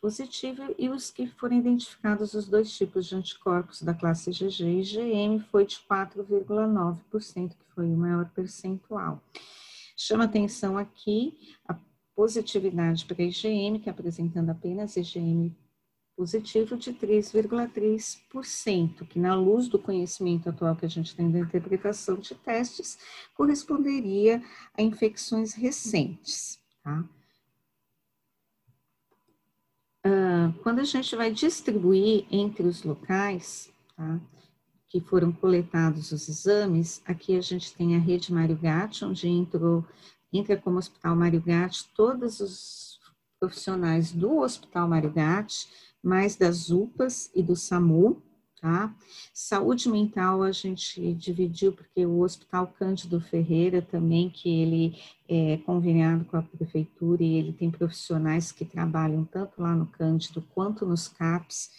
[0.02, 4.82] positivo e os que foram identificados os dois tipos de anticorpos da classe IgG e
[4.82, 9.22] IgM foi de 4,9%, que foi o maior percentual.
[9.95, 11.38] Chama atenção aqui
[11.68, 11.78] a
[12.16, 15.56] positividade para IgM, que apresentando apenas IgM
[16.18, 22.16] positivo de 3,3%, que na luz do conhecimento atual que a gente tem da interpretação
[22.16, 22.99] de testes,
[23.34, 24.43] corresponderia
[24.78, 27.08] a infecções recentes, tá?
[30.06, 34.20] Uh, quando a gente vai distribuir entre os locais, tá,
[34.89, 39.86] que foram coletados os exames, aqui a gente tem a rede Mário Gatti, onde entrou,
[40.34, 42.99] entra como Hospital Mário Gatti todos os
[43.39, 45.68] profissionais do Hospital Mário Gatti,
[46.04, 48.22] mais das UPAs e do SAMU,
[48.62, 48.95] tá?
[49.34, 54.97] Saúde mental a gente dividiu porque o Hospital Cândido Ferreira também, que ele
[55.28, 60.41] é conveniado com a prefeitura e ele tem profissionais que trabalham tanto lá no Cândido
[60.53, 61.72] quanto nos CAPs,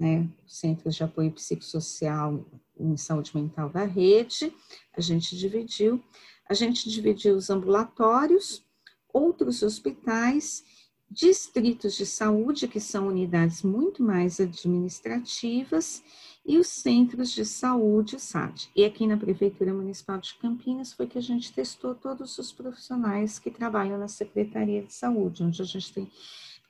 [0.00, 2.44] né, Centros de Apoio Psicossocial
[2.80, 4.52] em Saúde Mental da rede,
[4.96, 6.02] a gente dividiu.
[6.48, 8.64] A gente dividiu os ambulatórios,
[9.12, 10.64] outros hospitais
[11.12, 16.02] distritos de saúde, que são unidades muito mais administrativas,
[16.44, 18.68] e os centros de saúde, SAD.
[18.74, 23.38] E aqui na Prefeitura Municipal de Campinas foi que a gente testou todos os profissionais
[23.38, 26.10] que trabalham na Secretaria de Saúde, onde a gente tem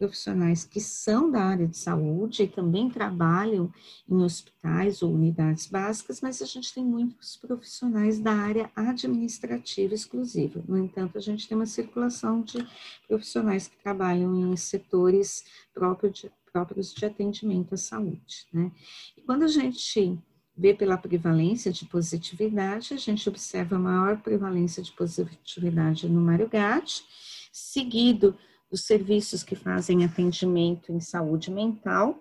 [0.03, 3.73] profissionais que são da área de saúde e também trabalham
[4.09, 10.61] em hospitais ou unidades básicas, mas a gente tem muitos profissionais da área administrativa exclusiva.
[10.67, 12.67] No entanto, a gente tem uma circulação de
[13.07, 18.49] profissionais que trabalham em setores próprios de, próprios de atendimento à saúde.
[18.53, 18.73] Né?
[19.17, 20.19] E quando a gente
[20.57, 26.49] vê pela prevalência de positividade, a gente observa a maior prevalência de positividade no Mário
[26.49, 27.05] Gatti,
[27.53, 28.37] seguido
[28.73, 32.19] os serviços que fazem atendimento em saúde mental,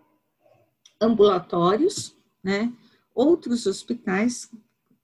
[1.00, 2.72] ambulatórios, né?
[3.16, 4.52] Outros hospitais,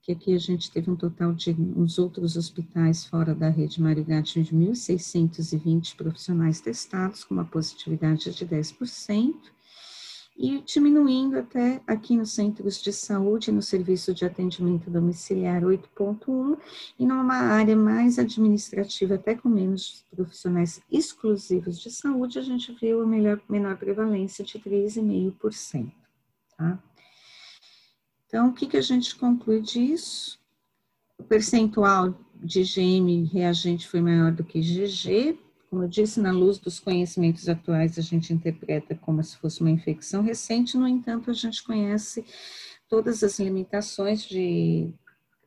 [0.01, 4.43] que aqui a gente teve um total de uns outros hospitais fora da rede Marigatti
[4.43, 9.33] de 1.620 profissionais testados, com uma positividade de 10%,
[10.37, 16.57] e diminuindo até aqui nos centros de saúde, no serviço de atendimento domiciliar 8.1
[16.99, 23.01] e numa área mais administrativa, até com menos profissionais exclusivos de saúde, a gente viu
[23.01, 25.91] a melhor, menor prevalência de 3,5%.
[26.55, 26.83] Tá?
[28.27, 30.39] Então, o que, que a gente conclui disso?
[31.17, 35.39] O percentual de IgM reagente foi maior do que IgG,
[35.69, 39.69] como eu disse, na luz dos conhecimentos atuais, a gente interpreta como se fosse uma
[39.69, 42.25] infecção recente, no entanto, a gente conhece
[42.87, 44.93] todas as limitações de,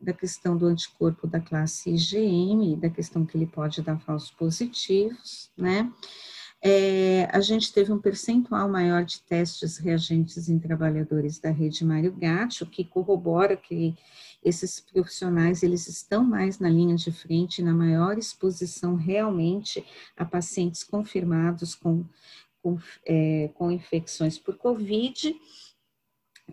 [0.01, 5.51] da questão do anticorpo da classe IgM, da questão que ele pode dar falsos positivos,
[5.57, 5.91] né?
[6.63, 12.13] É, a gente teve um percentual maior de testes reagentes em trabalhadores da rede Mário
[12.13, 13.97] Gatti, o que corrobora que
[14.43, 19.85] esses profissionais eles estão mais na linha de frente, na maior exposição realmente
[20.17, 22.05] a pacientes confirmados com,
[22.63, 25.35] com, é, com infecções por Covid.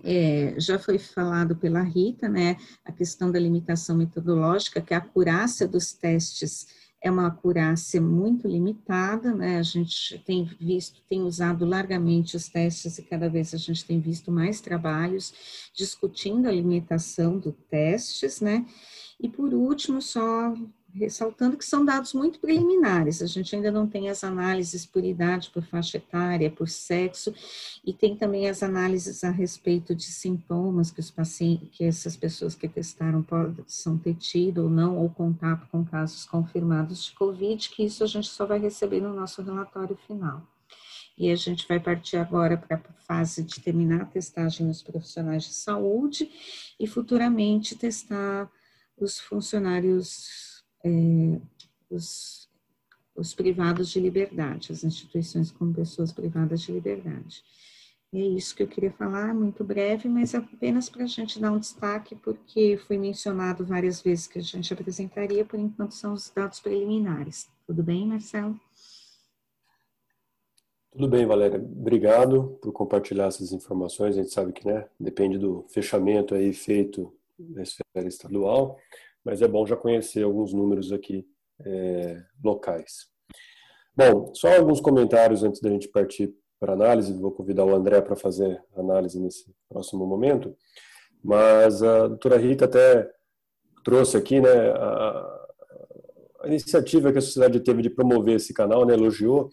[0.04, 5.68] É, já foi falado pela Rita, né, a questão da limitação metodológica, que a acurácia
[5.68, 6.68] dos testes
[7.02, 9.60] é uma acurácia muito limitada, né?
[9.60, 14.00] A gente tem visto, tem usado largamente os testes e cada vez a gente tem
[14.00, 18.66] visto mais trabalhos discutindo a limitação dos testes, né?
[19.20, 20.54] E por último, só
[20.98, 25.50] ressaltando que são dados muito preliminares, a gente ainda não tem as análises por idade,
[25.52, 27.34] por faixa etária, por sexo,
[27.86, 32.56] e tem também as análises a respeito de sintomas que os pacientes, que essas pessoas
[32.56, 37.86] que testaram possam ter tido ou não, ou contato com casos confirmados de Covid, que
[37.86, 40.46] isso a gente só vai receber no nosso relatório final.
[41.18, 45.46] E a gente vai partir agora para a fase de terminar a testagem nos profissionais
[45.46, 46.30] de saúde
[46.80, 48.48] e futuramente testar
[49.00, 50.47] os funcionários,
[50.88, 51.42] é,
[51.90, 52.50] os,
[53.16, 57.44] os privados de liberdade, as instituições com pessoas privadas de liberdade.
[58.14, 61.60] É isso que eu queria falar, muito breve, mas apenas para a gente dar um
[61.60, 66.62] destaque, porque foi mencionado várias vezes que a gente apresentaria, por enquanto são os dados
[66.62, 67.50] preliminares.
[67.66, 68.58] Tudo bem, Marcelo?
[70.92, 71.60] Tudo bem, Valéria.
[71.60, 74.18] Obrigado por compartilhar essas informações.
[74.18, 78.80] A gente sabe que né, depende do fechamento aí feito na esfera estadual,
[79.28, 81.28] mas é bom já conhecer alguns números aqui
[81.66, 83.08] é, locais.
[83.94, 87.12] Bom, só alguns comentários antes da gente partir para análise.
[87.12, 90.56] Vou convidar o André para fazer análise nesse próximo momento.
[91.22, 93.12] Mas a doutora Rita até
[93.84, 95.48] trouxe aqui né, a,
[96.44, 99.50] a iniciativa que a sociedade teve de promover esse canal, né, elogiou,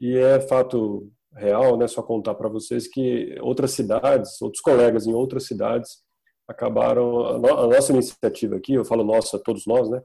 [0.00, 5.12] e é fato real, né, só contar para vocês que outras cidades, outros colegas em
[5.12, 6.07] outras cidades
[6.48, 10.02] acabaram a, nossa iniciativa aqui, eu falo nossa, todos nós, né,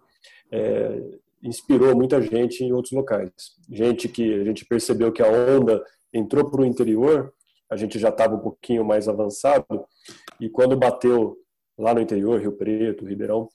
[0.51, 1.01] é,
[1.41, 3.31] inspirou muita gente em outros locais.
[3.69, 5.83] Gente que a gente percebeu que a onda
[6.13, 7.33] entrou para o interior,
[7.69, 9.65] a gente já estava um pouquinho mais avançado
[10.39, 11.37] e quando bateu
[11.77, 13.49] lá no interior, Rio Preto, Ribeirão,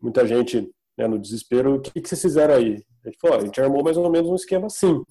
[0.00, 0.68] muita gente
[0.98, 2.84] né, no desespero, o que, que vocês fizeram aí?
[3.04, 5.02] A gente falou, a gente armou mais ou menos um esquema assim,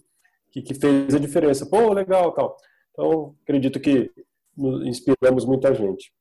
[0.52, 1.66] que, que fez a diferença.
[1.66, 2.56] Pô, legal, tal.
[2.92, 4.12] Então, acredito que
[4.86, 6.14] inspiramos muita gente.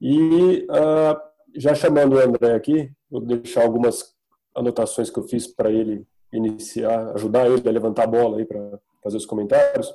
[0.00, 1.20] E uh,
[1.54, 4.14] já chamando o André aqui, vou deixar algumas
[4.54, 8.78] anotações que eu fiz para ele iniciar, ajudar ele a levantar a bola aí para
[9.02, 9.92] fazer os comentários.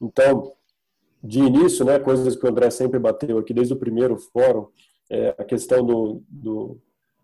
[0.00, 0.52] Então,
[1.22, 4.68] de início, né, coisas que o André sempre bateu aqui desde o primeiro fórum,
[5.10, 6.78] é a questão do, do,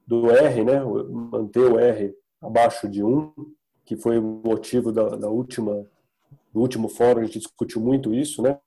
[0.07, 3.33] do R, né, manter o R abaixo de 1,
[3.85, 5.87] que foi o motivo da, da última
[6.53, 8.59] do último fórum, a gente discutiu muito isso, né?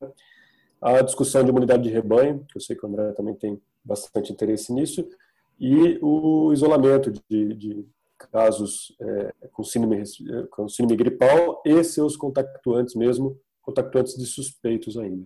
[0.83, 4.33] A discussão de imunidade de rebanho, que eu sei que o André também tem bastante
[4.33, 5.07] interesse nisso,
[5.59, 7.85] e o isolamento de, de
[8.31, 10.03] casos é, com, síndrome,
[10.51, 15.25] com síndrome gripal e seus contactuantes mesmo, contactuantes de suspeitos ainda.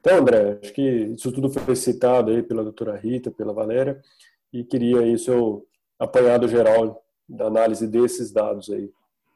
[0.00, 4.02] Então, André, acho que isso tudo foi citado aí pela doutora Rita, pela Valéria,
[4.52, 5.66] e queria aí seu
[5.98, 8.90] apanhado geral da análise desses dados aí,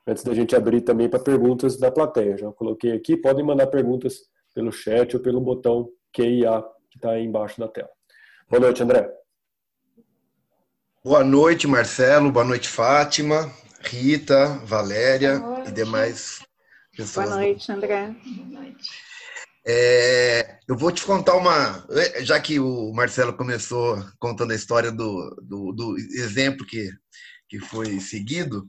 [0.06, 2.36] antes da gente abrir também para perguntas da plateia.
[2.36, 7.24] Já coloquei aqui, podem mandar perguntas pelo chat ou pelo botão QIA que está aí
[7.24, 7.90] embaixo da tela.
[8.48, 9.08] Boa noite, André.
[11.04, 12.32] Boa noite, Marcelo.
[12.32, 16.40] Boa noite, Fátima, Rita, Valéria e demais
[16.96, 17.28] pessoas.
[17.28, 18.16] Boa noite, André.
[18.24, 18.90] Boa noite.
[19.66, 21.86] É, eu vou te contar uma.
[22.20, 26.90] Já que o Marcelo começou contando a história do, do, do exemplo que,
[27.48, 28.66] que foi seguido,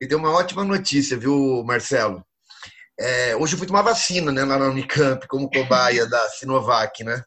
[0.00, 2.22] e tem uma ótima notícia, viu, Marcelo?
[3.04, 7.24] É, hoje eu fui tomar vacina, né, lá na Unicamp, como cobaia da Sinovac, né?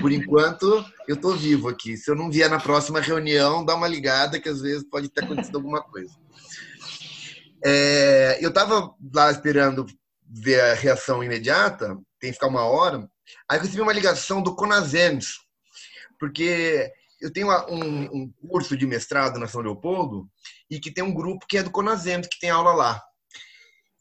[0.00, 1.94] Por enquanto, eu tô vivo aqui.
[1.94, 5.24] Se eu não vier na próxima reunião, dá uma ligada, que às vezes pode ter
[5.24, 6.10] acontecido alguma coisa.
[7.62, 9.84] É, eu tava lá esperando
[10.26, 13.06] ver a reação imediata, tem que ficar uma hora.
[13.46, 15.34] Aí eu recebi uma ligação do Conasems,
[16.18, 16.90] porque
[17.20, 20.26] eu tenho um, um, curso de mestrado na São Leopoldo
[20.70, 23.02] e que tem um grupo que é do Conasems, que tem aula lá.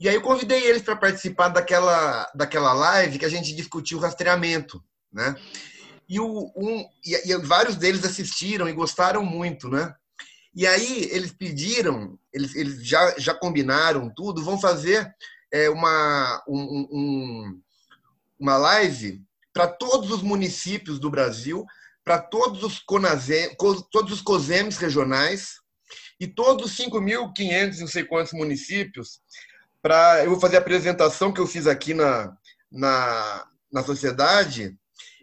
[0.03, 4.01] E aí eu convidei eles para participar daquela, daquela live que a gente discutiu o
[4.01, 5.33] rastreamento, né?
[6.09, 9.95] E, o, um, e, e vários deles assistiram e gostaram muito, né?
[10.53, 15.09] E aí eles pediram, eles, eles já, já combinaram tudo, vão fazer
[15.49, 17.61] é, uma, um, um,
[18.37, 19.23] uma live
[19.53, 21.65] para todos os municípios do Brasil,
[22.03, 23.55] para todos os CONASEM,
[23.89, 25.53] todos os COSEMs regionais
[26.19, 29.21] e todos os 5.500 não sei quantos municípios
[29.83, 32.33] para eu vou fazer a apresentação que eu fiz aqui na,
[32.71, 34.75] na, na sociedade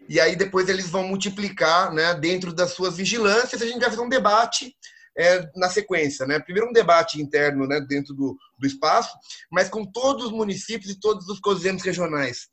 [0.07, 4.03] e aí depois eles vão multiplicar né, dentro das suas vigilâncias a gente vai fazer
[4.03, 4.73] um debate
[5.17, 6.25] é, na sequência.
[6.25, 6.39] Né?
[6.39, 9.13] Primeiro um debate interno né, dentro do, do espaço,
[9.51, 12.47] mas com todos os municípios e todos os cozenos regionais.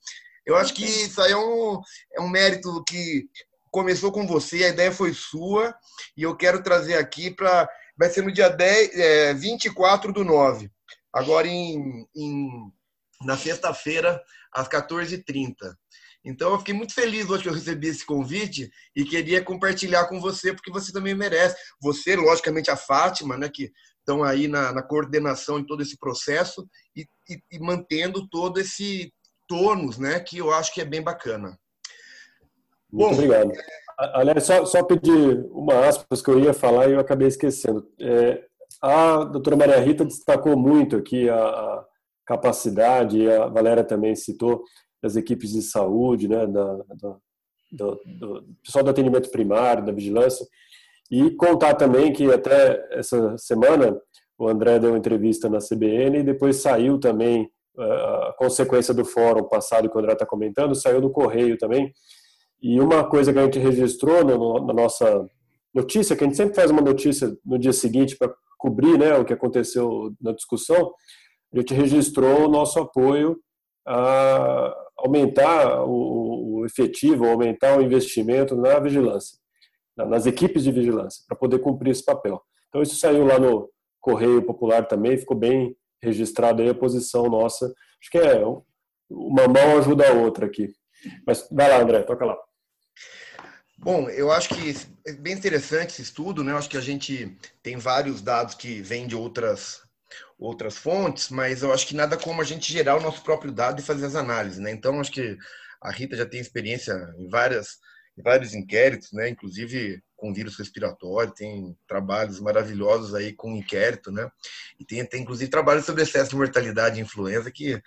[0.47, 1.81] Eu acho que isso aí é um,
[2.17, 3.27] é um mérito que
[3.71, 5.75] começou com você, a ideia foi sua,
[6.17, 7.69] e eu quero trazer aqui para.
[7.99, 10.71] Vai ser no dia 10, é, 24 do 9
[11.13, 12.73] agora em, em
[13.23, 14.23] na sexta-feira,
[14.53, 15.55] às 14h30.
[16.25, 20.21] Então eu fiquei muito feliz hoje que eu recebi esse convite e queria compartilhar com
[20.21, 21.57] você, porque você também merece.
[21.81, 26.69] Você, logicamente, a Fátima, né, que estão aí na, na coordenação em todo esse processo
[26.97, 29.13] e, e, e, mantendo todo esse
[29.47, 31.59] tônus, né, que eu acho que é bem bacana.
[32.91, 33.53] Muito Bom, obrigado.
[33.99, 37.87] Aliás, só, só pedir uma aspas que eu ia falar e eu acabei esquecendo.
[38.01, 38.45] É,
[38.81, 41.85] a doutora Maria Rita destacou muito aqui a,
[42.27, 44.63] capacidade, e a Valéria também citou,
[45.03, 47.17] das equipes de saúde, né, da, da
[47.71, 50.47] do, do, pessoal do atendimento primário, da vigilância,
[51.11, 53.99] e contar também que até essa semana
[54.39, 59.05] o André deu uma entrevista na CBN e depois saiu também eh, a consequência do
[59.05, 61.93] fórum passado que o André está comentando, saiu no Correio também.
[62.61, 65.29] E uma coisa que a gente registrou no, na nossa
[65.79, 69.25] notícia, que a gente sempre faz uma notícia no dia seguinte para cobrir né, o
[69.25, 70.93] que aconteceu na discussão,
[71.55, 73.39] a gente registrou o nosso apoio
[73.87, 79.39] a aumentar o, efetivo, aumentar o investimento na vigilância,
[79.97, 82.43] nas equipes de vigilância, para poder cumprir esse papel.
[82.69, 87.67] Então, isso saiu lá no Correio Popular também, ficou bem registrado aí a posição nossa.
[88.01, 88.45] Acho que é
[89.09, 90.69] uma mão ajuda a outra aqui.
[91.27, 92.37] Mas vai lá, André, toca lá.
[93.81, 94.75] Bom, eu acho que
[95.07, 96.51] é bem interessante esse estudo, né?
[96.51, 99.81] Eu acho que a gente tem vários dados que vêm de outras
[100.39, 103.81] outras fontes, mas eu acho que nada como a gente gerar o nosso próprio dado
[103.81, 104.71] e fazer as análises, né?
[104.73, 105.37] Então acho que
[105.81, 107.79] a Rita já tem experiência em várias
[108.17, 109.29] em vários inquéritos, né?
[109.29, 114.29] Inclusive com vírus respiratório, tem trabalhos maravilhosos aí com inquérito, né?
[114.79, 117.81] E tem, tem inclusive trabalhos sobre excesso de mortalidade e influenza que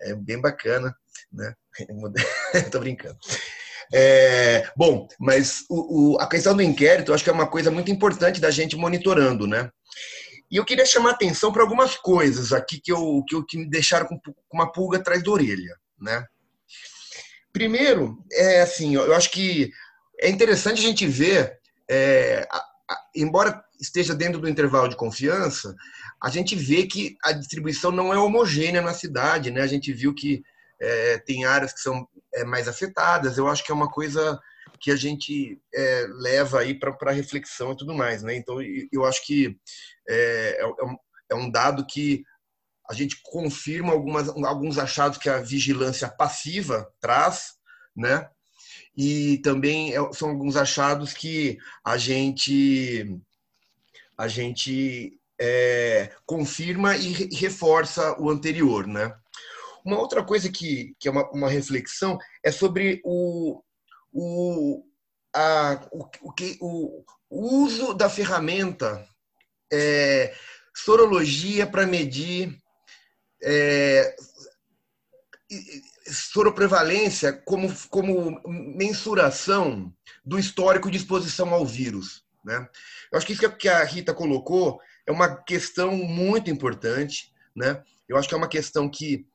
[0.00, 0.94] é bem bacana,
[1.32, 1.54] né?
[2.72, 3.18] Tô brincando.
[3.92, 7.70] É, bom, mas o, o, a questão do inquérito, eu acho que é uma coisa
[7.70, 9.70] muito importante da gente monitorando, né?
[10.50, 13.68] E eu queria chamar atenção para algumas coisas aqui que, eu, que, eu, que me
[13.68, 16.24] deixaram com, com uma pulga atrás da orelha, né?
[17.52, 19.70] Primeiro, é assim, eu acho que
[20.20, 21.58] é interessante a gente ver,
[21.88, 25.74] é, a, a, embora esteja dentro do intervalo de confiança,
[26.22, 29.62] a gente vê que a distribuição não é homogênea na cidade, né?
[29.62, 30.42] A gente viu que
[30.80, 33.38] é, tem áreas que são é, mais afetadas.
[33.38, 34.38] Eu acho que é uma coisa
[34.80, 38.36] que a gente é, leva aí para reflexão e tudo mais, né?
[38.36, 38.58] Então,
[38.92, 39.56] eu acho que
[40.08, 40.96] é, é, é, um,
[41.30, 42.24] é um dado que
[42.88, 47.54] a gente confirma algumas, alguns achados que a vigilância passiva traz,
[47.96, 48.28] né?
[48.96, 53.18] E também é, são alguns achados que a gente
[54.16, 59.14] a gente é, confirma e reforça o anterior, né?
[59.86, 63.62] Uma outra coisa que, que é uma, uma reflexão é sobre o,
[64.12, 64.84] o,
[65.32, 69.06] a, o, o, que, o, uso da ferramenta
[69.72, 70.34] é,
[70.74, 72.60] sorologia para medir
[73.40, 74.16] é,
[76.10, 79.94] soroprevalência como, como mensuração
[80.24, 82.24] do histórico de exposição ao vírus.
[82.44, 82.68] Né?
[83.12, 87.32] Eu acho que isso que a Rita colocou é uma questão muito importante.
[87.54, 87.80] Né?
[88.08, 89.26] Eu acho que é uma questão que,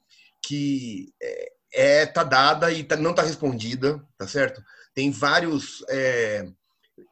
[0.43, 4.61] que é, é tá dada e tá, não está respondida, tá certo?
[4.93, 6.47] Tem vários é,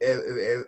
[0.00, 0.64] é, é,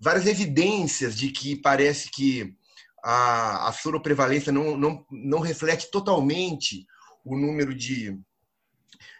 [0.00, 2.56] várias evidências de que parece que
[3.02, 6.86] a, a soroprevalência não, não, não reflete totalmente
[7.24, 8.18] o número de,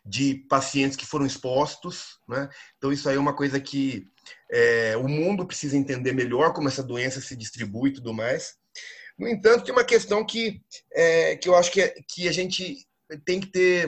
[0.05, 2.19] de pacientes que foram expostos.
[2.27, 2.49] Né?
[2.79, 4.07] Então, isso aí é uma coisa que
[4.51, 8.59] é, o mundo precisa entender melhor como essa doença se distribui e tudo mais.
[9.21, 10.63] No entanto, tem uma questão que,
[10.95, 12.87] é, que eu acho que, é, que a gente
[13.27, 13.87] tem que ter.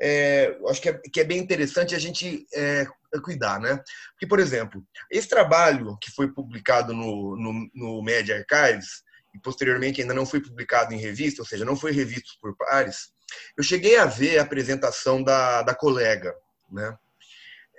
[0.00, 2.86] É, acho que é, que é bem interessante a gente é,
[3.22, 3.78] cuidar, né?
[4.12, 9.02] Porque, por exemplo, esse trabalho que foi publicado no, no, no Media Archives
[9.34, 13.12] e posteriormente ainda não foi publicado em revista, ou seja, não foi revisto por pares,
[13.58, 16.34] eu cheguei a ver a apresentação da, da colega,
[16.72, 16.96] né?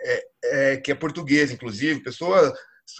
[0.03, 2.55] É, é, que é portuguesa, inclusive, pessoa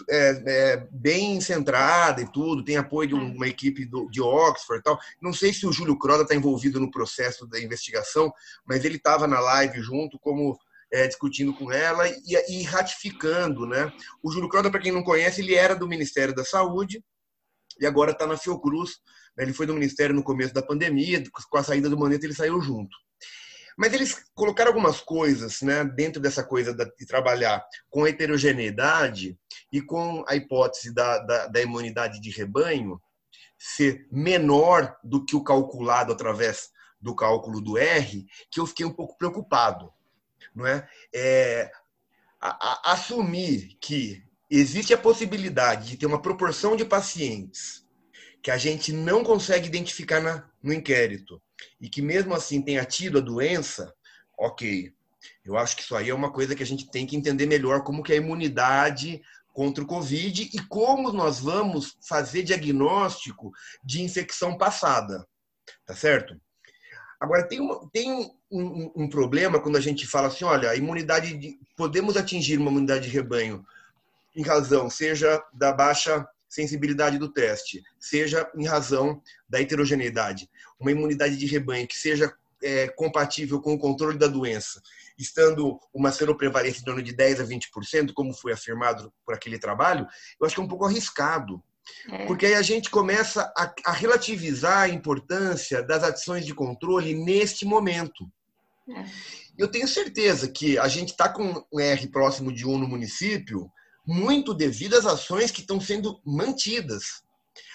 [0.08, 4.82] é, é, bem centrada e tudo, tem apoio de uma equipe do, de Oxford e
[4.82, 4.98] tal.
[5.20, 8.32] Não sei se o Júlio Croda está envolvido no processo da investigação,
[8.64, 10.58] mas ele estava na live junto como
[10.92, 13.90] é, discutindo com ela e, e, ratificando, né?
[14.22, 17.02] O Júlio Croda, para quem não conhece, ele era do Ministério da Saúde
[17.80, 18.98] e agora está na Fiocruz.
[19.36, 19.44] Né?
[19.44, 22.60] Ele foi do Ministério no começo da pandemia, com a saída do Maneta ele saiu
[22.60, 22.94] junto.
[23.76, 29.38] Mas eles colocaram algumas coisas né, dentro dessa coisa de trabalhar com heterogeneidade
[29.72, 33.00] e com a hipótese da, da, da imunidade de rebanho
[33.58, 36.70] ser menor do que o calculado através
[37.00, 39.92] do cálculo do R, que eu fiquei um pouco preocupado.
[40.54, 40.88] Não é?
[41.14, 41.70] é
[42.40, 42.50] a,
[42.90, 47.86] a, assumir que existe a possibilidade de ter uma proporção de pacientes
[48.42, 51.40] que a gente não consegue identificar na, no inquérito
[51.80, 53.94] e que mesmo assim tenha tido a doença,
[54.36, 54.92] ok.
[55.44, 57.84] Eu acho que isso aí é uma coisa que a gente tem que entender melhor
[57.84, 63.52] como que é a imunidade contra o Covid e como nós vamos fazer diagnóstico
[63.84, 65.26] de infecção passada,
[65.86, 66.40] tá certo?
[67.20, 71.36] Agora, tem, uma, tem um, um, problema quando a gente fala assim, olha, a imunidade,
[71.36, 73.64] de, podemos atingir uma imunidade de rebanho
[74.34, 80.50] em razão, seja da baixa sensibilidade do teste, seja em razão da heterogeneidade.
[80.80, 84.80] Uma imunidade de rebanho que seja é, compatível com o controle da doença,
[85.18, 90.06] estando uma seroprevalência em torno de 10% a 20%, como foi afirmado por aquele trabalho,
[90.40, 91.62] eu acho que é um pouco arriscado.
[92.08, 92.26] É.
[92.26, 97.64] Porque aí a gente começa a, a, relativizar a importância das ações de controle neste
[97.64, 98.30] momento.
[98.88, 99.04] É.
[99.58, 103.70] Eu tenho certeza que a gente está com um R próximo de 1 no município,
[104.06, 107.22] muito devido às ações que estão sendo mantidas.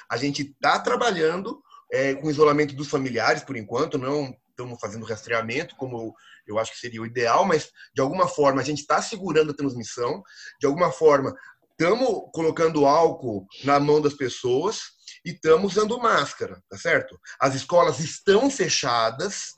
[0.09, 1.61] A gente está trabalhando
[1.91, 6.15] é, com isolamento dos familiares, por enquanto, não estamos fazendo rastreamento, como
[6.47, 9.55] eu, acho que seria o ideal, mas de alguma forma a gente está segurando a
[9.55, 10.23] transmissão,
[10.59, 11.35] de alguma forma
[11.71, 14.79] estamos colocando álcool na mão das pessoas
[15.23, 17.19] e estamos usando máscara, tá certo?
[17.39, 19.53] As escolas estão fechadas.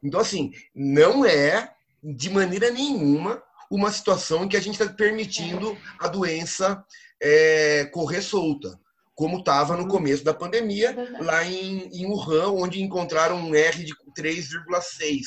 [0.00, 5.76] Então, assim, não é de maneira nenhuma uma situação em que a gente está permitindo
[5.98, 6.84] a doença
[7.20, 8.78] é, correr solta,
[9.22, 13.94] como estava no começo da pandemia, lá em, em Wuhan, onde encontraram um R de
[14.18, 15.20] 3,6.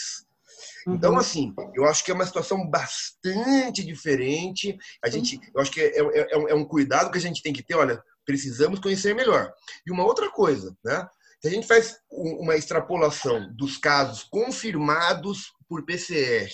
[0.85, 1.17] Então, uhum.
[1.17, 4.77] assim, eu acho que é uma situação bastante diferente.
[5.01, 7.53] A gente, eu acho que é, é, é, é, um cuidado que a gente tem
[7.53, 7.75] que ter.
[7.75, 9.49] Olha, precisamos conhecer melhor.
[9.87, 11.07] E uma outra coisa, né?
[11.41, 16.51] Se a gente faz uma extrapolação dos casos confirmados por PCR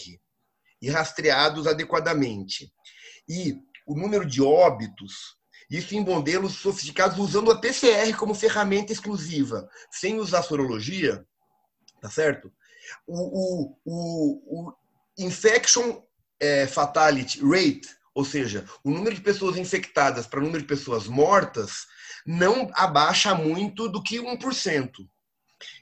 [0.80, 2.72] e rastreados adequadamente,
[3.28, 3.56] e
[3.88, 5.41] o número de óbitos,
[5.72, 11.26] isso em modelos sofisticados usando a PCR como ferramenta exclusiva, sem usar sorologia,
[12.00, 12.52] tá certo?
[13.08, 14.74] o, o, o,
[15.18, 16.02] infection
[16.40, 21.08] é, fatality rate, ou seja, o número de pessoas infectadas para o número de pessoas
[21.08, 21.86] mortas,
[22.26, 24.92] não abaixa muito do que 1%.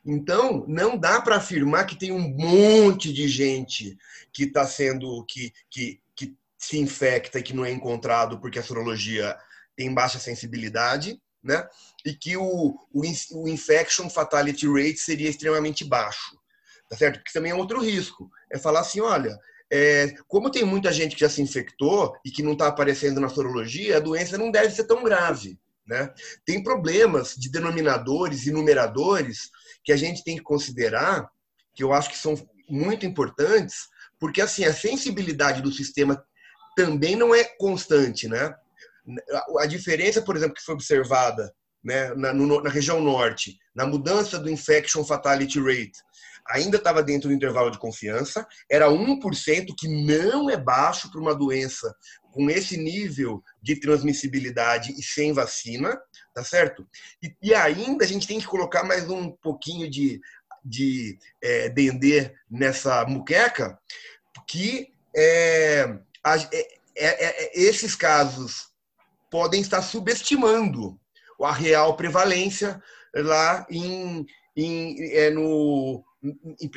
[0.06, 3.98] Então, não dá para afirmar que tem um monte de gente
[4.32, 8.64] que está sendo, que, que, que se infecta e que não é encontrado porque a
[8.64, 9.38] sorologia
[9.80, 11.65] tem baixa sensibilidade, né?
[12.06, 13.01] E que o, o,
[13.34, 16.38] o infection fatality rate seria extremamente baixo
[16.89, 17.19] tá certo?
[17.19, 18.30] Porque também é outro risco.
[18.51, 19.38] É falar assim, olha,
[19.72, 23.30] é, como tem muita gente que já se infectou e que não está aparecendo na
[23.30, 25.60] sorologia, a doença não deve ser tão grave.
[25.85, 26.11] Né?
[26.43, 29.51] Tem problemas de denominadores e numeradores
[29.84, 31.30] que a gente tem que considerar,
[31.76, 32.35] que eu acho que são
[32.68, 33.88] muito importantes,
[34.19, 36.23] porque assim a sensibilidade do sistema
[36.76, 38.56] também não é constante, né?
[39.60, 41.54] A diferença, por exemplo, que foi observada
[41.84, 46.00] né, na, no, na região norte, na mudança do infection fatality rate
[46.50, 51.36] ainda estava dentro do intervalo de confiança, era 1%, que não é baixo para uma
[51.36, 51.96] doença
[52.32, 56.00] com esse nível de transmissibilidade e sem vacina,
[56.34, 56.88] tá certo?
[57.22, 60.20] E, e ainda a gente tem que colocar mais um pouquinho de,
[60.64, 63.78] de é, dendê nessa muqueca,
[64.48, 68.69] que é, a, é, é, é esses casos
[69.30, 70.99] podem estar subestimando
[71.41, 72.81] a real prevalência
[73.15, 74.26] lá em,
[74.56, 76.03] em, é, no,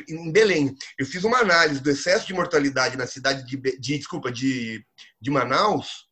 [0.07, 0.75] em Belém.
[0.97, 4.85] Eu fiz uma análise do excesso de mortalidade na cidade de, de desculpa, de,
[5.19, 6.07] de Manaus,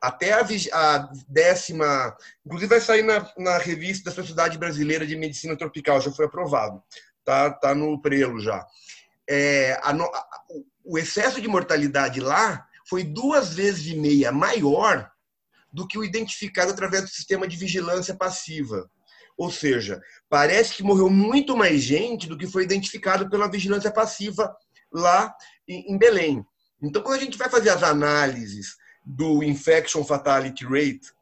[0.00, 2.16] até a, a, décima.
[2.44, 6.82] Inclusive, vai sair na, na revista da Sociedade Brasileira de Medicina Tropical, já foi aprovado.
[7.24, 8.64] Tá, tá no prelo já.
[9.28, 10.26] É, a, a,
[10.84, 15.10] o excesso de mortalidade lá foi duas vezes e meia maior
[15.76, 18.90] do que o identificado através do sistema de vigilância passiva.
[19.36, 24.56] Ou seja, parece que morreu muito mais gente do que foi identificado pela vigilância passiva
[24.90, 25.36] lá
[25.68, 26.42] em Belém.
[26.82, 28.74] Então, quando a gente vai fazer as análises
[29.04, 31.12] do infection fatality rate,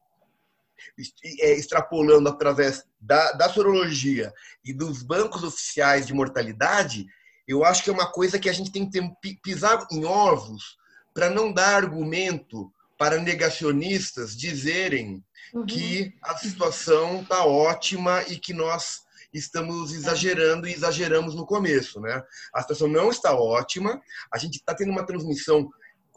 [1.41, 4.33] é, extrapolando através da, da sorologia
[4.65, 7.07] e dos bancos oficiais de mortalidade,
[7.49, 10.77] eu acho que é uma coisa que a gente tem que pisar em ovos
[11.13, 12.73] para não dar argumento
[13.05, 15.23] para negacionistas dizerem
[15.53, 15.67] uhum.
[15.67, 22.23] que a situação está ótima e que nós estamos exagerando e exageramos no começo, né?
[22.55, 24.01] A situação não está ótima,
[24.33, 25.69] a gente está tendo uma transmissão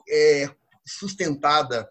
[0.09, 0.49] é,
[0.85, 1.89] sustentada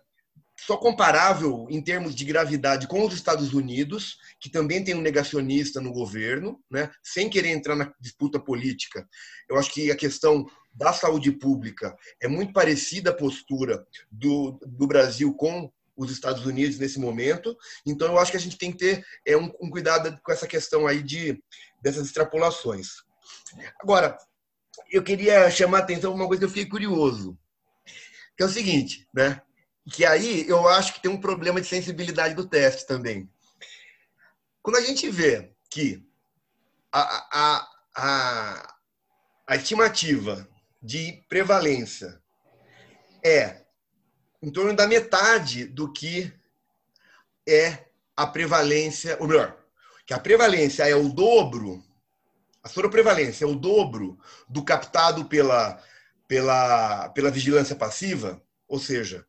[0.58, 5.78] só comparável em termos de gravidade com os Estados Unidos, que também tem um negacionista
[5.78, 6.90] no governo, né?
[7.02, 9.06] sem querer entrar na disputa política.
[9.46, 10.46] Eu acho que a questão
[10.76, 16.78] da saúde pública é muito parecida a postura do, do Brasil com os Estados Unidos
[16.78, 17.56] nesse momento.
[17.86, 20.46] Então, eu acho que a gente tem que ter é, um, um cuidado com essa
[20.46, 21.42] questão aí de
[21.82, 22.88] dessas extrapolações.
[23.80, 24.18] Agora,
[24.90, 27.38] eu queria chamar a atenção para uma coisa que eu fiquei curioso.
[28.36, 29.40] Que é o seguinte, né?
[29.90, 33.30] Que aí eu acho que tem um problema de sensibilidade do teste também.
[34.62, 36.04] Quando a gente vê que
[36.92, 37.00] a,
[37.30, 38.74] a, a,
[39.46, 40.46] a estimativa
[40.86, 42.22] de prevalência.
[43.24, 43.66] É
[44.40, 46.32] em torno da metade do que
[47.48, 47.86] é
[48.16, 49.58] a prevalência, ou melhor,
[50.06, 51.82] que a prevalência é o dobro,
[52.62, 54.16] a soroprevalência é o dobro
[54.48, 55.82] do captado pela,
[56.28, 59.26] pela, pela vigilância passiva, ou seja,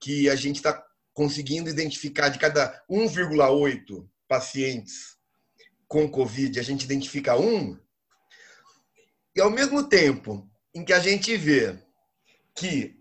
[0.00, 0.84] que a gente está
[1.14, 5.16] conseguindo identificar de cada 1,8 pacientes
[5.86, 7.78] com Covid, a gente identifica um,
[9.36, 11.74] e ao mesmo tempo em que a gente vê
[12.54, 13.00] que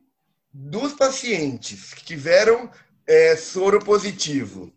[0.53, 2.71] dos pacientes que tiveram
[3.05, 4.73] é, soro positivo,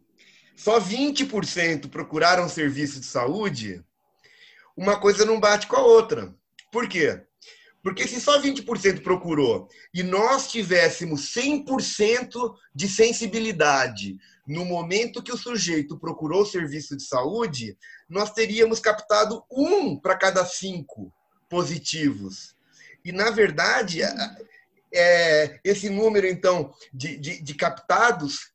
[0.57, 3.85] só 20% procuraram serviço de saúde,
[4.77, 6.35] uma coisa não bate com a outra.
[6.73, 7.23] Por quê?
[7.85, 15.39] Porque se só 20% procurou e nós tivéssemos 100% de sensibilidade no momento que o
[15.39, 21.15] sujeito procurou o serviço de saúde, nós teríamos captado um para cada cinco
[21.49, 22.58] positivos.
[23.09, 24.03] E, na verdade,
[24.93, 28.53] é, esse número, então, de, de, de captados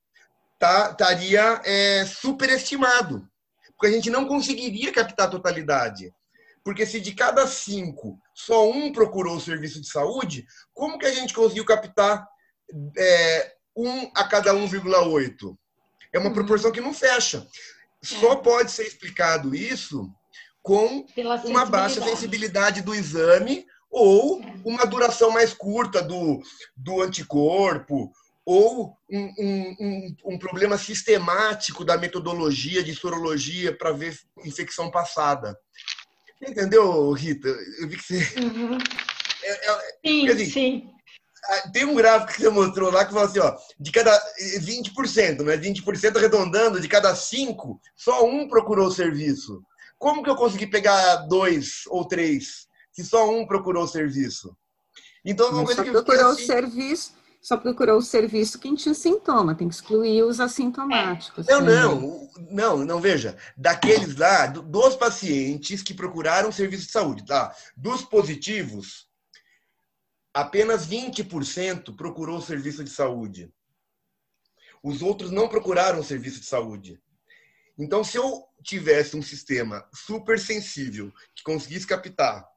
[0.59, 3.27] tá, estaria é, superestimado,
[3.69, 6.13] porque a gente não conseguiria captar a totalidade.
[6.63, 11.11] Porque se de cada cinco só um procurou o serviço de saúde, como que a
[11.11, 12.23] gente conseguiu captar
[12.95, 15.57] é, um a cada 1,8?
[16.13, 16.34] É uma uhum.
[16.35, 17.43] proporção que não fecha.
[18.03, 18.35] Só é.
[18.35, 20.13] pode ser explicado isso
[20.61, 21.07] com
[21.43, 26.41] uma baixa sensibilidade do exame ou uma duração mais curta do,
[26.75, 28.11] do anticorpo,
[28.43, 35.55] ou um, um, um, um problema sistemático da metodologia de sorologia para ver infecção passada.
[36.41, 37.47] Entendeu, Rita?
[37.47, 38.39] Eu vi que você.
[38.41, 38.77] Uhum.
[39.43, 40.89] É, é, sim, dizer, sim.
[41.71, 44.19] Tem um gráfico que você mostrou lá que fala assim: ó, de cada
[44.59, 45.55] 20%, né?
[45.55, 49.61] 20% arredondando, de cada cinco, só um procurou o serviço.
[49.97, 54.55] Como que eu consegui pegar dois ou três se só um procurou o serviço?
[55.25, 56.43] Então, uma coisa só que procurou assim...
[56.43, 61.45] o serviço, só procurou o serviço quem tinha sintoma, tem que excluir os assintomáticos.
[61.47, 63.35] Não, não, não, não, veja.
[63.57, 67.53] Daqueles lá, dos pacientes que procuraram serviço de saúde, tá?
[67.75, 69.07] Dos positivos,
[70.33, 73.51] apenas 20% procurou o serviço de saúde.
[74.83, 77.01] Os outros não procuraram o serviço de saúde.
[77.77, 82.52] Então, se eu tivesse um sistema super sensível que conseguisse captar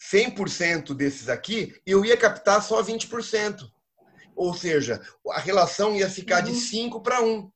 [0.00, 3.68] 100% desses aqui, eu ia captar só 20%.
[4.36, 5.00] Ou seja,
[5.30, 6.52] a relação ia ficar uhum.
[6.52, 7.50] de 5 para 1.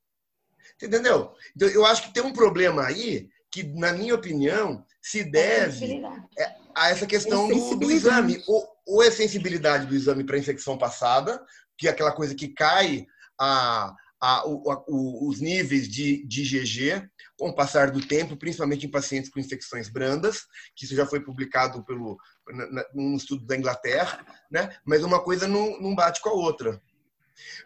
[0.83, 1.33] Entendeu?
[1.55, 6.03] Então, eu acho que tem um problema aí que, na minha opinião, se deve
[6.37, 8.43] é, a essa questão do, do exame.
[8.49, 11.41] Ou, ou é sensibilidade do exame para infecção passada,
[11.79, 13.07] que é aquela coisa que cai
[13.39, 18.91] a, a, o, os níveis de, de IgG com o passar do tempo, principalmente em
[18.91, 20.43] pacientes com infecções brandas,
[20.77, 22.17] que isso já foi publicado pelo
[22.95, 24.77] num estudo da Inglaterra, né?
[24.85, 26.81] Mas uma coisa não, não bate com a outra.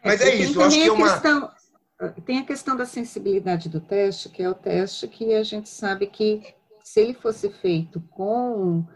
[0.03, 1.51] Mas é, é isso, eu acho que é uma questão,
[2.25, 6.07] tem a questão da sensibilidade do teste, que é o teste que a gente sabe
[6.07, 8.87] que se ele fosse feito com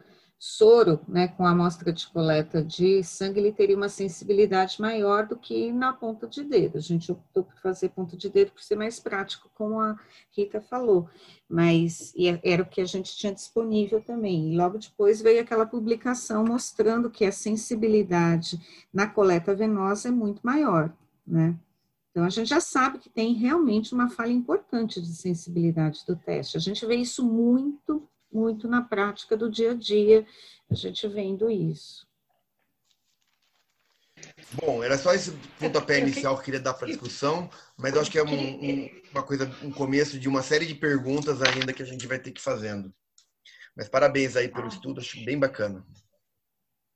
[0.43, 5.37] soro, né, com a amostra de coleta de sangue, ele teria uma sensibilidade maior do
[5.37, 6.79] que na ponta de dedo.
[6.79, 9.95] A gente optou por fazer ponta de dedo por ser mais prático, como a
[10.35, 11.11] Rita falou,
[11.47, 14.55] mas é, era o que a gente tinha disponível também.
[14.55, 18.59] E logo depois veio aquela publicação mostrando que a sensibilidade
[18.91, 20.91] na coleta venosa é muito maior,
[21.27, 21.55] né?
[22.11, 26.57] Então, a gente já sabe que tem realmente uma falha importante de sensibilidade do teste.
[26.57, 30.27] A gente vê isso muito muito na prática do dia a dia,
[30.71, 32.09] a gente vendo isso.
[34.53, 38.01] Bom, era só esse pontapé inicial que eu queria dar para a discussão, mas eu
[38.01, 41.73] acho que é um, um, uma coisa, um começo de uma série de perguntas ainda
[41.73, 42.93] que a gente vai ter que ir fazendo.
[43.77, 45.85] Mas parabéns aí pelo estudo, acho bem bacana.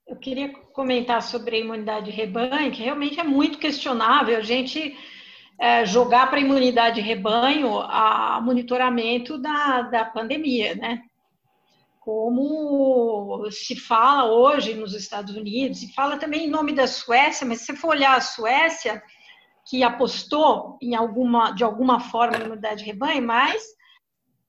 [0.07, 4.95] Eu queria comentar sobre a imunidade rebanho, que realmente é muito questionável a gente
[5.59, 11.03] é, jogar para a imunidade rebanho a monitoramento da, da pandemia, né?
[12.05, 17.61] Como se fala hoje nos Estados Unidos, e fala também em nome da Suécia, mas
[17.61, 19.03] se você for olhar a Suécia,
[19.67, 23.65] que apostou em alguma, de alguma forma na imunidade de rebanho, mas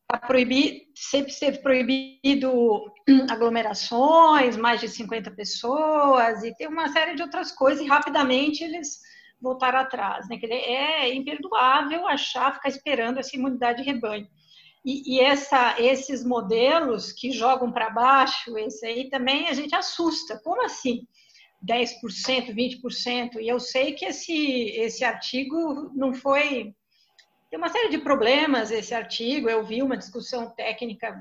[0.06, 2.92] tá proibido, sempre esteve proibido
[3.32, 9.00] aglomerações, mais de 50 pessoas, e tem uma série de outras coisas, e rapidamente eles
[9.40, 10.28] voltaram atrás.
[10.28, 10.38] Né?
[10.44, 14.28] É imperdoável achar, ficar esperando essa imunidade de rebanho.
[14.86, 20.40] E, e essa, esses modelos que jogam para baixo, esse aí também a gente assusta.
[20.44, 21.08] Como assim?
[21.68, 23.42] 10%, 20%?
[23.42, 26.76] E eu sei que esse, esse artigo não foi.
[27.50, 29.50] Tem uma série de problemas esse artigo.
[29.50, 31.20] Eu vi uma discussão técnica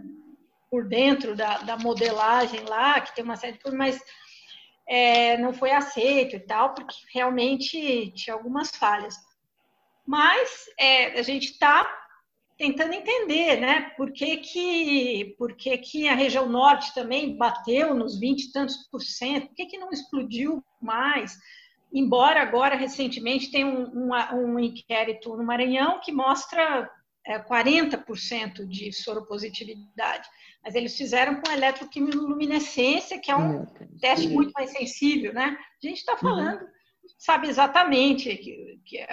[0.70, 4.04] por dentro da, da modelagem lá, que tem uma série de problemas, mas
[4.86, 9.16] é, não foi aceito e tal, porque realmente tinha algumas falhas.
[10.06, 12.03] Mas é, a gente está
[12.56, 18.18] tentando entender, né, por que que, por que que a região norte também bateu nos
[18.18, 21.36] 20 e tantos por cento, por que que não explodiu mais,
[21.92, 26.90] embora agora, recentemente, tem um, um, um inquérito no Maranhão que mostra
[27.26, 30.28] é, 40% de soropositividade,
[30.62, 33.64] mas eles fizeram com eletroquimiluminescência, que é um
[34.00, 35.56] teste muito mais sensível, né?
[35.82, 36.18] A gente está uhum.
[36.18, 36.68] falando, uhum.
[37.18, 39.06] sabe exatamente que, que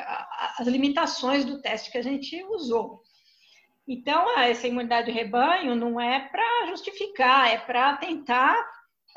[0.57, 3.01] as limitações do teste que a gente usou.
[3.93, 8.55] Então, essa imunidade de rebanho não é para justificar, é para tentar,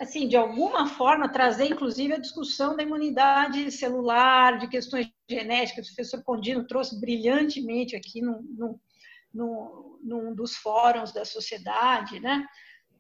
[0.01, 5.86] assim, de alguma forma, trazer, inclusive, a discussão da imunidade celular, de questões genéticas.
[5.86, 8.80] O professor Condino trouxe brilhantemente aqui no,
[9.32, 12.44] num dos fóruns da sociedade, né?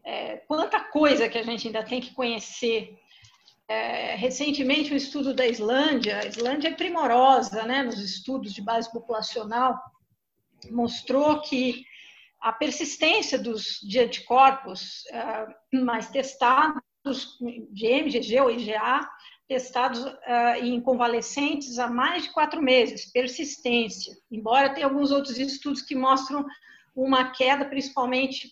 [0.04, 2.96] É, quanta coisa que a gente ainda tem que conhecer.
[3.66, 8.92] É, recentemente, um estudo da Islândia, a Islândia é primorosa né, nos estudos de base
[8.92, 9.76] populacional,
[10.70, 11.84] mostrou que
[12.40, 16.82] a persistência dos, de anticorpos uh, mais testados,
[17.70, 19.08] de MGG ou IgA,
[19.48, 24.14] testados uh, em convalescentes há mais de quatro meses, persistência.
[24.30, 26.44] Embora tenha alguns outros estudos que mostram
[26.94, 28.48] uma queda, principalmente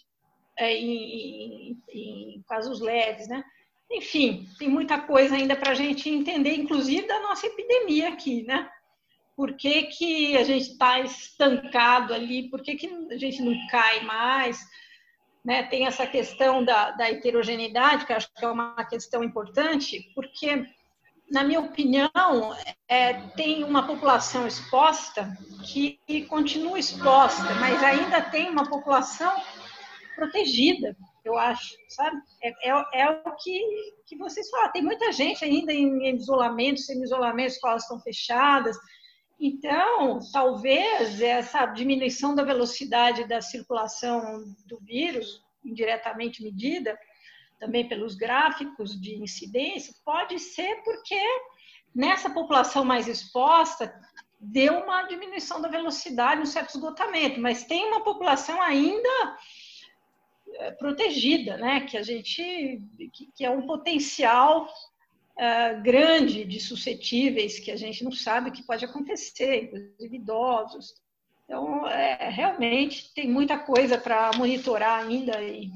[0.59, 3.45] uh, em, em, em, casos leves, né?
[3.91, 8.71] Enfim, tem muita coisa ainda para a gente entender, inclusive da nossa epidemia aqui, né?
[9.43, 14.05] Por que, que a gente está estancado ali, por que, que a gente não cai
[14.05, 14.65] mais.
[15.45, 15.65] Né?
[15.65, 20.65] Tem essa questão da, da heterogeneidade, que acho que é uma questão importante, porque,
[21.29, 22.57] na minha opinião,
[22.87, 25.99] é, tem uma população exposta que
[26.29, 29.35] continua exposta, mas ainda tem uma população
[30.15, 32.17] protegida, eu acho, sabe?
[32.41, 33.61] É, é, é, o que,
[34.07, 34.71] que vocês falam.
[34.71, 38.77] Tem muita gente ainda em isolamento, semi-isolamento, escolas estão fechadas,
[39.45, 46.97] então, talvez essa diminuição da velocidade da circulação do vírus, indiretamente medida,
[47.59, 51.21] também pelos gráficos de incidência, pode ser porque
[51.93, 53.93] nessa população mais exposta
[54.39, 59.39] deu uma diminuição da velocidade, um certo esgotamento, mas tem uma população ainda
[60.55, 61.81] eh, protegida, né?
[61.81, 62.81] Que a gente
[63.35, 64.69] que, é um potencial
[65.43, 70.95] uh, grande de suscetíveis que a gente não sabe o que pode acontecer, inclusive idosos.
[71.45, 75.71] Então, é, realmente tem muita coisa para monitorar ainda e,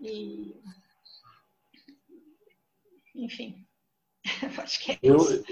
[0.00, 0.54] e,
[3.14, 3.66] enfim,
[4.62, 5.44] acho que é isso.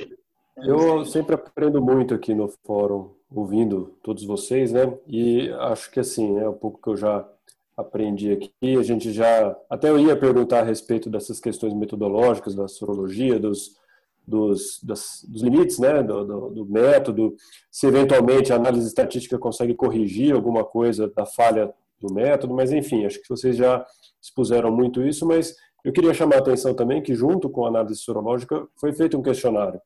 [0.56, 4.96] Eu, eu sempre aprendo muito aqui no fórum, ouvindo todos vocês, né?
[5.06, 7.28] E acho que assim, é um pouco que eu já
[7.76, 8.76] aprendi aqui.
[8.78, 9.56] A gente já.
[9.68, 13.76] Até eu ia perguntar a respeito dessas questões metodológicas da sorologia, dos,
[14.26, 17.36] dos, das, dos limites né, do, do, do, método,
[17.70, 23.04] se eventualmente a análise estatística consegue corrigir alguma coisa da falha do método, mas enfim,
[23.04, 23.84] acho que vocês já
[24.20, 25.54] expuseram muito isso, mas
[25.84, 29.22] eu queria chamar a atenção também que, junto com a análise sorológica, foi feito um
[29.22, 29.80] questionário.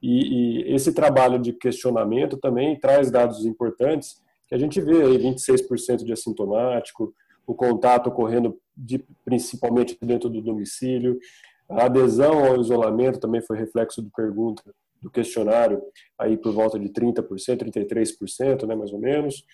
[0.00, 5.18] E, e esse trabalho de questionamento também traz dados importantes, que a gente vê aí
[5.18, 7.12] 26% de assintomático,
[7.46, 11.18] o contato ocorrendo de, principalmente dentro do domicílio.
[11.68, 14.62] A adesão ao isolamento também foi reflexo do pergunta
[15.00, 15.80] do questionário,
[16.18, 19.44] aí por volta de 30%, 33%, né, mais ou menos.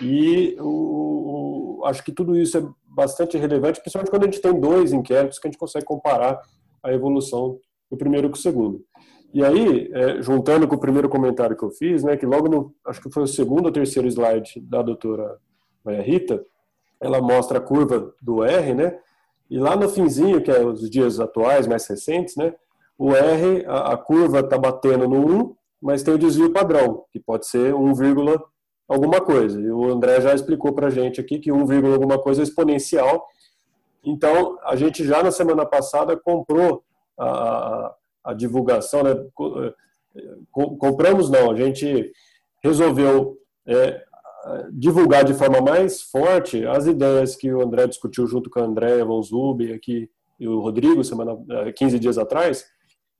[0.00, 4.58] E o, o, acho que tudo isso é bastante relevante, principalmente quando a gente tem
[4.58, 6.40] dois inquéritos que a gente consegue comparar
[6.82, 7.58] a evolução
[7.90, 8.84] do primeiro com o segundo.
[9.34, 12.74] E aí, é, juntando com o primeiro comentário que eu fiz, né, que logo no,
[12.86, 15.38] acho que foi o segundo ou terceiro slide da doutora
[15.84, 16.44] Maria Rita,
[17.02, 18.98] ela mostra a curva do R, né?
[19.50, 22.54] E lá no finzinho, que é os dias atuais, mais recentes, né?
[22.96, 27.18] O R, a, a curva está batendo no 1, mas tem o desvio padrão, que
[27.18, 27.92] pode ser 1,
[28.88, 29.60] alguma coisa.
[29.60, 33.26] E o André já explicou para a gente aqui que 1, alguma coisa é exponencial.
[34.04, 36.82] Então, a gente já na semana passada comprou
[37.18, 39.10] a, a divulgação, né?
[39.56, 39.74] Eh,
[40.78, 42.12] compramos não, a gente
[42.62, 44.02] resolveu é,
[44.72, 49.04] divulgar de forma mais forte as ideias que o André discutiu junto com a Andréa
[49.04, 51.36] Von Zub aqui e o Rodrigo semana
[51.72, 52.64] 15 eh, dias atrás,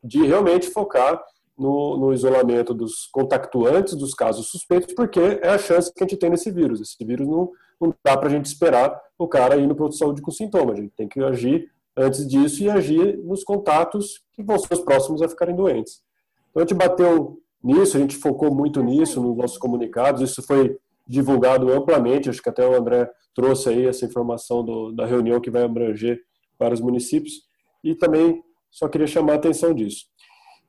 [0.02, 1.22] de realmente focar
[1.56, 6.18] no, no, isolamento dos contactuantes dos casos suspeitos, porque é a chance que a gente
[6.18, 6.80] tem nesse vírus.
[6.80, 7.50] Esse vírus não,
[7.80, 10.78] não dá para a gente esperar o cara no pronto de saúde com sintomas.
[10.78, 14.80] A gente tem que agir antes disso e agir nos contatos que vão ser os
[14.80, 16.02] próximos a ficarem doentes.
[16.50, 20.76] Então a gente bateu nisso, a gente focou muito nisso nos nossos comunicados, isso foi
[21.06, 25.50] divulgado amplamente, acho que até o André trouxe aí essa informação do, da reunião que
[25.50, 26.20] vai abranger
[26.58, 27.42] para os municípios,
[27.82, 30.06] e também só queria chamar a atenção disso.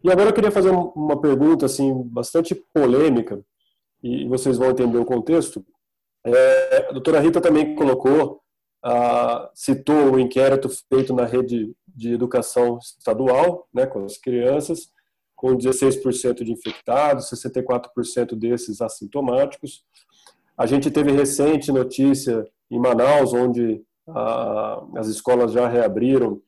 [0.04, 3.44] E agora eu queria fazer uma pergunta assim bastante polêmica
[4.04, 5.66] e vocês vão entender o contexto.
[6.26, 8.42] É, a doutora Rita também colocou,
[8.84, 14.90] ah, citou o inquérito feito na rede de educação estadual, né, com as crianças,
[15.36, 19.86] com 16% de infectados, 64% desses assintomáticos.
[20.58, 26.42] A gente teve recente notícia em Manaus, onde ah, as escolas já reabriram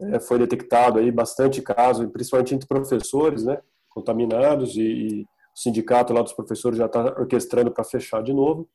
[0.00, 6.12] é, foi detectado aí bastante casos, principalmente entre professores, né, contaminados, e, e o sindicato
[6.12, 8.68] lá dos professores já está orquestrando para fechar de novo.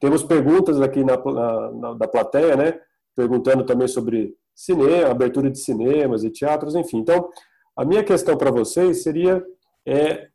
[0.00, 2.80] Temos perguntas aqui na, na, na, da plateia, né,
[3.14, 6.98] perguntando também sobre cinema, abertura de cinemas e teatros, enfim.
[6.98, 7.28] Então,
[7.76, 9.44] a minha questão para vocês seria,
[9.86, 10.28] é,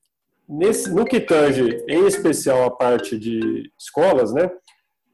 [0.49, 4.49] nesse, no que tange, em especial a parte de escolas, né,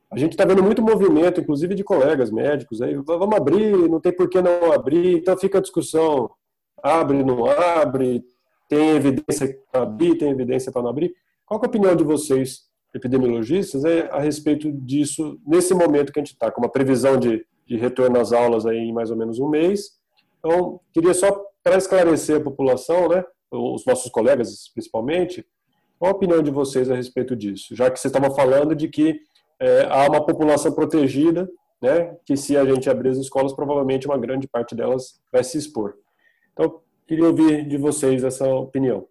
[0.10, 4.16] a gente está vendo muito movimento, inclusive de colegas médicos, aí vamos abrir, não tem
[4.16, 6.30] por que não abrir, então fica a discussão,
[6.82, 8.24] abre, não abre,
[8.70, 11.14] tem evidência para abrir, tem evidência para não abrir.
[11.46, 12.62] Qual é a opinião de vocês,
[12.94, 17.46] epidemiologistas, é, a respeito disso, nesse momento que a gente está, com uma previsão de,
[17.68, 19.92] de retorno às aulas aí em mais ou menos um mês?
[20.40, 23.24] Então, queria só para esclarecer a população, né,
[23.56, 25.46] os nossos colegas principalmente,
[25.98, 27.76] qual a opinião de vocês a respeito disso?
[27.76, 29.20] Já que vocês estavam falando de que
[29.60, 31.50] é, há uma população protegida,
[31.82, 35.58] né, que se a gente abrir as escolas, provavelmente uma grande parte delas vai se
[35.58, 35.96] expor.
[36.54, 39.08] Então, queria ouvir de vocês essa opinião.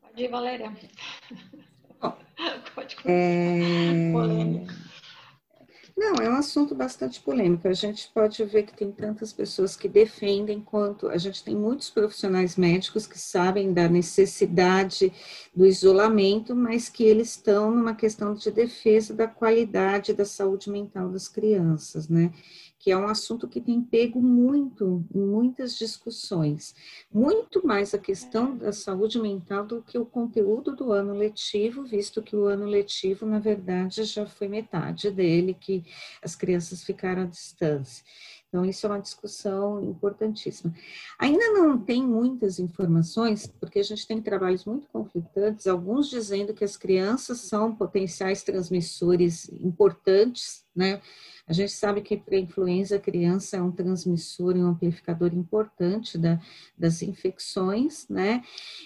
[0.00, 0.72] Pode ir, Valéria.
[2.74, 4.12] Pode é...
[4.12, 4.74] Polêmica.
[6.02, 7.68] Não, é um assunto bastante polêmico.
[7.68, 11.90] A gente pode ver que tem tantas pessoas que defendem, quanto a gente tem muitos
[11.90, 15.12] profissionais médicos que sabem da necessidade
[15.54, 21.08] do isolamento, mas que eles estão numa questão de defesa da qualidade da saúde mental
[21.08, 22.32] das crianças, né?
[22.82, 26.74] Que é um assunto que tem pego muito em muitas discussões,
[27.14, 32.20] muito mais a questão da saúde mental do que o conteúdo do ano letivo, visto
[32.20, 35.84] que o ano letivo, na verdade, já foi metade dele, que
[36.20, 38.04] as crianças ficaram à distância.
[38.52, 40.74] Então, isso é uma discussão importantíssima.
[41.18, 46.62] Ainda não tem muitas informações, porque a gente tem trabalhos muito conflitantes, alguns dizendo que
[46.62, 51.00] as crianças são potenciais transmissores importantes, né?
[51.46, 55.32] A gente sabe que para a influenza a criança é um transmissor e um amplificador
[55.32, 56.38] importante da,
[56.76, 58.44] das infecções, né?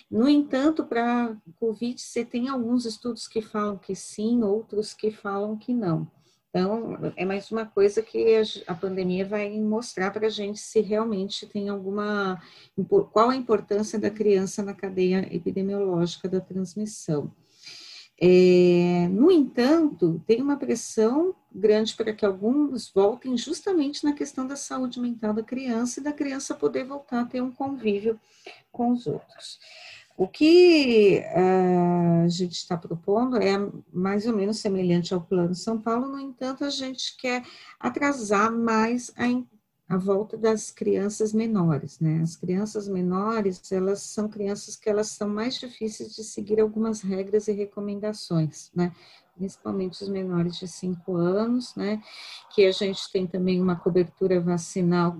[0.08, 5.10] No entanto, para a Covid, você tem alguns estudos que falam que sim, outros que
[5.10, 6.08] falam que não.
[6.56, 11.44] Então, é mais uma coisa que a pandemia vai mostrar para a gente se realmente
[11.46, 12.40] tem alguma.
[13.12, 17.30] qual a importância da criança na cadeia epidemiológica da transmissão.
[18.18, 24.56] É, no entanto, tem uma pressão grande para que alguns voltem justamente na questão da
[24.56, 28.18] saúde mental da criança e da criança poder voltar a ter um convívio
[28.72, 29.58] com os outros.
[30.16, 33.54] O que uh, a gente está propondo é
[33.92, 37.44] mais ou menos semelhante ao Plano São Paulo, no entanto, a gente quer
[37.78, 39.26] atrasar mais a
[39.88, 42.20] a volta das crianças menores, né?
[42.20, 47.46] As crianças menores, elas são crianças que elas são mais difíceis de seguir algumas regras
[47.46, 48.92] e recomendações, né?
[49.36, 52.02] Principalmente os menores de 5 anos, né?
[52.52, 55.18] Que a gente tem também uma cobertura vacinal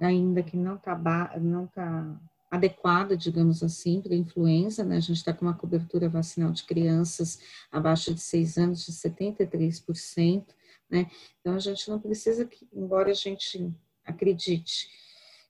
[0.00, 0.98] ainda que não está
[1.40, 2.04] não tá
[2.52, 4.98] adequada, digamos assim, para a influenza, né?
[4.98, 7.38] A gente está com uma cobertura vacinal de crianças
[7.70, 10.44] abaixo de 6 anos de 73%,
[10.90, 11.10] né?
[11.40, 13.72] Então a gente não precisa que, embora a gente
[14.04, 14.86] acredite,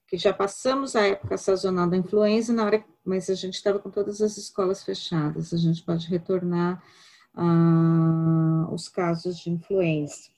[0.07, 3.89] que já passamos a época sazonal da influenza, na hora, mas a gente estava com
[3.89, 6.81] todas as escolas fechadas, a gente pode retornar
[7.33, 10.29] ah, os casos de influenza.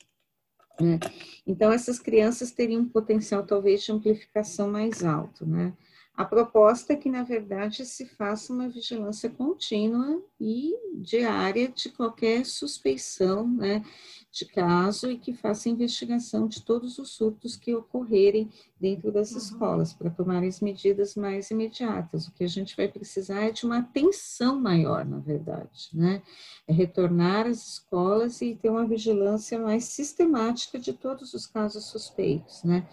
[0.82, 1.00] Né?
[1.46, 5.72] Então, essas crianças teriam um potencial, talvez, de amplificação mais alto, né?
[6.18, 12.46] A proposta é que, na verdade, se faça uma vigilância contínua e diária de qualquer
[12.46, 13.84] suspeição né,
[14.32, 19.38] de caso e que faça investigação de todos os surtos que ocorrerem dentro das uhum.
[19.38, 22.28] escolas, para tomar as medidas mais imediatas.
[22.28, 26.22] O que a gente vai precisar é de uma atenção maior, na verdade, né?
[26.66, 32.64] É retornar às escolas e ter uma vigilância mais sistemática de todos os casos suspeitos,
[32.64, 32.88] né?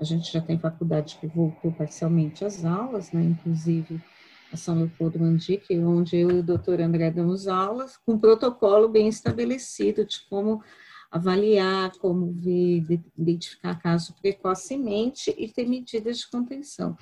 [0.00, 3.22] A gente já tem faculdade que voltou parcialmente às aulas, né?
[3.22, 4.02] Inclusive
[4.50, 8.88] a São Leopoldo Mandique, onde eu e o doutor André damos aulas, com um protocolo
[8.88, 10.62] bem estabelecido de como
[11.10, 16.96] avaliar, como ver, identificar caso precocemente e ter medidas de contenção.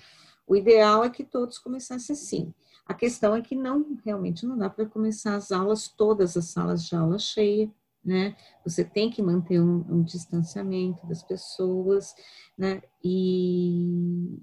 [0.45, 2.53] O ideal é que todos começassem assim.
[2.85, 6.85] A questão é que não, realmente não dá para começar as aulas, todas as salas
[6.85, 7.71] de aula cheias,
[8.05, 8.37] né?
[8.65, 12.15] Você tem que manter um, um distanciamento das pessoas,
[12.57, 12.83] né?
[13.03, 14.39] E,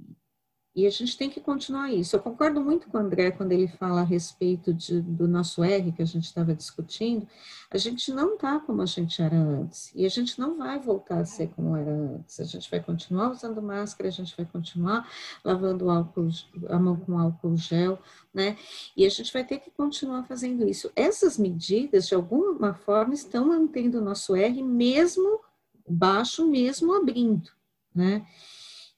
[0.75, 2.17] e a gente tem que continuar isso.
[2.17, 5.93] Eu concordo muito com o André quando ele fala a respeito de, do nosso R
[5.93, 7.25] que a gente estava discutindo.
[7.71, 9.93] A gente não está como a gente era antes.
[9.95, 12.41] E a gente não vai voltar a ser como era antes.
[12.41, 15.09] A gente vai continuar usando máscara, a gente vai continuar
[15.45, 16.27] lavando álcool,
[16.67, 17.97] a mão com álcool gel,
[18.33, 18.57] né?
[18.97, 20.91] E a gente vai ter que continuar fazendo isso.
[20.93, 25.39] Essas medidas, de alguma forma, estão mantendo o nosso R mesmo
[25.87, 27.49] baixo, mesmo abrindo,
[27.93, 28.25] né?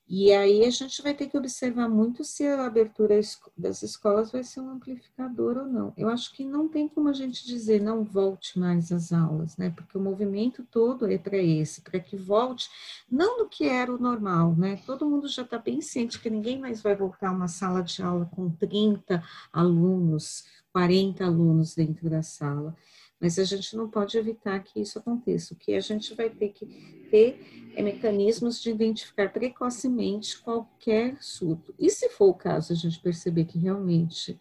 [0.09, 3.19] E aí a gente vai ter que observar muito se a abertura
[3.57, 5.93] das escolas vai ser um amplificador ou não.
[5.97, 9.69] Eu acho que não tem como a gente dizer não volte mais às aulas, né?
[9.69, 12.69] Porque o movimento todo é para esse, para que volte,
[13.11, 14.81] não do que era o normal, né?
[14.85, 18.01] Todo mundo já está bem ciente que ninguém mais vai voltar a uma sala de
[18.01, 19.21] aula com 30
[19.51, 22.73] alunos, 40 alunos dentro da sala
[23.19, 25.53] mas a gente não pode evitar que isso aconteça.
[25.53, 26.65] O que a gente vai ter que
[27.10, 31.73] ter é mecanismos de identificar precocemente qualquer surto.
[31.80, 34.39] E se for o caso, a gente perceber que realmente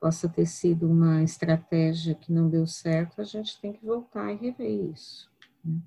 [0.00, 4.36] possa ter sido uma estratégia que não deu certo, a gente tem que voltar e
[4.36, 5.30] rever isso.
[5.64, 5.80] Né?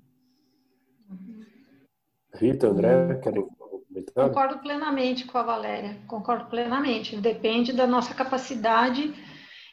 [2.34, 4.28] Rita, André, querem comentar?
[4.28, 7.16] Concordo plenamente com a Valéria, concordo plenamente.
[7.16, 9.14] Depende da nossa capacidade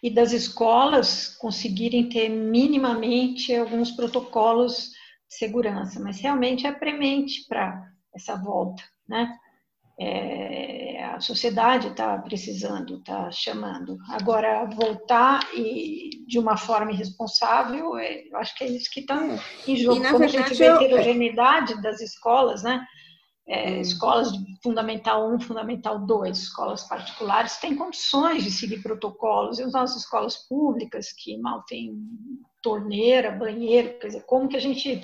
[0.05, 4.91] e das escolas conseguirem ter minimamente alguns protocolos
[5.27, 9.35] de segurança, mas realmente é premente para essa volta, né?
[9.99, 13.97] É, a sociedade está precisando, está chamando.
[14.09, 19.25] Agora, voltar e de uma forma irresponsável, é, eu acho que é isso que está
[19.67, 20.05] em jogo.
[20.05, 22.85] E, Como verdade, a gente vê a heterogeneidade das escolas, né?
[23.47, 29.63] É, escolas de Fundamental 1, Fundamental 2, escolas particulares, têm condições de seguir protocolos, e
[29.63, 31.95] as nossas escolas públicas, que mal têm
[32.61, 35.01] torneira, banheiro, quer dizer, como que a gente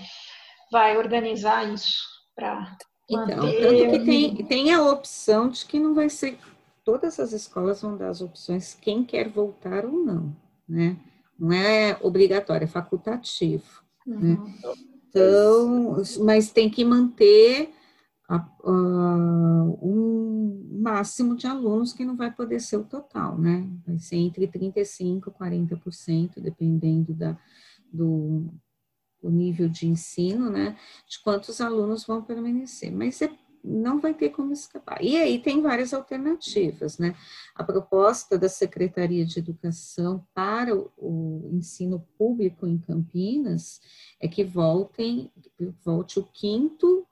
[0.72, 2.02] vai organizar isso
[2.36, 2.76] para
[3.12, 6.38] então, tanto que tem, tem a opção de que não vai ser,
[6.84, 10.34] todas as escolas vão dar as opções quem quer voltar ou não,
[10.68, 10.96] né?
[11.38, 14.16] Não é obrigatório, é facultativo, né?
[14.16, 14.46] uhum.
[14.46, 14.54] né?
[15.10, 17.74] Então, mas tem que manter
[18.64, 23.68] um máximo de alunos que não vai poder ser o total, né?
[23.86, 27.38] Vai ser entre 35% e 40%, dependendo da,
[27.92, 28.50] do,
[29.22, 30.78] do nível de ensino, né?
[31.08, 32.92] De quantos alunos vão permanecer.
[32.92, 33.30] Mas é
[33.64, 35.04] não vai ter como escapar.
[35.04, 37.16] E aí tem várias alternativas, né?
[37.56, 43.80] A proposta da Secretaria de Educação para o, o ensino público em Campinas
[44.20, 45.32] é que voltem,
[45.84, 47.06] volte o quinto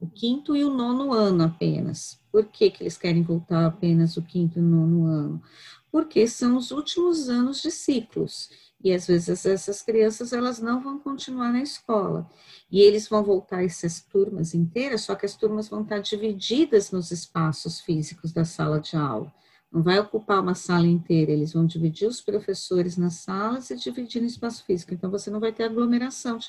[0.00, 2.20] o quinto e o nono ano apenas.
[2.32, 5.42] Por que, que eles querem voltar apenas o quinto e o nono ano?
[5.90, 8.50] Porque são os últimos anos de ciclos.
[8.82, 12.28] E às vezes essas crianças elas não vão continuar na escola.
[12.70, 17.10] E eles vão voltar essas turmas inteiras, só que as turmas vão estar divididas nos
[17.10, 19.32] espaços físicos da sala de aula.
[19.70, 24.20] Não vai ocupar uma sala inteira, eles vão dividir os professores nas salas e dividir
[24.20, 24.94] no espaço físico.
[24.94, 26.48] Então você não vai ter aglomeração de,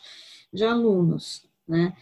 [0.54, 1.96] de alunos, né?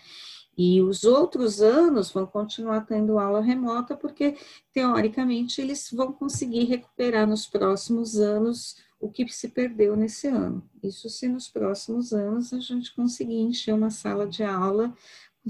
[0.62, 4.36] E os outros anos vão continuar tendo aula remota, porque,
[4.74, 10.62] teoricamente, eles vão conseguir recuperar nos próximos anos o que se perdeu nesse ano.
[10.84, 14.94] Isso se nos próximos anos a gente conseguir encher uma sala de aula
[15.42, 15.50] com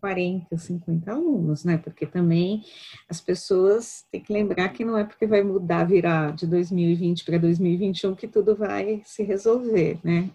[0.00, 1.76] 40, 50 alunos, né?
[1.76, 2.62] Porque também
[3.08, 7.38] as pessoas têm que lembrar que não é porque vai mudar, virar de 2020 para
[7.38, 10.30] 2021 que tudo vai se resolver, né?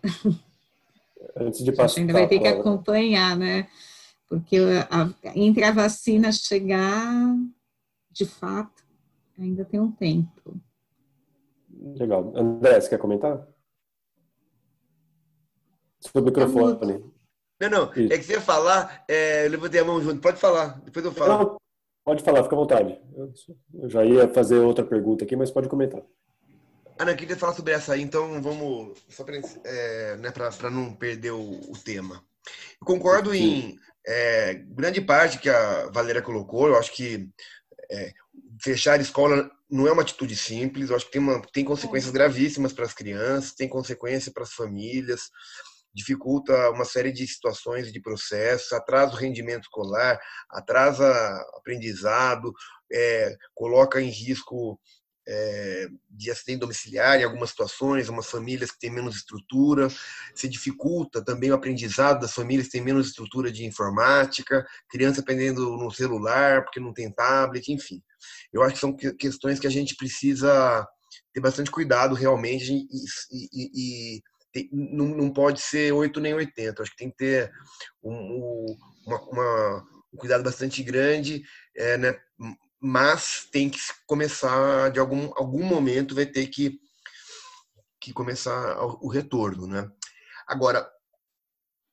[1.38, 2.02] Antes de passar.
[2.02, 3.70] ainda vai ter que acompanhar, né?
[4.30, 4.58] Porque
[4.90, 7.36] a, entre a vacina chegar,
[8.12, 8.86] de fato,
[9.38, 10.56] ainda tem um tempo.
[11.98, 12.32] Legal.
[12.36, 13.48] André, você quer comentar?
[16.00, 17.04] Seu microfone.
[17.60, 18.14] Não, não, Isso.
[18.14, 21.12] é que você ia falar, é, eu levantei a mão junto, pode falar, depois eu
[21.12, 21.44] falo.
[21.44, 21.58] Não,
[22.06, 23.02] pode falar, fica à vontade.
[23.74, 26.02] Eu já ia fazer outra pergunta aqui, mas pode comentar.
[26.98, 30.32] Ah, não, eu queria falar sobre essa aí, então vamos, só para é, né,
[30.72, 32.24] não perder o, o tema.
[32.80, 33.38] Eu concordo Sim.
[33.38, 33.80] em
[34.10, 37.30] é, grande parte que a Valéria colocou, eu acho que
[37.92, 38.12] é,
[38.60, 42.12] fechar a escola não é uma atitude simples, eu acho que tem, uma, tem consequências
[42.12, 45.30] gravíssimas para as crianças, tem consequência para as famílias,
[45.94, 50.20] dificulta uma série de situações e de processos, atrasa o rendimento escolar,
[50.50, 51.08] atrasa
[51.56, 52.52] aprendizado,
[52.92, 54.80] é, coloca em risco
[55.32, 59.88] é, de assistente domiciliar em algumas situações, algumas famílias que têm menos estrutura,
[60.34, 65.78] se dificulta também o aprendizado das famílias que têm menos estrutura de informática, criança aprendendo
[65.78, 68.02] no celular porque não tem tablet, enfim.
[68.52, 70.88] Eu acho que são questões que a gente precisa
[71.32, 72.88] ter bastante cuidado realmente e,
[73.32, 76.82] e, e tem, não, não pode ser 8 nem 80.
[76.82, 77.52] Acho que tem que ter
[78.04, 78.76] um,
[79.06, 81.44] uma, uma, um cuidado bastante grande,
[81.78, 82.20] é, né?
[82.82, 86.80] Mas tem que começar, de algum, algum momento, vai ter que,
[88.00, 89.68] que começar o retorno.
[89.68, 89.90] Né?
[90.48, 90.90] Agora,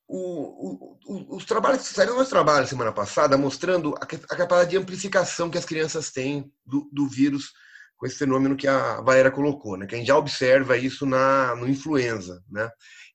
[0.07, 5.49] o, o, os trabalhos, saíram os trabalhos semana passada mostrando a, a, capacidade de amplificação
[5.49, 7.51] que as crianças têm do, do vírus
[7.97, 9.85] com esse fenômeno que a Valéria colocou, né?
[9.85, 12.69] Que a gente já observa isso na no influenza, né?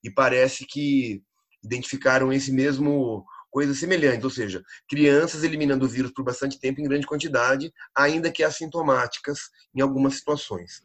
[0.04, 1.22] E parece que
[1.64, 6.84] identificaram esse mesmo coisa semelhante, ou seja, crianças eliminando o vírus por bastante tempo em
[6.84, 9.38] grande quantidade, ainda que assintomáticas
[9.74, 10.82] em algumas situações.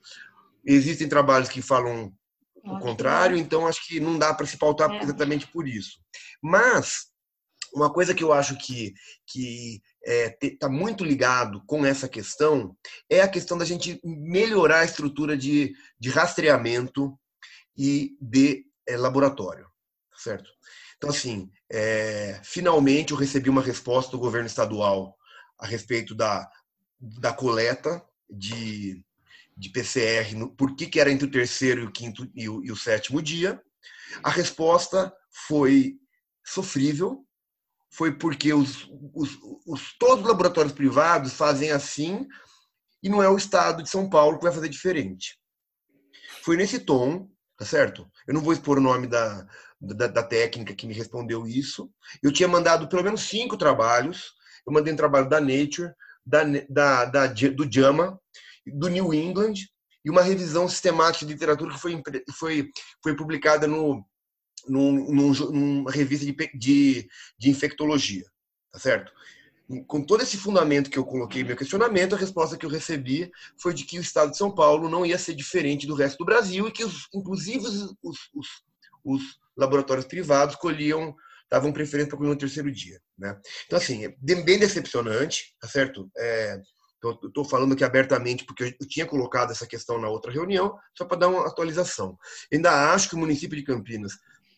[0.66, 2.14] Existem trabalhos que falam
[2.64, 5.02] o contrário, então acho que não dá para se pautar é.
[5.02, 6.02] exatamente por isso.
[6.44, 7.08] Mas
[7.74, 8.94] uma coisa que eu acho que,
[9.26, 12.76] que está é, tá muito ligado com essa questão
[13.10, 17.18] é a questão da gente melhorar a estrutura de, de rastreamento
[17.78, 19.68] e de é, laboratório,
[20.18, 20.50] certo?
[20.98, 25.16] Então, assim, é, finalmente eu recebi uma resposta do governo estadual
[25.60, 26.50] a respeito da,
[27.00, 29.04] da coleta de,
[29.56, 32.64] de PCR, no, por que, que era entre o terceiro e o quinto e o,
[32.64, 33.62] e o sétimo dia.
[34.24, 35.14] A resposta
[35.48, 35.98] foi
[36.46, 37.26] sofrível,
[37.92, 42.28] foi porque os, os, os, todos os laboratórios privados fazem assim
[43.04, 45.38] e não é o Estado de São Paulo que vai fazer diferente.
[46.44, 48.10] Foi nesse tom, tá certo?
[48.26, 49.46] Eu não vou expor o nome da,
[49.80, 51.90] da, da técnica que me respondeu isso.
[52.22, 54.34] Eu tinha mandado pelo menos cinco trabalhos.
[54.66, 55.94] Eu mandei um trabalho da Nature,
[56.26, 58.20] da, da, da do JAMA,
[58.66, 59.54] do New England
[60.04, 62.02] e uma revisão sistemática de literatura que foi,
[62.38, 62.70] foi,
[63.04, 64.06] foi publicada no
[64.68, 67.08] num, num, numa revista de, de,
[67.40, 68.26] de infectologia,
[68.72, 69.14] tá certo?
[69.86, 73.30] com todo esse fundamento que eu coloquei no meu questionamento, a resposta que eu recebi
[73.58, 76.26] foi de que o Estado de São Paulo não ia ser diferente do resto do
[76.26, 78.64] Brasil e que, os, inclusive, os, os,
[79.04, 81.16] os laboratórios privados colhiam,
[81.50, 83.00] davam preferência para colher no terceiro dia.
[83.18, 83.38] Né?
[83.66, 86.10] Então, assim, é bem decepcionante, tá certo?
[86.18, 86.60] É,
[87.24, 91.20] Estou falando aqui abertamente porque eu tinha colocado essa questão na outra reunião, só para
[91.20, 92.18] dar uma atualização.
[92.52, 94.14] Ainda acho que o município de Campinas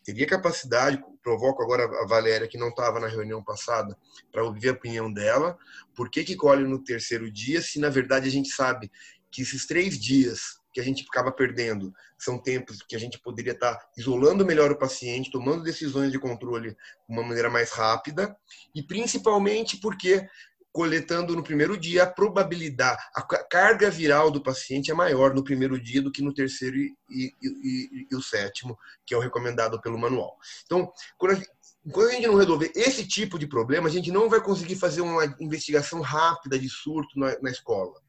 [0.05, 3.95] teria capacidade, provoco agora a Valéria, que não estava na reunião passada,
[4.31, 5.57] para ouvir a opinião dela,
[5.93, 8.89] por que, que colhe no terceiro dia, se na verdade a gente sabe
[9.29, 13.53] que esses três dias que a gente acaba perdendo são tempos que a gente poderia
[13.53, 16.77] estar isolando melhor o paciente, tomando decisões de controle de
[17.07, 18.35] uma maneira mais rápida,
[18.75, 20.27] e principalmente porque
[20.71, 25.81] coletando no primeiro dia, a probabilidade, a carga viral do paciente é maior no primeiro
[25.81, 29.81] dia do que no terceiro e, e, e, e o sétimo, que é o recomendado
[29.81, 30.37] pelo manual.
[30.65, 31.49] Então, quando a, gente,
[31.95, 35.25] a gente não resolver esse tipo de problema, a gente não vai conseguir fazer uma
[35.39, 37.99] investigação rápida de surto na, na escola.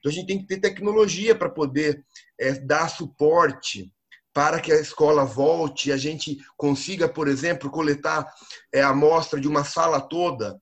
[0.00, 2.04] Então, a gente tem que ter tecnologia para poder
[2.38, 3.92] é, dar suporte
[4.32, 8.26] para que a escola volte e a gente consiga, por exemplo, coletar
[8.72, 10.60] é, a amostra de uma sala toda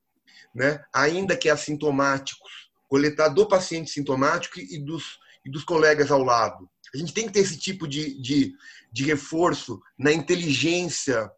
[0.54, 2.50] né, ainda que assintomáticos,
[2.88, 6.68] coletar do paciente sintomático e dos, e dos colegas ao lado.
[6.92, 8.54] A gente tem que ter esse tipo de, de,
[8.90, 11.30] de reforço na inteligência,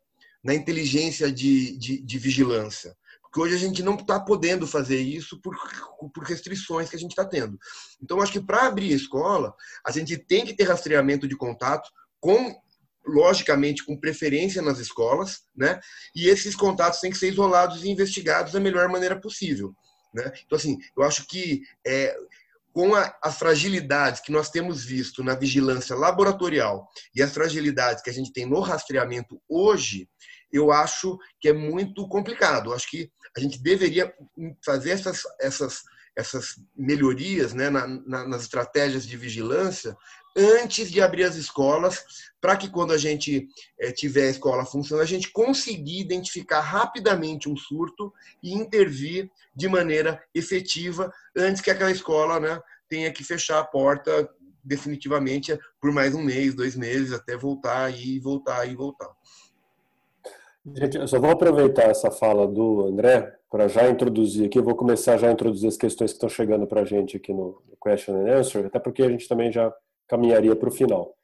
[0.42, 2.96] na inteligência de, de, de vigilância.
[3.30, 5.56] Porque hoje a gente não está podendo fazer isso por,
[6.12, 7.56] por restrições que a gente está tendo.
[8.02, 9.54] Então, acho que para abrir a escola,
[9.86, 11.88] a gente tem que ter rastreamento de contato
[12.18, 12.54] com
[13.06, 15.80] logicamente com preferência nas escolas, né?
[16.14, 19.74] E esses contatos têm que ser isolados e investigados da melhor maneira possível,
[20.12, 20.30] né?
[20.44, 22.14] Então assim, eu acho que é,
[22.72, 28.10] com a, as fragilidades que nós temos visto na vigilância laboratorial e as fragilidades que
[28.10, 30.08] a gente tem no rastreamento hoje,
[30.52, 32.70] eu acho que é muito complicado.
[32.70, 34.12] Eu acho que a gente deveria
[34.64, 35.82] fazer essas, essas,
[36.16, 39.96] essas melhorias né, na, na, nas estratégias de vigilância
[40.36, 42.04] antes de abrir as escolas,
[42.40, 43.48] para que quando a gente
[43.78, 48.12] é, tiver a escola funcionando, a gente conseguir identificar rapidamente um surto
[48.42, 54.28] e intervir de maneira efetiva antes que aquela escola né, tenha que fechar a porta
[54.62, 59.10] definitivamente por mais um mês, dois meses, até voltar e voltar e voltar.
[60.74, 64.74] Gente, eu só vou aproveitar essa fala do André para já introduzir aqui, eu vou
[64.74, 68.14] começar já a introduzir as questões que estão chegando para a gente aqui no Question
[68.16, 69.72] and Answer, até porque a gente também já
[70.06, 71.14] caminharia para o final.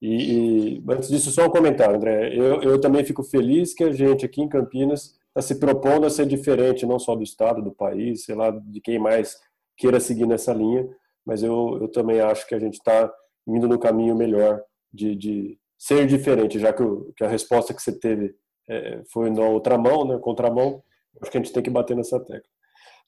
[0.00, 2.34] E, e, antes disso, só um comentário, André.
[2.34, 6.10] Eu, eu também fico feliz que a gente aqui em Campinas está se propondo a
[6.10, 9.36] ser diferente, não só do Estado, do país, sei lá, de quem mais
[9.76, 10.88] queira seguir nessa linha,
[11.24, 13.10] mas eu, eu também acho que a gente está
[13.46, 14.60] indo no caminho melhor
[14.92, 18.34] de, de ser diferente, já que, o, que, a resposta que você teve
[18.68, 20.82] é, foi na outra mão, né, contramão,
[21.20, 22.50] acho que a gente tem que bater nessa tecla.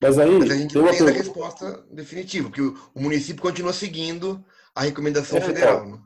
[0.01, 0.39] Mas aí.
[0.39, 4.45] Mas a gente tem não tem a resposta definitiva, porque o, o, município continua seguindo
[4.75, 5.87] a recomendação é, federal.
[5.87, 6.01] Então,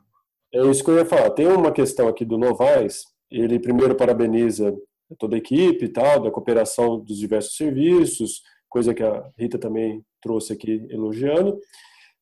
[0.53, 1.31] é isso que eu ia falar.
[1.31, 4.75] Tem uma questão aqui do Novaes, ele primeiro parabeniza
[5.17, 10.03] toda a equipe e tal, da cooperação dos diversos serviços, coisa que a Rita também
[10.21, 11.59] trouxe aqui elogiando,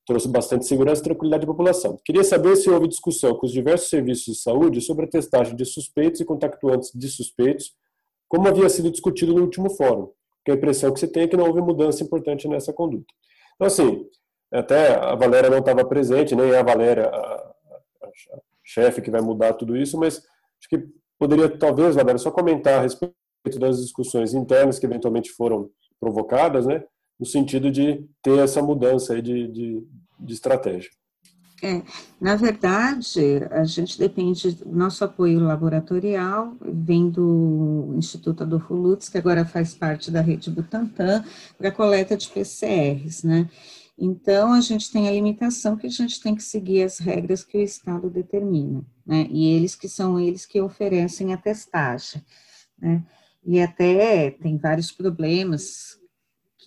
[0.07, 1.99] trouxe bastante segurança e tranquilidade à população.
[2.03, 5.65] Queria saber se houve discussão com os diversos serviços de saúde sobre a testagem de
[5.65, 7.73] suspeitos e contactuantes de suspeitos,
[8.29, 10.09] como havia sido discutido no último fórum,
[10.45, 13.13] que a impressão que se tem é que não houve mudança importante nessa conduta.
[13.55, 14.05] Então, assim,
[14.49, 17.53] até a Valéria não estava presente, nem a Valéria, a,
[18.03, 18.09] a
[18.63, 20.19] chefe que vai mudar tudo isso, mas
[20.59, 20.87] acho que
[21.19, 23.13] poderia, talvez, Valéria, só comentar a respeito
[23.59, 25.69] das discussões internas que eventualmente foram
[25.99, 26.81] provocadas, né,
[27.19, 29.87] no sentido de ter essa mudança de, de,
[30.19, 30.89] de estratégia.
[31.61, 31.81] É,
[32.21, 33.19] na verdade,
[33.49, 40.11] a gente depende nosso apoio laboratorial, vem do Instituto Adolfo Lutz, que agora faz parte
[40.11, 41.23] da rede Butantan,
[41.57, 43.49] para coleta de PCRs, né?
[43.97, 47.57] Então, a gente tem a limitação que a gente tem que seguir as regras que
[47.57, 49.25] o Estado determina, né?
[49.31, 52.23] E eles que são eles que oferecem a testagem,
[52.77, 53.03] né?
[53.43, 55.97] E até tem vários problemas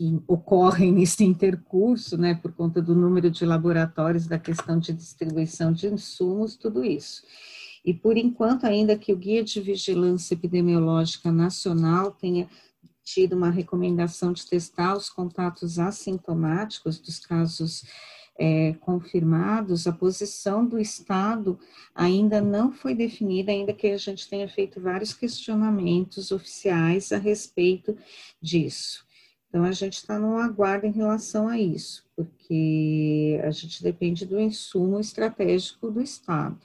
[0.01, 5.75] que ocorrem nesse intercurso, né, por conta do número de laboratórios, da questão de distribuição
[5.75, 7.23] de insumos, tudo isso.
[7.85, 12.49] E por enquanto, ainda que o Guia de Vigilância Epidemiológica Nacional tenha
[13.05, 17.85] tido uma recomendação de testar os contatos assintomáticos dos casos
[18.39, 21.59] é, confirmados, a posição do Estado
[21.95, 27.95] ainda não foi definida, ainda que a gente tenha feito vários questionamentos oficiais a respeito
[28.41, 29.10] disso.
[29.51, 34.39] Então, a gente está no aguardo em relação a isso, porque a gente depende do
[34.39, 36.57] insumo estratégico do Estado.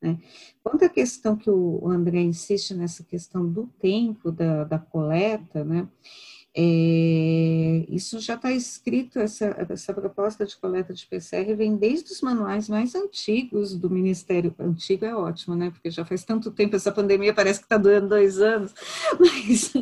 [0.00, 0.18] Né?
[0.64, 5.86] Quanto à questão que o André insiste nessa questão do tempo da, da coleta, né?
[6.56, 12.20] É, isso já está escrito, essa, essa proposta de coleta de PCR vem desde os
[12.20, 14.52] manuais mais antigos do Ministério.
[14.58, 15.70] Antigo é ótimo, né?
[15.70, 18.74] Porque já faz tanto tempo, essa pandemia parece que está durando dois anos,
[19.18, 19.72] mas,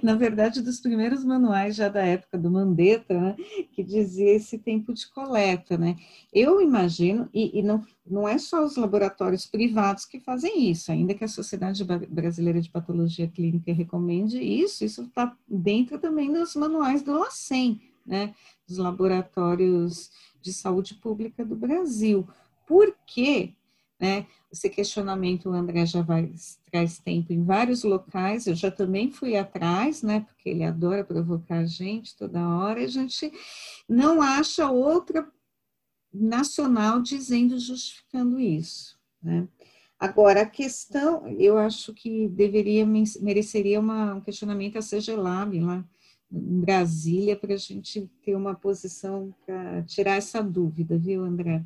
[0.00, 3.36] na verdade, dos primeiros manuais já da época do Mandetta, né,
[3.72, 5.96] que dizia esse tempo de coleta, né?
[6.32, 11.14] Eu imagino, e, e não não é só os laboratórios privados que fazem isso, ainda
[11.14, 17.02] que a Sociedade Brasileira de Patologia Clínica recomende isso, isso está dentro também dos manuais
[17.02, 18.34] do LACEN, né,
[18.68, 20.10] dos laboratórios
[20.42, 22.28] de saúde pública do Brasil.
[22.66, 23.54] Por quê?
[23.98, 26.30] Né, esse questionamento o André já vai,
[26.70, 31.58] traz tempo em vários locais, eu já também fui atrás, né, porque ele adora provocar
[31.58, 33.32] a gente toda hora, a gente
[33.88, 35.26] não acha outra
[36.12, 38.98] nacional dizendo, justificando isso.
[39.22, 39.48] Né?
[39.98, 42.84] Agora, a questão, eu acho que deveria,
[43.20, 45.84] mereceria uma, um questionamento a CGLAB lá
[46.34, 51.62] Brasília, para a gente ter uma posição para tirar essa dúvida, viu, André?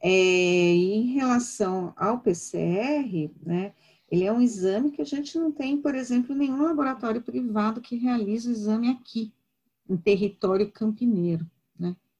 [0.00, 3.72] É, em relação ao PCR, né,
[4.10, 7.96] ele é um exame que a gente não tem, por exemplo, nenhum laboratório privado que
[7.96, 9.32] realiza o exame aqui,
[9.88, 11.46] em território campineiro.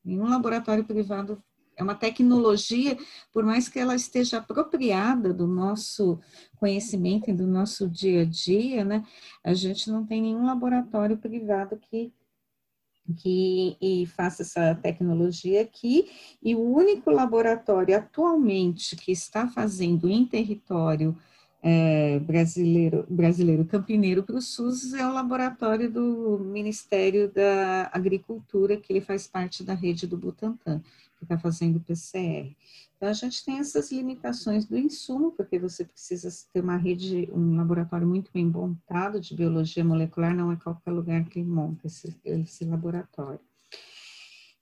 [0.09, 1.43] Nenhum laboratório privado
[1.79, 2.99] é uma tecnologia,
[3.33, 6.19] por mais que ela esteja apropriada do nosso
[6.57, 9.05] conhecimento e do nosso dia a dia, né?
[9.45, 12.13] A gente não tem nenhum laboratório privado que
[13.17, 16.11] que faça essa tecnologia aqui,
[16.43, 21.17] e o único laboratório atualmente que está fazendo em território
[21.63, 28.93] é, brasileiro, brasileiro campineiro para o SUS é o laboratório do Ministério da Agricultura, que
[28.93, 30.83] ele faz parte da rede do Butantan,
[31.19, 32.57] que está fazendo PCR.
[32.97, 37.57] Então, a gente tem essas limitações do insumo, porque você precisa ter uma rede, um
[37.57, 42.65] laboratório muito bem montado de biologia molecular, não é qualquer lugar que monta esse, esse
[42.65, 43.41] laboratório.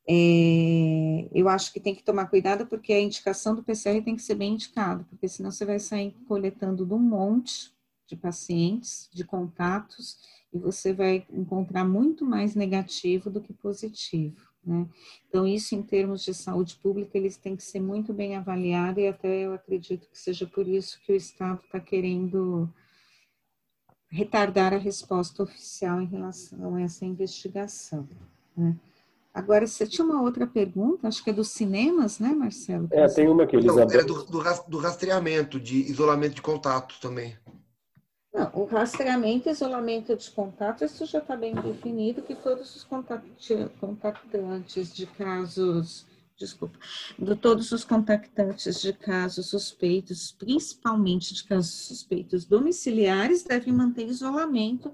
[0.09, 4.23] É, eu acho que tem que tomar cuidado porque a indicação do PCR tem que
[4.23, 7.75] ser bem indicada, porque senão você vai sair coletando de um monte
[8.07, 10.19] de pacientes, de contatos,
[10.53, 14.49] e você vai encontrar muito mais negativo do que positivo.
[14.67, 14.87] Né?
[15.29, 19.07] Então, isso em termos de saúde pública, eles têm que ser muito bem avaliados, e
[19.07, 22.69] até eu acredito que seja por isso que o Estado está querendo
[24.09, 28.09] retardar a resposta oficial em relação a essa investigação.
[28.57, 28.77] Né?
[29.33, 32.89] Agora, você tinha uma outra pergunta, acho que é dos cinemas, né, Marcelo?
[32.91, 33.85] É, tem uma aqui, Elizabeth.
[33.85, 37.37] Não, era do, do, rastreamento, de isolamento de contato também.
[38.37, 42.85] Não, o rastreamento e isolamento de contato, isso já está bem definido, que todos os
[42.85, 46.05] contactantes de casos
[46.39, 46.79] desculpa,
[47.19, 54.93] de todos os contactantes de casos suspeitos, principalmente de casos suspeitos domiciliares, devem manter isolamento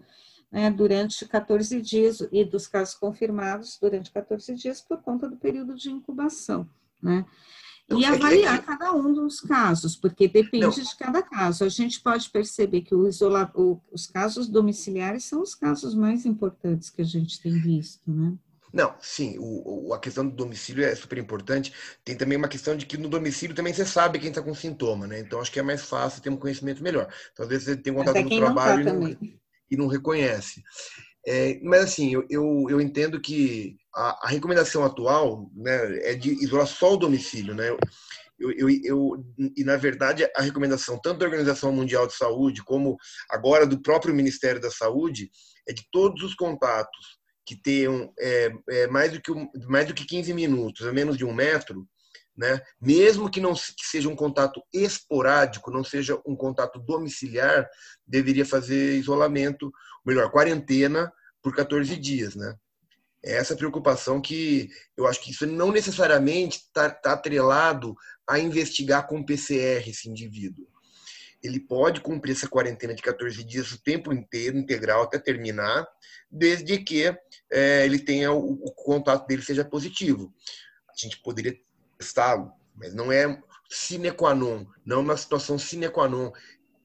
[0.52, 5.74] né, durante 14 dias e dos casos confirmados durante 14 dias por conta do período
[5.74, 6.70] de incubação,
[7.02, 7.26] né?
[7.98, 10.70] E avaliar cada um dos casos, porque depende Não.
[10.70, 11.64] de cada caso.
[11.64, 16.24] A gente pode perceber que o isola, o, os casos domiciliares são os casos mais
[16.26, 18.34] importantes que a gente tem visto, né?
[18.72, 21.72] Não, sim, o, o, a questão do domicílio é super importante.
[22.02, 25.06] Tem também uma questão de que no domicílio também você sabe quem está com sintoma,
[25.06, 25.20] né?
[25.20, 27.12] Então acho que é mais fácil ter um conhecimento melhor.
[27.32, 29.08] Então, às vezes você tem um contato no tá trabalho tá e, não,
[29.70, 30.62] e, não, reconhece.
[31.26, 36.30] É, mas assim, eu, eu, eu, entendo que a, a, recomendação atual né, é de
[36.42, 37.70] isolar só o domicílio, né?
[38.40, 39.24] Eu, eu, eu,
[39.56, 42.96] e na verdade a recomendação tanto da Organização Mundial de Saúde como
[43.30, 45.30] agora do próprio Ministério da Saúde
[45.68, 49.32] é de todos os contatos que tenham é, é, mais, do que,
[49.68, 51.86] mais do que 15 minutos, a menos de um metro,
[52.36, 52.60] né?
[52.80, 57.68] mesmo que não que seja um contato esporádico, não seja um contato domiciliar,
[58.06, 59.72] deveria fazer isolamento,
[60.04, 62.34] melhor, quarentena por 14 dias.
[62.34, 62.54] Né?
[63.24, 67.94] É essa preocupação que eu acho que isso não necessariamente está tá atrelado
[68.28, 70.66] a investigar com PCR esse indivíduo.
[71.42, 75.86] Ele pode cumprir essa quarentena de 14 dias o tempo inteiro, integral, até terminar,
[76.30, 77.04] desde que
[77.50, 80.32] é, ele tenha o, o, contato dele seja positivo.
[80.88, 81.58] A gente poderia
[82.02, 86.32] testá-lo, mas não é sine qua non, não é uma situação sine qua non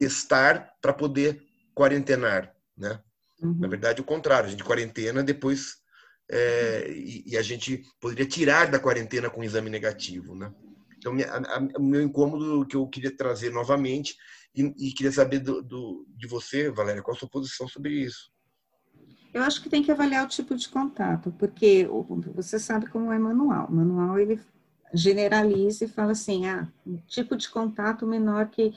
[0.00, 1.42] estar para poder
[1.74, 3.02] quarentenar, né?
[3.42, 3.58] Uhum.
[3.58, 5.76] Na verdade, o contrário, a gente quarentena depois
[6.30, 10.52] é, e, e, a gente poderia tirar da quarentena com um exame negativo, né?
[10.96, 11.14] Então,
[11.78, 14.16] o meu incômodo que eu queria trazer novamente
[14.54, 18.32] e, e queria saber do, do, de você, Valéria, qual a sua posição sobre isso?
[19.32, 21.88] Eu acho que tem que avaliar o tipo de contato, porque
[22.34, 23.68] você sabe como é manual.
[23.68, 24.40] O manual ele
[24.92, 28.72] generaliza e fala assim, ah, um tipo de contato menor que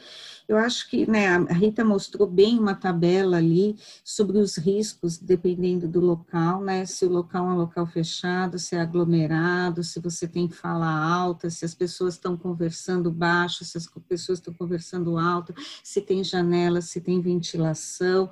[0.47, 5.87] eu acho que, né, a Rita mostrou bem uma tabela ali sobre os riscos dependendo
[5.87, 10.27] do local, né, se o local é um local fechado, se é aglomerado, se você
[10.27, 15.53] tem fala alta, se as pessoas estão conversando baixo, se as pessoas estão conversando alto,
[15.83, 18.29] se tem janela, se tem ventilação,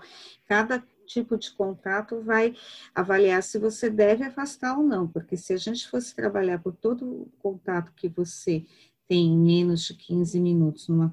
[0.48, 2.56] cada tipo de contato vai
[2.94, 7.04] avaliar se você deve afastar ou não, porque se a gente fosse trabalhar por todo
[7.04, 8.64] o contato que você
[9.08, 11.12] tem menos de 15 minutos numa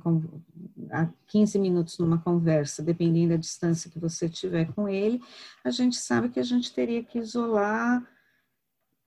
[1.26, 5.18] 15 minutos numa conversa, dependendo da distância que você tiver com ele,
[5.64, 8.06] a gente sabe que a gente teria que isolar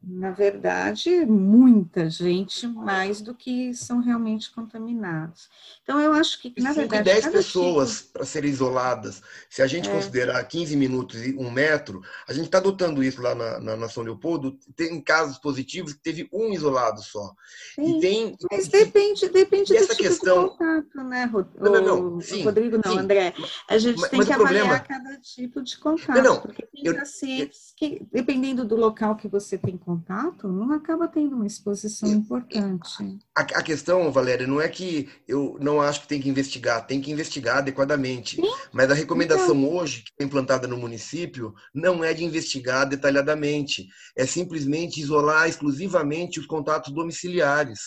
[0.01, 5.49] na verdade, muita gente mais do que são realmente contaminados.
[5.83, 7.03] Então, eu acho que, na verdade.
[7.03, 8.13] 10 pessoas tipo...
[8.13, 9.21] para serem isoladas.
[9.49, 9.91] Se a gente é.
[9.91, 13.89] considerar 15 minutos e um metro, a gente está adotando isso lá na, na, na,
[13.89, 14.57] São Leopoldo.
[14.73, 17.33] Tem casos positivos que teve um isolado só.
[17.75, 20.43] Sim, e tem, mas depende, depende do tipo questão...
[20.43, 21.65] de contato, né, Rodrigo?
[21.65, 22.21] Não, não, não.
[22.21, 22.99] Sim, Rodrigo, não, sim.
[22.99, 23.33] André.
[23.67, 25.03] A gente mas, tem mas que avaliar problema...
[25.03, 26.15] cada tipo de contato.
[26.15, 26.41] Não, não.
[26.41, 29.88] Porque tem eu, pacientes que, dependendo do local que você tem contato,
[30.43, 33.19] não acaba tendo uma exposição importante.
[33.35, 37.01] A, a, questão, Valéria, não é que eu não acho que tem que investigar, tem
[37.01, 38.35] que investigar adequadamente.
[38.35, 38.51] Sim?
[38.71, 39.77] Mas a recomendação então...
[39.77, 46.39] hoje, que é implantada no município, não é de investigar detalhadamente, é simplesmente isolar exclusivamente
[46.39, 47.79] os contatos domiciliares.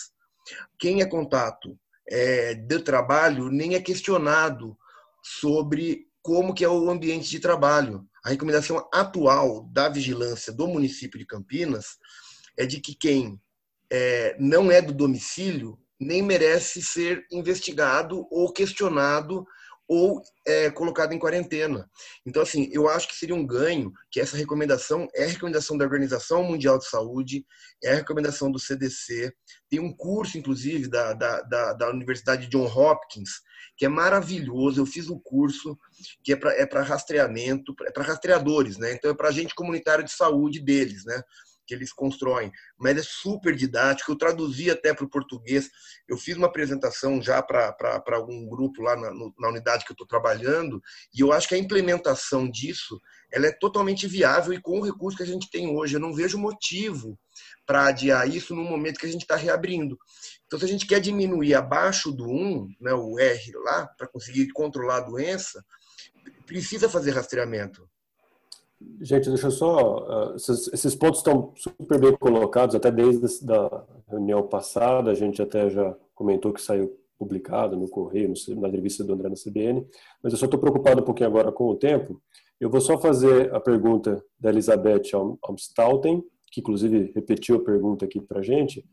[0.78, 4.76] Quem é contato é, de trabalho nem é questionado
[5.22, 8.06] sobre como que é o ambiente de trabalho.
[8.24, 11.98] A recomendação atual da vigilância do município de Campinas
[12.56, 13.40] é de que quem
[13.90, 19.44] é, não é do domicílio nem merece ser investigado ou questionado
[19.94, 21.86] ou é, colocado em quarentena.
[22.24, 26.42] Então, assim, eu acho que seria um ganho que essa recomendação é recomendação da Organização
[26.42, 27.44] Mundial de Saúde,
[27.84, 29.30] é recomendação do CDC,
[29.68, 33.42] tem um curso, inclusive, da, da, da, da Universidade John Hopkins,
[33.76, 34.80] que é maravilhoso.
[34.80, 35.78] Eu fiz um curso
[36.24, 38.94] que é para é rastreamento, é para rastreadores, né?
[38.94, 41.22] Então, é para agente comunitário de saúde deles, né?
[41.72, 44.12] Que eles constroem, mas é super didático.
[44.12, 45.70] Eu traduzi até para o português.
[46.06, 49.94] Eu fiz uma apresentação já para algum grupo lá na, no, na unidade que eu
[49.94, 50.82] estou trabalhando,
[51.14, 53.00] e eu acho que a implementação disso
[53.32, 55.94] ela é totalmente viável e com o recurso que a gente tem hoje.
[55.96, 57.18] Eu não vejo motivo
[57.66, 59.98] para adiar isso no momento que a gente está reabrindo.
[60.46, 64.48] Então, se a gente quer diminuir abaixo do 1, né, o R lá, para conseguir
[64.52, 65.64] controlar a doença,
[66.46, 67.88] precisa fazer rastreamento.
[69.00, 70.30] Gente, deixa eu só.
[70.32, 75.42] Uh, esses, esses, pontos estão super bem colocados, até desde a reunião passada, a gente
[75.42, 79.86] até já comentou que saiu publicado no Correio, no, na revista do André na CBN,
[80.22, 82.20] mas eu só estou preocupado um pouquinho agora com o tempo.
[82.60, 85.10] Eu vou só fazer a pergunta da Elizabeth
[85.48, 88.84] Amstalten, que inclusive repetiu a pergunta aqui para a gente.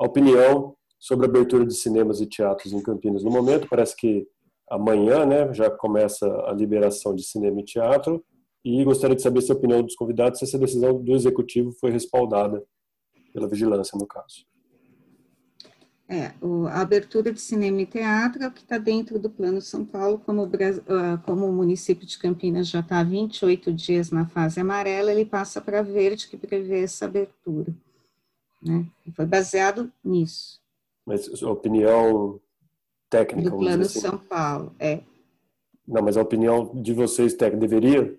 [0.00, 3.22] a opinião sobre a abertura de cinemas e teatros em Campinas.
[3.22, 4.26] No momento, parece que
[4.70, 8.22] amanhã né, já começa a liberação de cinema e teatro,
[8.64, 11.90] e gostaria de saber se a opinião dos convidados, se essa decisão do executivo foi
[11.90, 12.62] respaldada
[13.32, 14.46] pela vigilância, no caso.
[16.10, 16.32] É,
[16.70, 20.18] a abertura de cinema e teatro é o que está dentro do Plano São Paulo,
[20.18, 20.50] como o,
[20.88, 25.26] ah, como o município de Campinas já está há 28 dias na fase amarela, ele
[25.26, 27.74] passa para verde, que prevê essa abertura.
[28.62, 28.86] Né?
[29.14, 30.62] Foi baseado nisso.
[31.04, 32.40] Mas a opinião
[33.10, 33.50] técnica...
[33.50, 34.00] Do Plano assim.
[34.00, 35.02] São Paulo, é.
[35.86, 38.18] Não, mas a opinião de vocês técnica deveria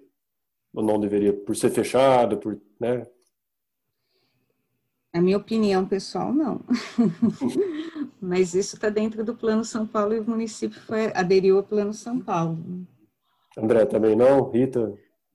[0.73, 1.33] ou não deveria?
[1.33, 2.59] Por ser fechado, por...
[2.79, 3.05] Né?
[5.11, 6.61] A minha opinião pessoal, não.
[8.21, 11.93] Mas isso está dentro do Plano São Paulo e o município foi, aderiu ao Plano
[11.93, 12.57] São Paulo.
[13.57, 14.49] André, também não?
[14.49, 14.93] Rita?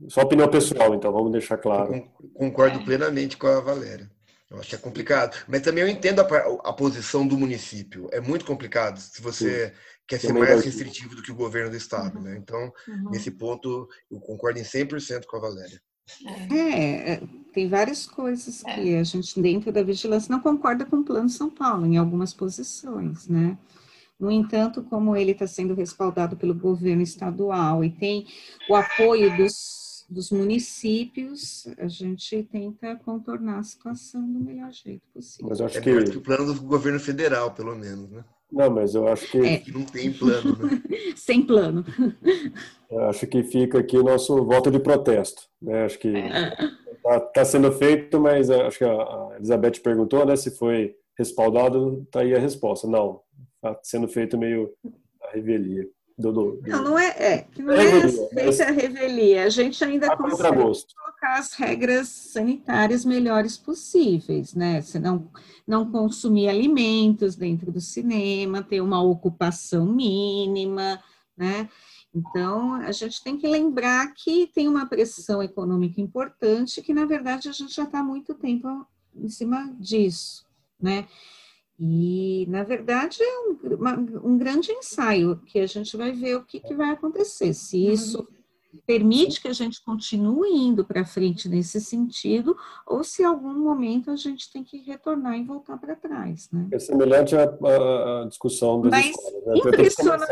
[0.08, 1.94] Só opinião pessoal, então, vamos deixar claro.
[1.94, 4.10] Eu concordo plenamente com a Valéria.
[4.50, 5.36] Eu acho que é complicado.
[5.48, 6.24] Mas também eu entendo a,
[6.68, 8.08] a posição do município.
[8.12, 9.72] É muito complicado se você Sim.
[10.06, 12.20] Quer ser mais restritivo do que o governo do Estado.
[12.20, 12.36] Né?
[12.38, 13.10] Então, uhum.
[13.10, 15.80] nesse ponto, eu concordo em 100% com a Valéria.
[16.52, 17.22] É, é,
[17.52, 21.48] tem várias coisas que a gente, dentro da vigilância, não concorda com o Plano São
[21.48, 23.56] Paulo, em algumas posições, né?
[24.20, 28.26] No entanto, como ele está sendo respaldado pelo governo estadual e tem
[28.68, 35.48] o apoio dos, dos municípios, a gente tenta contornar a situação do melhor jeito possível.
[35.48, 35.90] Mas acho é que...
[35.90, 38.24] o plano do governo federal, pelo menos, né?
[38.54, 39.38] Não, mas eu acho que.
[39.38, 39.62] É.
[39.66, 40.82] Não tem plano, né?
[41.16, 41.84] Sem plano.
[42.88, 45.42] Eu acho que fica aqui o nosso voto de protesto.
[45.60, 45.84] Né?
[45.84, 47.20] Acho que está é.
[47.20, 52.32] tá sendo feito, mas acho que a Elizabeth perguntou né, se foi respaldado, está aí
[52.32, 52.86] a resposta.
[52.86, 53.20] Não,
[53.56, 54.72] está sendo feito meio
[55.24, 55.88] a revelia.
[56.16, 59.44] Do, do, Não, não é, é que não é, é feita a revelia.
[59.44, 60.62] A gente ainda consegue
[61.24, 64.82] colocar as regras sanitárias melhores possíveis, né?
[64.82, 65.30] Se não,
[65.66, 71.02] não consumir alimentos dentro do cinema, ter uma ocupação mínima,
[71.36, 71.68] né?
[72.14, 77.48] Então, a gente tem que lembrar que tem uma pressão econômica importante, que na verdade
[77.48, 78.86] a gente já está há muito tempo
[79.16, 80.44] em cima disso,
[80.80, 81.08] né?
[81.80, 86.44] E, na verdade, é um, uma, um grande ensaio, que a gente vai ver o
[86.44, 87.52] que, que vai acontecer.
[87.52, 87.92] Se uhum.
[87.92, 88.28] isso
[88.86, 92.56] permite que a gente continue indo para frente nesse sentido,
[92.86, 96.48] ou se em algum momento a gente tem que retornar e voltar para trás.
[96.52, 96.68] Né?
[96.72, 99.44] É semelhante à, à discussão das Mas, escolas.
[99.46, 99.54] Né?
[99.56, 100.26] Impressiona...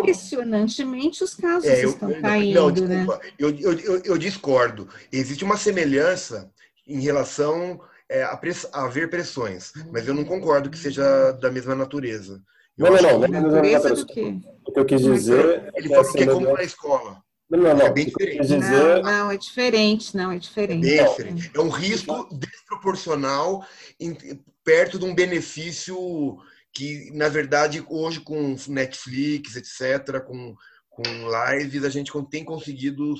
[0.00, 2.54] Impressionantemente, os casos é, eu, estão eu, caindo.
[2.54, 3.06] Não, né?
[3.38, 4.88] eu, eu, eu discordo.
[5.10, 6.50] Existe uma semelhança
[6.86, 11.50] em relação é, a, press, a haver pressões, mas eu não concordo que seja da
[11.50, 12.42] mesma natureza.
[12.78, 14.40] Eu não, não, não, não, natureza do quê?
[14.66, 15.70] O que eu quis dizer.
[15.74, 17.22] Ele falou que é como na escola.
[17.50, 17.86] Não, não, não.
[17.86, 18.40] É bem diferente.
[18.40, 18.60] Dizer...
[18.60, 20.88] Não, não, é diferente, não, é diferente.
[20.88, 21.50] É, diferente.
[21.54, 23.64] é um risco desproporcional
[24.00, 24.16] em,
[24.64, 26.38] perto de um benefício
[26.72, 30.54] que, na verdade, hoje com Netflix, etc., com,
[30.88, 33.14] com lives, a gente tem conseguido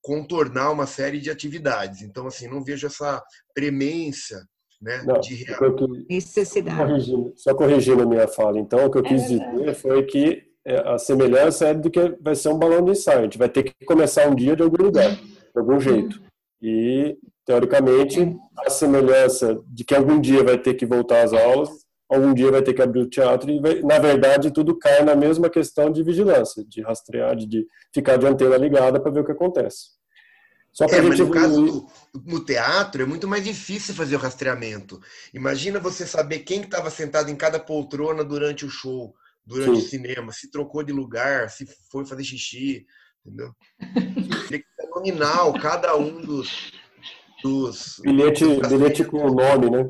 [0.00, 2.02] contornar uma série de atividades.
[2.02, 3.22] Então, assim, não vejo essa
[3.54, 4.44] premência
[4.80, 5.46] né, não, de
[6.08, 6.78] necessidade.
[6.78, 10.42] Corrigindo, só corrigindo a minha fala, então, o que eu quis é dizer foi que
[10.66, 13.20] é, a semelhança é do que vai ser um balão de ensaio.
[13.20, 16.20] A gente vai ter que começar um dia de algum lugar, de algum jeito.
[16.60, 21.68] E, teoricamente, a semelhança de que algum dia vai ter que voltar às aulas,
[22.08, 25.14] algum dia vai ter que abrir o teatro, e, vai, na verdade, tudo cai na
[25.14, 29.24] mesma questão de vigilância, de rastrear, de, de ficar de antena ligada para ver o
[29.24, 29.96] que acontece.
[30.76, 31.88] Só é, mas no caso
[32.26, 35.00] no teatro é muito mais difícil fazer o rastreamento.
[35.32, 39.14] Imagina você saber quem estava sentado em cada poltrona durante o show,
[39.46, 39.86] durante Sim.
[39.86, 42.86] o cinema, se trocou de lugar, se foi fazer xixi,
[43.24, 43.52] entendeu?
[44.78, 46.72] É nominal cada um dos,
[47.42, 49.88] dos bilhete, dos bilhete com o nome, né?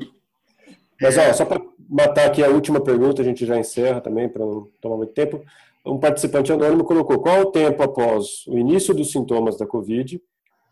[1.01, 1.29] Mas é.
[1.29, 4.69] ó, só para matar aqui a última pergunta, a gente já encerra também para não
[4.81, 5.43] tomar muito tempo.
[5.85, 10.21] Um participante anônimo colocou qual o tempo após o início dos sintomas da Covid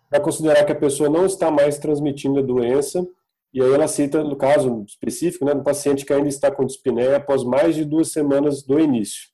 [0.09, 3.05] para considerar que a pessoa não está mais transmitindo a doença,
[3.53, 7.17] e aí ela cita, no caso específico, né, do paciente que ainda está com dispneia
[7.17, 9.29] após mais de duas semanas do início.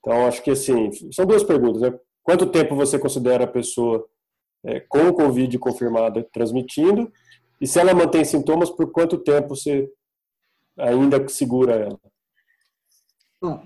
[0.00, 1.98] Então, acho que assim, são duas perguntas, né?
[2.22, 4.06] Quanto tempo você considera a pessoa
[4.64, 7.10] é, com Covid confirmada transmitindo?
[7.58, 9.90] E se ela mantém sintomas, por quanto tempo você
[10.78, 11.98] ainda segura ela?
[13.40, 13.64] Bom,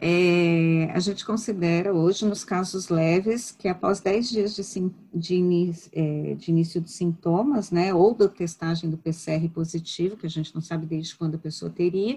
[0.00, 4.62] é, a gente considera hoje, nos casos leves, que após 10 dias de,
[5.12, 10.30] de, é, de, início de sintomas, né, ou da testagem do PCR positivo, que a
[10.30, 12.16] gente não sabe desde quando a pessoa teria,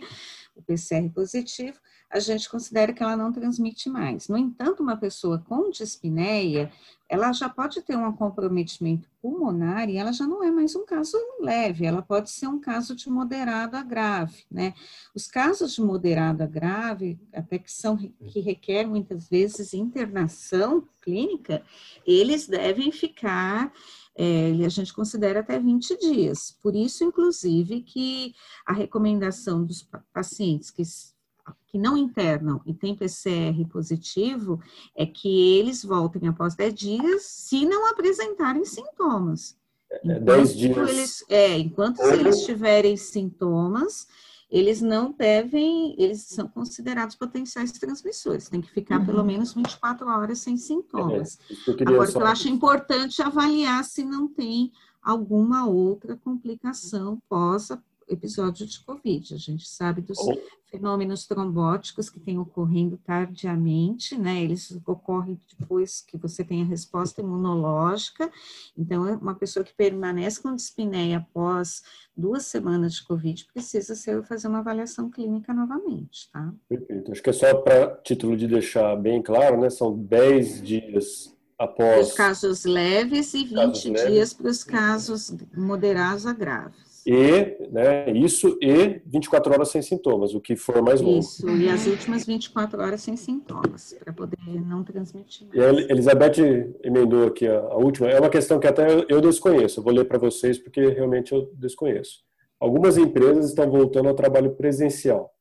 [0.56, 1.80] o PCR positivo,
[2.12, 4.28] a gente considera que ela não transmite mais.
[4.28, 6.72] No entanto, uma pessoa com dispneia,
[7.08, 11.18] ela já pode ter um comprometimento pulmonar e ela já não é mais um caso
[11.40, 14.74] leve, ela pode ser um caso de moderado a grave, né?
[15.16, 21.64] Os casos de moderado a grave, até que são que requer muitas vezes internação clínica,
[22.06, 23.72] eles devem ficar
[24.16, 26.58] é, a gente considera até 20 dias.
[26.62, 28.36] Por isso, inclusive, que
[28.66, 30.84] a recomendação dos pacientes que,
[31.72, 34.60] que não internam e têm PCR positivo
[34.94, 39.58] é que eles voltem após 10 dias se não apresentarem sintomas.
[39.90, 40.90] É, enquanto 10 dias.
[40.90, 44.06] Eles, é, enquanto se eles tiverem sintomas,
[44.50, 49.06] eles não devem, eles são considerados potenciais transmissores, tem que ficar uhum.
[49.06, 51.40] pelo menos 24 horas sem sintomas.
[51.68, 52.20] É, Agora, só...
[52.20, 57.72] eu acho importante avaliar se não tem alguma outra complicação pós
[58.14, 59.34] episódio de Covid.
[59.34, 60.38] A gente sabe dos oh.
[60.66, 64.42] fenômenos trombóticos que têm ocorrendo tardiamente, né?
[64.42, 68.32] Eles ocorrem depois que você tem a resposta imunológica.
[68.78, 71.84] Então, uma pessoa que permanece com dispneia após
[72.16, 76.54] duas semanas de Covid precisa ser, fazer uma avaliação clínica novamente, tá?
[76.68, 77.12] Perfeito.
[77.12, 79.70] Acho que é só para título de deixar bem claro, né?
[79.70, 82.10] São 10 dias após...
[82.10, 86.91] Os casos leves e 20 dias para os casos moderados a graves.
[87.06, 91.20] E, né, isso e 24 horas sem sintomas, o que for mais longo.
[91.20, 95.48] Isso, e as últimas 24 horas sem sintomas, para poder não transmitir.
[95.48, 95.60] Mais.
[95.60, 99.22] E a Elizabeth emendou aqui a, a, última, é uma questão que até eu, eu
[99.22, 102.20] desconheço, eu vou ler para vocês porque realmente eu desconheço.
[102.60, 105.32] Algumas empresas estão voltando ao trabalho presencial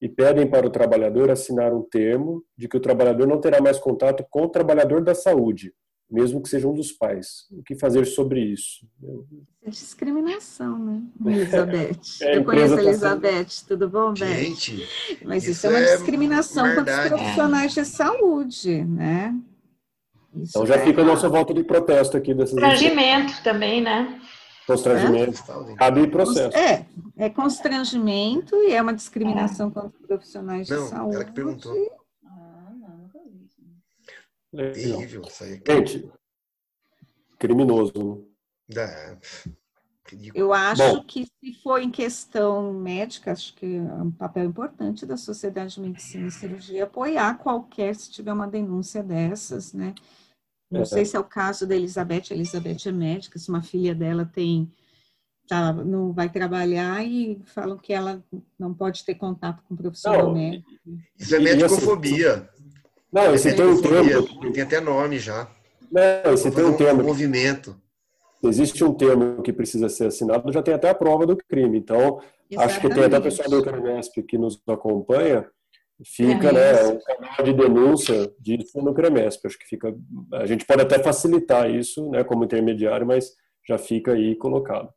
[0.00, 3.78] e pedem para o trabalhador assinar um termo de que o trabalhador não terá mais
[3.78, 5.72] contato com o trabalhador da saúde,
[6.10, 7.46] mesmo que seja um dos pais.
[7.50, 8.86] O que fazer sobre isso?
[9.62, 12.00] É discriminação, né, Elizabeth?
[12.22, 14.26] É, Eu conheço a Elizabeth, tá tudo bom, Beth?
[14.26, 14.88] Gente,
[15.24, 19.34] Mas isso, isso é uma é discriminação contra os profissionais de saúde, né?
[20.36, 24.20] Isso então já é fica a nossa volta de protesto aqui dessas Constrangimento também, né?
[24.66, 25.42] Constrangimento.
[25.70, 25.74] É?
[25.76, 26.56] Cabe processo.
[26.56, 26.84] É,
[27.16, 31.16] é constrangimento e é uma discriminação contra profissionais Não, de saúde.
[31.16, 31.74] Ela que perguntou.
[34.54, 35.62] Terrível isso aí.
[35.66, 36.10] Gente,
[37.38, 38.26] criminoso.
[38.68, 38.82] Né?
[38.82, 39.18] É.
[40.34, 45.04] Eu acho Bom, que se for em questão médica, acho que é um papel importante
[45.04, 49.94] da Sociedade de Medicina e Cirurgia apoiar qualquer, se tiver uma denúncia dessas, né?
[50.70, 50.84] Não é.
[50.84, 54.24] sei se é o caso da Elizabeth, a Elizabeth é médica, se uma filha dela
[54.24, 54.70] tem,
[55.46, 58.24] tá, não vai trabalhar e falam que ela
[58.58, 60.70] não pode ter contato com o profissional não, médico.
[61.18, 62.48] Isso é medicofobia.
[63.12, 64.52] Não, esse tem um termo.
[64.52, 65.48] Tem até nome já.
[65.90, 67.02] Não, esse tem um termo.
[67.02, 67.76] movimento.
[68.42, 71.78] Existe um termo que precisa ser assinado, já tem até a prova do crime.
[71.78, 72.58] Então, Exatamente.
[72.58, 75.44] acho que tem até o pessoal do CREMESP que nos acompanha,
[76.04, 79.46] fica, né, um canal de denúncia disso no CREMESP.
[79.46, 79.92] Acho que fica,
[80.34, 83.32] a gente pode até facilitar isso, né, como intermediário, mas
[83.66, 84.88] já fica aí colocado.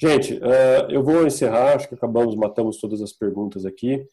[0.00, 4.04] Gente, uh, eu vou encerrar, acho que acabamos, matamos todas as perguntas aqui,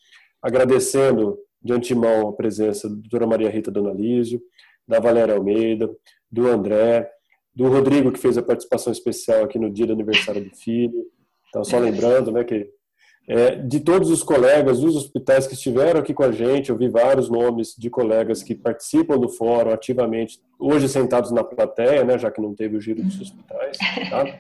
[0.41, 4.41] agradecendo de antemão a presença da doutora Maria Rita Donalísio,
[4.87, 5.89] da Valéria Almeida,
[6.31, 7.09] do André,
[7.55, 11.05] do Rodrigo, que fez a participação especial aqui no dia do aniversário do filho.
[11.49, 12.69] Então, só lembrando, né, que
[13.27, 16.89] é, de todos os colegas dos hospitais que estiveram aqui com a gente, eu vi
[16.89, 22.31] vários nomes de colegas que participam do fórum ativamente, hoje sentados na plateia, né, já
[22.31, 23.77] que não teve o giro dos hospitais.
[24.09, 24.25] Tá?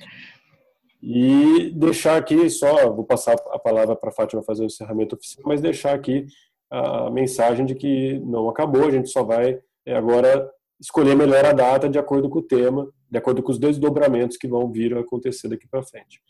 [1.01, 5.45] E deixar aqui só, vou passar a palavra para a Fátima fazer o encerramento oficial,
[5.47, 6.25] mas deixar aqui
[6.69, 11.51] a mensagem de que não acabou, a gente só vai é, agora escolher melhor a
[11.51, 15.01] data de acordo com o tema, de acordo com os desdobramentos que vão vir a
[15.01, 16.21] acontecer daqui para frente.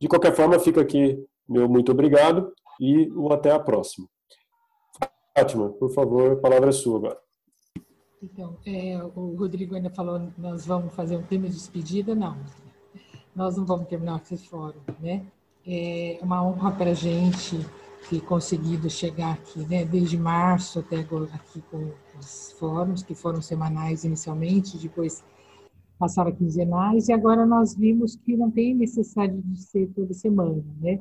[0.00, 1.18] De qualquer forma, fica aqui
[1.48, 4.08] meu muito obrigado e o até a próxima.
[5.36, 7.18] Fátima, por favor, a palavra é sua agora.
[8.22, 12.14] Então, é, o Rodrigo ainda falou, nós vamos fazer um tema de despedida?
[12.14, 12.36] Não,
[13.34, 15.26] nós não vamos terminar esse fórum, né?
[15.66, 17.58] É uma honra para a gente
[18.08, 23.40] ter conseguido chegar aqui, né, desde março até agora aqui com os fóruns, que foram
[23.40, 25.24] semanais inicialmente, depois
[25.98, 30.62] passaram a quinzenais, e agora nós vimos que não tem necessidade de ser toda semana,
[30.80, 31.00] né,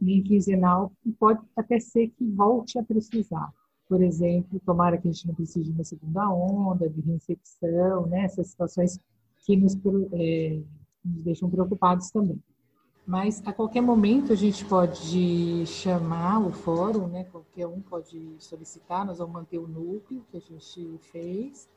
[0.00, 3.52] nem quinzenal, e pode até ser que volte a precisar.
[3.88, 8.24] Por exemplo, tomara que a gente não precise de uma segunda onda, de reinfecção, né,
[8.24, 8.98] essas situações
[9.44, 9.76] que nos,
[10.12, 10.60] é,
[11.04, 12.40] nos deixam preocupados também.
[13.10, 17.24] Mas a qualquer momento a gente pode chamar o fórum, né?
[17.24, 21.68] Qualquer um pode solicitar, nós vamos manter o núcleo que a gente fez.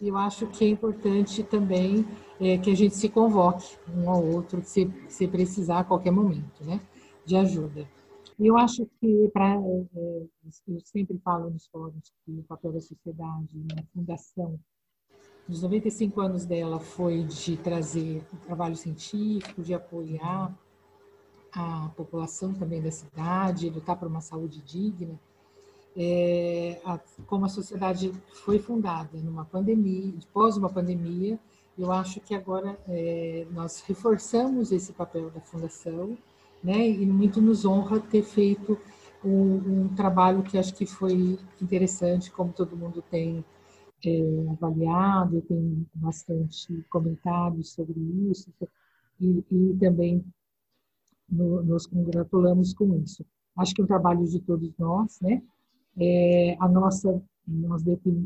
[0.00, 2.06] E eu acho que é importante também
[2.40, 6.64] é, que a gente se convoque um ao outro, se, se precisar a qualquer momento,
[6.64, 6.80] né?
[7.26, 7.86] De ajuda.
[8.38, 9.86] Eu acho que, para é,
[10.66, 14.58] eu sempre falo nos fóruns que o papel da sociedade, na fundação,
[15.46, 20.56] nos 95 anos dela foi de trazer o trabalho científico, de apoiar
[21.52, 25.18] a população também da cidade, lutar por uma saúde digna.
[25.96, 28.12] É, a, como a sociedade
[28.44, 31.38] foi fundada numa pandemia, de uma pandemia,
[31.76, 36.16] eu acho que agora é, nós reforçamos esse papel da fundação,
[36.62, 36.88] né?
[36.88, 38.78] E muito nos honra ter feito
[39.24, 43.44] um, um trabalho que acho que foi interessante, como todo mundo tem
[44.04, 47.98] é, avaliado, tem bastante comentários sobre
[48.30, 48.50] isso,
[49.20, 50.24] e, e também
[51.30, 53.24] no, nos congratulamos com isso.
[53.56, 55.42] Acho que é um trabalho de todos nós, né?
[55.98, 57.82] É, a nossa, nós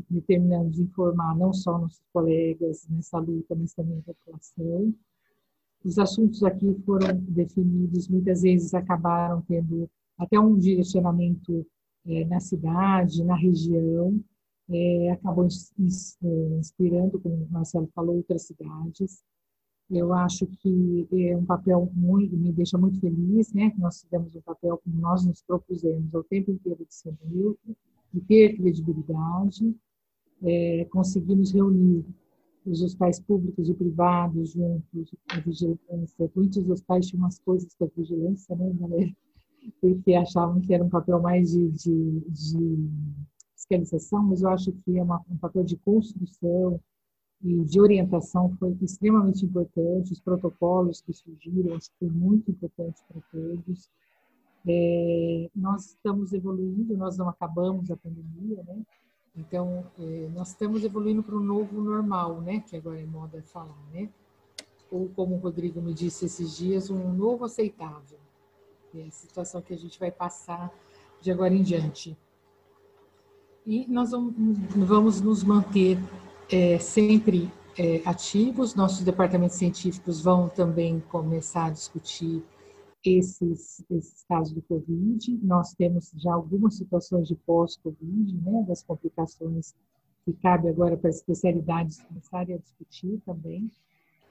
[0.09, 4.93] determinamos informar não só nossos colegas nessa luta, mas também a população.
[5.83, 11.65] Os assuntos aqui foram definidos, muitas vezes acabaram tendo até um direcionamento
[12.07, 14.19] é, na cidade, na região,
[14.69, 16.27] é, acabou é,
[16.57, 19.23] inspirando, como o Marcelo falou, outras cidades.
[19.89, 23.69] Eu acho que é um papel muito, me deixa muito feliz, né?
[23.69, 27.75] Que nós fizemos um papel como nós nos propusemos ao tempo inteiro de ser neutro,
[28.11, 29.75] de ter credibilidade,
[30.41, 32.05] é, conseguimos reunir
[32.65, 36.31] os hospitais públicos e privados juntos, a vigilância.
[36.35, 39.11] Muitos hospitais tinham umas coisas com a vigilância, né, galera?
[39.79, 42.89] Porque achavam que era um papel mais de, de, de
[43.55, 46.79] fiscalização, mas eu acho que é uma, um papel de construção,
[47.43, 53.01] e de orientação foi extremamente importante, os protocolos que surgiram, acho que foi muito importante
[53.07, 53.89] para todos.
[54.67, 58.81] É, nós estamos evoluindo, nós não acabamos a pandemia, né?
[59.35, 62.61] Então, é, nós estamos evoluindo para um novo normal, né?
[62.61, 64.09] Que agora é moda falar, né?
[64.89, 68.17] Ou como o Rodrigo me disse esses dias, um novo aceitável.
[68.95, 70.73] É a situação que a gente vai passar
[71.21, 72.17] de agora em diante.
[73.65, 74.33] E nós vamos,
[74.75, 75.97] vamos nos manter
[76.51, 78.75] é, sempre é, ativos.
[78.75, 82.43] Nossos departamentos científicos vão também começar a discutir
[83.03, 85.39] esses, esses casos do Covid.
[85.43, 89.73] Nós temos já algumas situações de pós-Covid, né, das complicações
[90.23, 93.69] que cabe agora para as especialidades começarem a discutir também.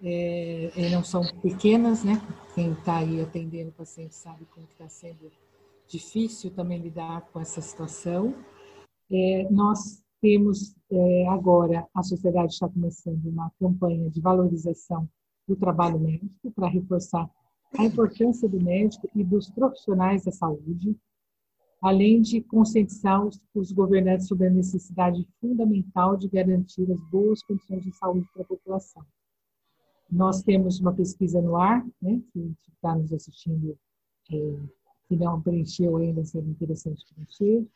[0.02, 2.20] É, não são pequenas, né?
[2.54, 5.30] Quem está aí atendendo o paciente sabe como está sendo
[5.88, 8.34] difícil também lidar com essa situação.
[9.10, 15.06] É, nós temos é, agora, a sociedade está começando uma campanha de valorização
[15.46, 17.28] do trabalho médico para reforçar
[17.78, 20.96] a importância do médico e dos profissionais da saúde,
[21.82, 27.84] além de conscientizar os, os governantes sobre a necessidade fundamental de garantir as boas condições
[27.84, 29.04] de saúde para a população.
[30.10, 33.76] Nós temos uma pesquisa no ar, né, que está nos assistindo,
[34.32, 34.56] é,
[35.06, 37.68] que não preencheu ainda, seria interessante preencher,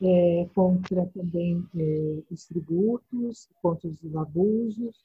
[0.00, 4.96] é, contra também é, os tributos, contra os abusos.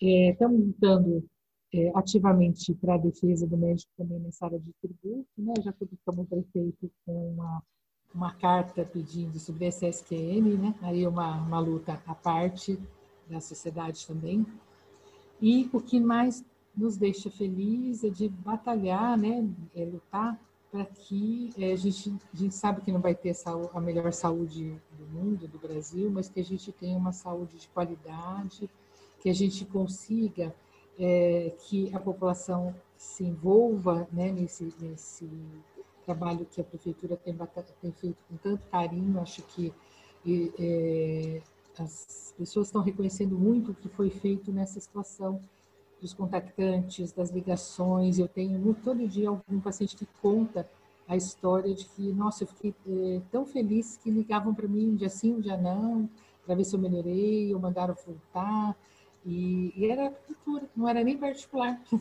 [0.00, 1.24] É, estamos lutando
[1.72, 5.54] é, ativamente para a defesa do médico também nessa área de tributo, né?
[5.62, 7.62] já publicamos um prefeito com uma,
[8.14, 10.74] uma carta pedindo sobre SSQM, né?
[10.82, 12.78] aí uma, uma luta à parte
[13.28, 14.46] da sociedade também.
[15.40, 16.44] E o que mais
[16.76, 19.48] nos deixa feliz é de batalhar, né?
[19.74, 20.38] é lutar
[20.76, 23.34] para que é, a, gente, a gente sabe que não vai ter
[23.72, 27.66] a melhor saúde do mundo, do Brasil, mas que a gente tenha uma saúde de
[27.68, 28.68] qualidade,
[29.18, 30.54] que a gente consiga
[30.98, 35.26] é, que a população se envolva né, nesse, nesse
[36.04, 37.34] trabalho que a prefeitura tem,
[37.80, 39.18] tem feito com tanto carinho.
[39.18, 39.72] Acho que
[40.58, 41.40] é,
[41.78, 45.40] as pessoas estão reconhecendo muito o que foi feito nessa situação
[46.00, 48.18] dos contactantes, das ligações.
[48.18, 50.68] Eu tenho todo dia algum paciente que conta
[51.08, 54.94] a história de que, nossa, eu fiquei é, tão feliz que ligavam para mim um
[54.96, 56.08] dia sim, um dia não,
[56.44, 58.76] para ver se eu melhorei, ou mandaram voltar.
[59.24, 61.80] E, e era cultura, não era nem particular.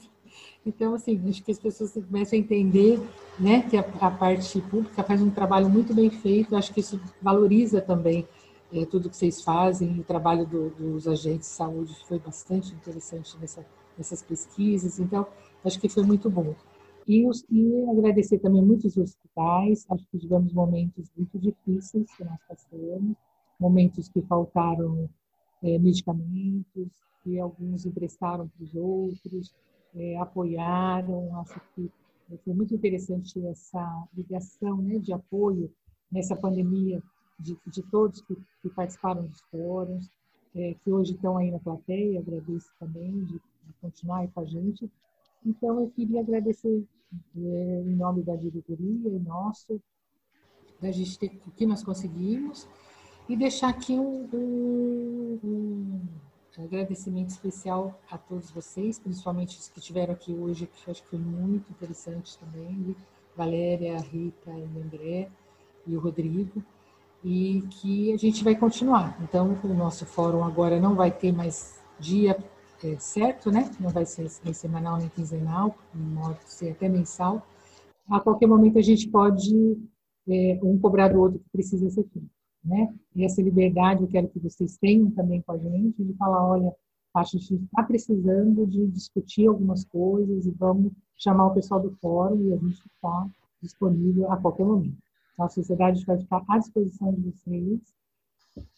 [0.66, 3.00] Então, assim, acho que as pessoas começam a entender
[3.40, 6.56] né, que a, a parte pública faz um trabalho muito bem feito.
[6.56, 8.28] Acho que isso valoriza também
[8.74, 10.00] é, tudo que vocês fazem.
[10.00, 13.66] O trabalho do, dos agentes de saúde foi bastante interessante nessa
[13.98, 15.28] nessas pesquisas, então
[15.64, 16.56] acho que foi muito bom.
[17.08, 22.40] E, os, e agradecer também muitos hospitais, acho que tivemos momentos muito difíceis que nós
[22.48, 23.16] passamos,
[23.60, 25.08] momentos que faltaram
[25.64, 26.92] é, medicamentos,
[27.24, 29.54] que alguns emprestaram para os outros,
[29.96, 31.90] é, apoiaram, acho que
[32.44, 35.72] foi muito interessante essa ligação né, de apoio
[36.12, 37.02] nessa pandemia
[37.40, 40.10] de, de todos que, que participaram dos fóruns,
[40.56, 43.40] é, que hoje estão aí na plateia, agradeço também de
[43.82, 44.90] continuar aí com a gente.
[45.46, 46.86] Então, eu queria agradecer
[47.38, 49.82] é, em nome da diretoria e nosso,
[50.82, 52.68] da gente ter o que nós conseguimos
[53.28, 60.14] e deixar aqui um, um, um agradecimento especial a todos vocês, principalmente os que estiveram
[60.14, 62.96] aqui hoje, que eu acho que foi muito interessante também,
[63.36, 65.30] Valéria, Rita e André
[65.86, 66.64] e o Rodrigo,
[67.24, 69.18] e que a gente vai continuar.
[69.24, 72.38] Então, o nosso fórum agora não vai ter mais dia
[72.84, 73.70] é, certo, né?
[73.80, 75.76] Não vai ser nem semanal nem quinzenal,
[76.22, 77.46] pode ser até mensal.
[78.10, 79.78] A qualquer momento a gente pode
[80.28, 82.30] é, um cobrar do outro que precisa ser feito,
[82.64, 82.94] né?
[83.16, 86.76] E essa liberdade eu quero que vocês tenham também com a gente, de falar, olha,
[87.16, 92.42] a gente está precisando de discutir algumas coisas e vamos chamar o pessoal do fórum
[92.42, 93.28] e a gente está
[93.62, 94.98] disponível a qualquer momento.
[95.34, 97.80] Então, a sociedade vai ficar à disposição de vocês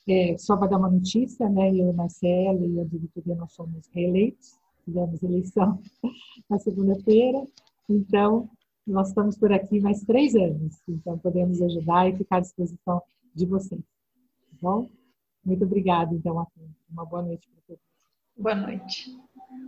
[0.08, 1.74] é, só para dar uma notícia, né?
[1.74, 5.80] Eu, Marcela e a diretoria nós somos reeleitos, tivemos eleição
[6.50, 7.46] na segunda-feira,
[7.90, 8.50] então
[8.86, 13.02] nós estamos por aqui mais três anos, então podemos ajudar e ficar à disposição
[13.36, 13.82] de vocês.
[13.82, 14.90] Tá bom?
[15.44, 16.76] Muito obrigada, então, a todos.
[16.90, 17.84] Uma boa noite para todos.
[18.38, 19.18] Boa noite.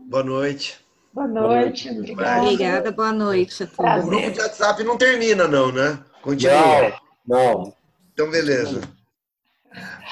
[0.08, 0.86] Boa noite.
[1.14, 1.90] Boa noite.
[1.90, 2.42] Obrigada.
[2.44, 4.04] Obrigada, boa noite a todos.
[4.06, 6.04] O grupo de WhatsApp não termina, não, né?
[6.22, 7.00] Continua.
[7.26, 7.74] Não, não.
[8.14, 8.82] Então, beleza.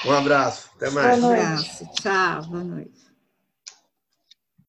[0.04, 0.70] Um abraço.
[0.76, 1.22] Até mais.
[1.22, 1.86] Um abraço.
[1.92, 2.44] Tchau.
[2.44, 2.97] Boa noite.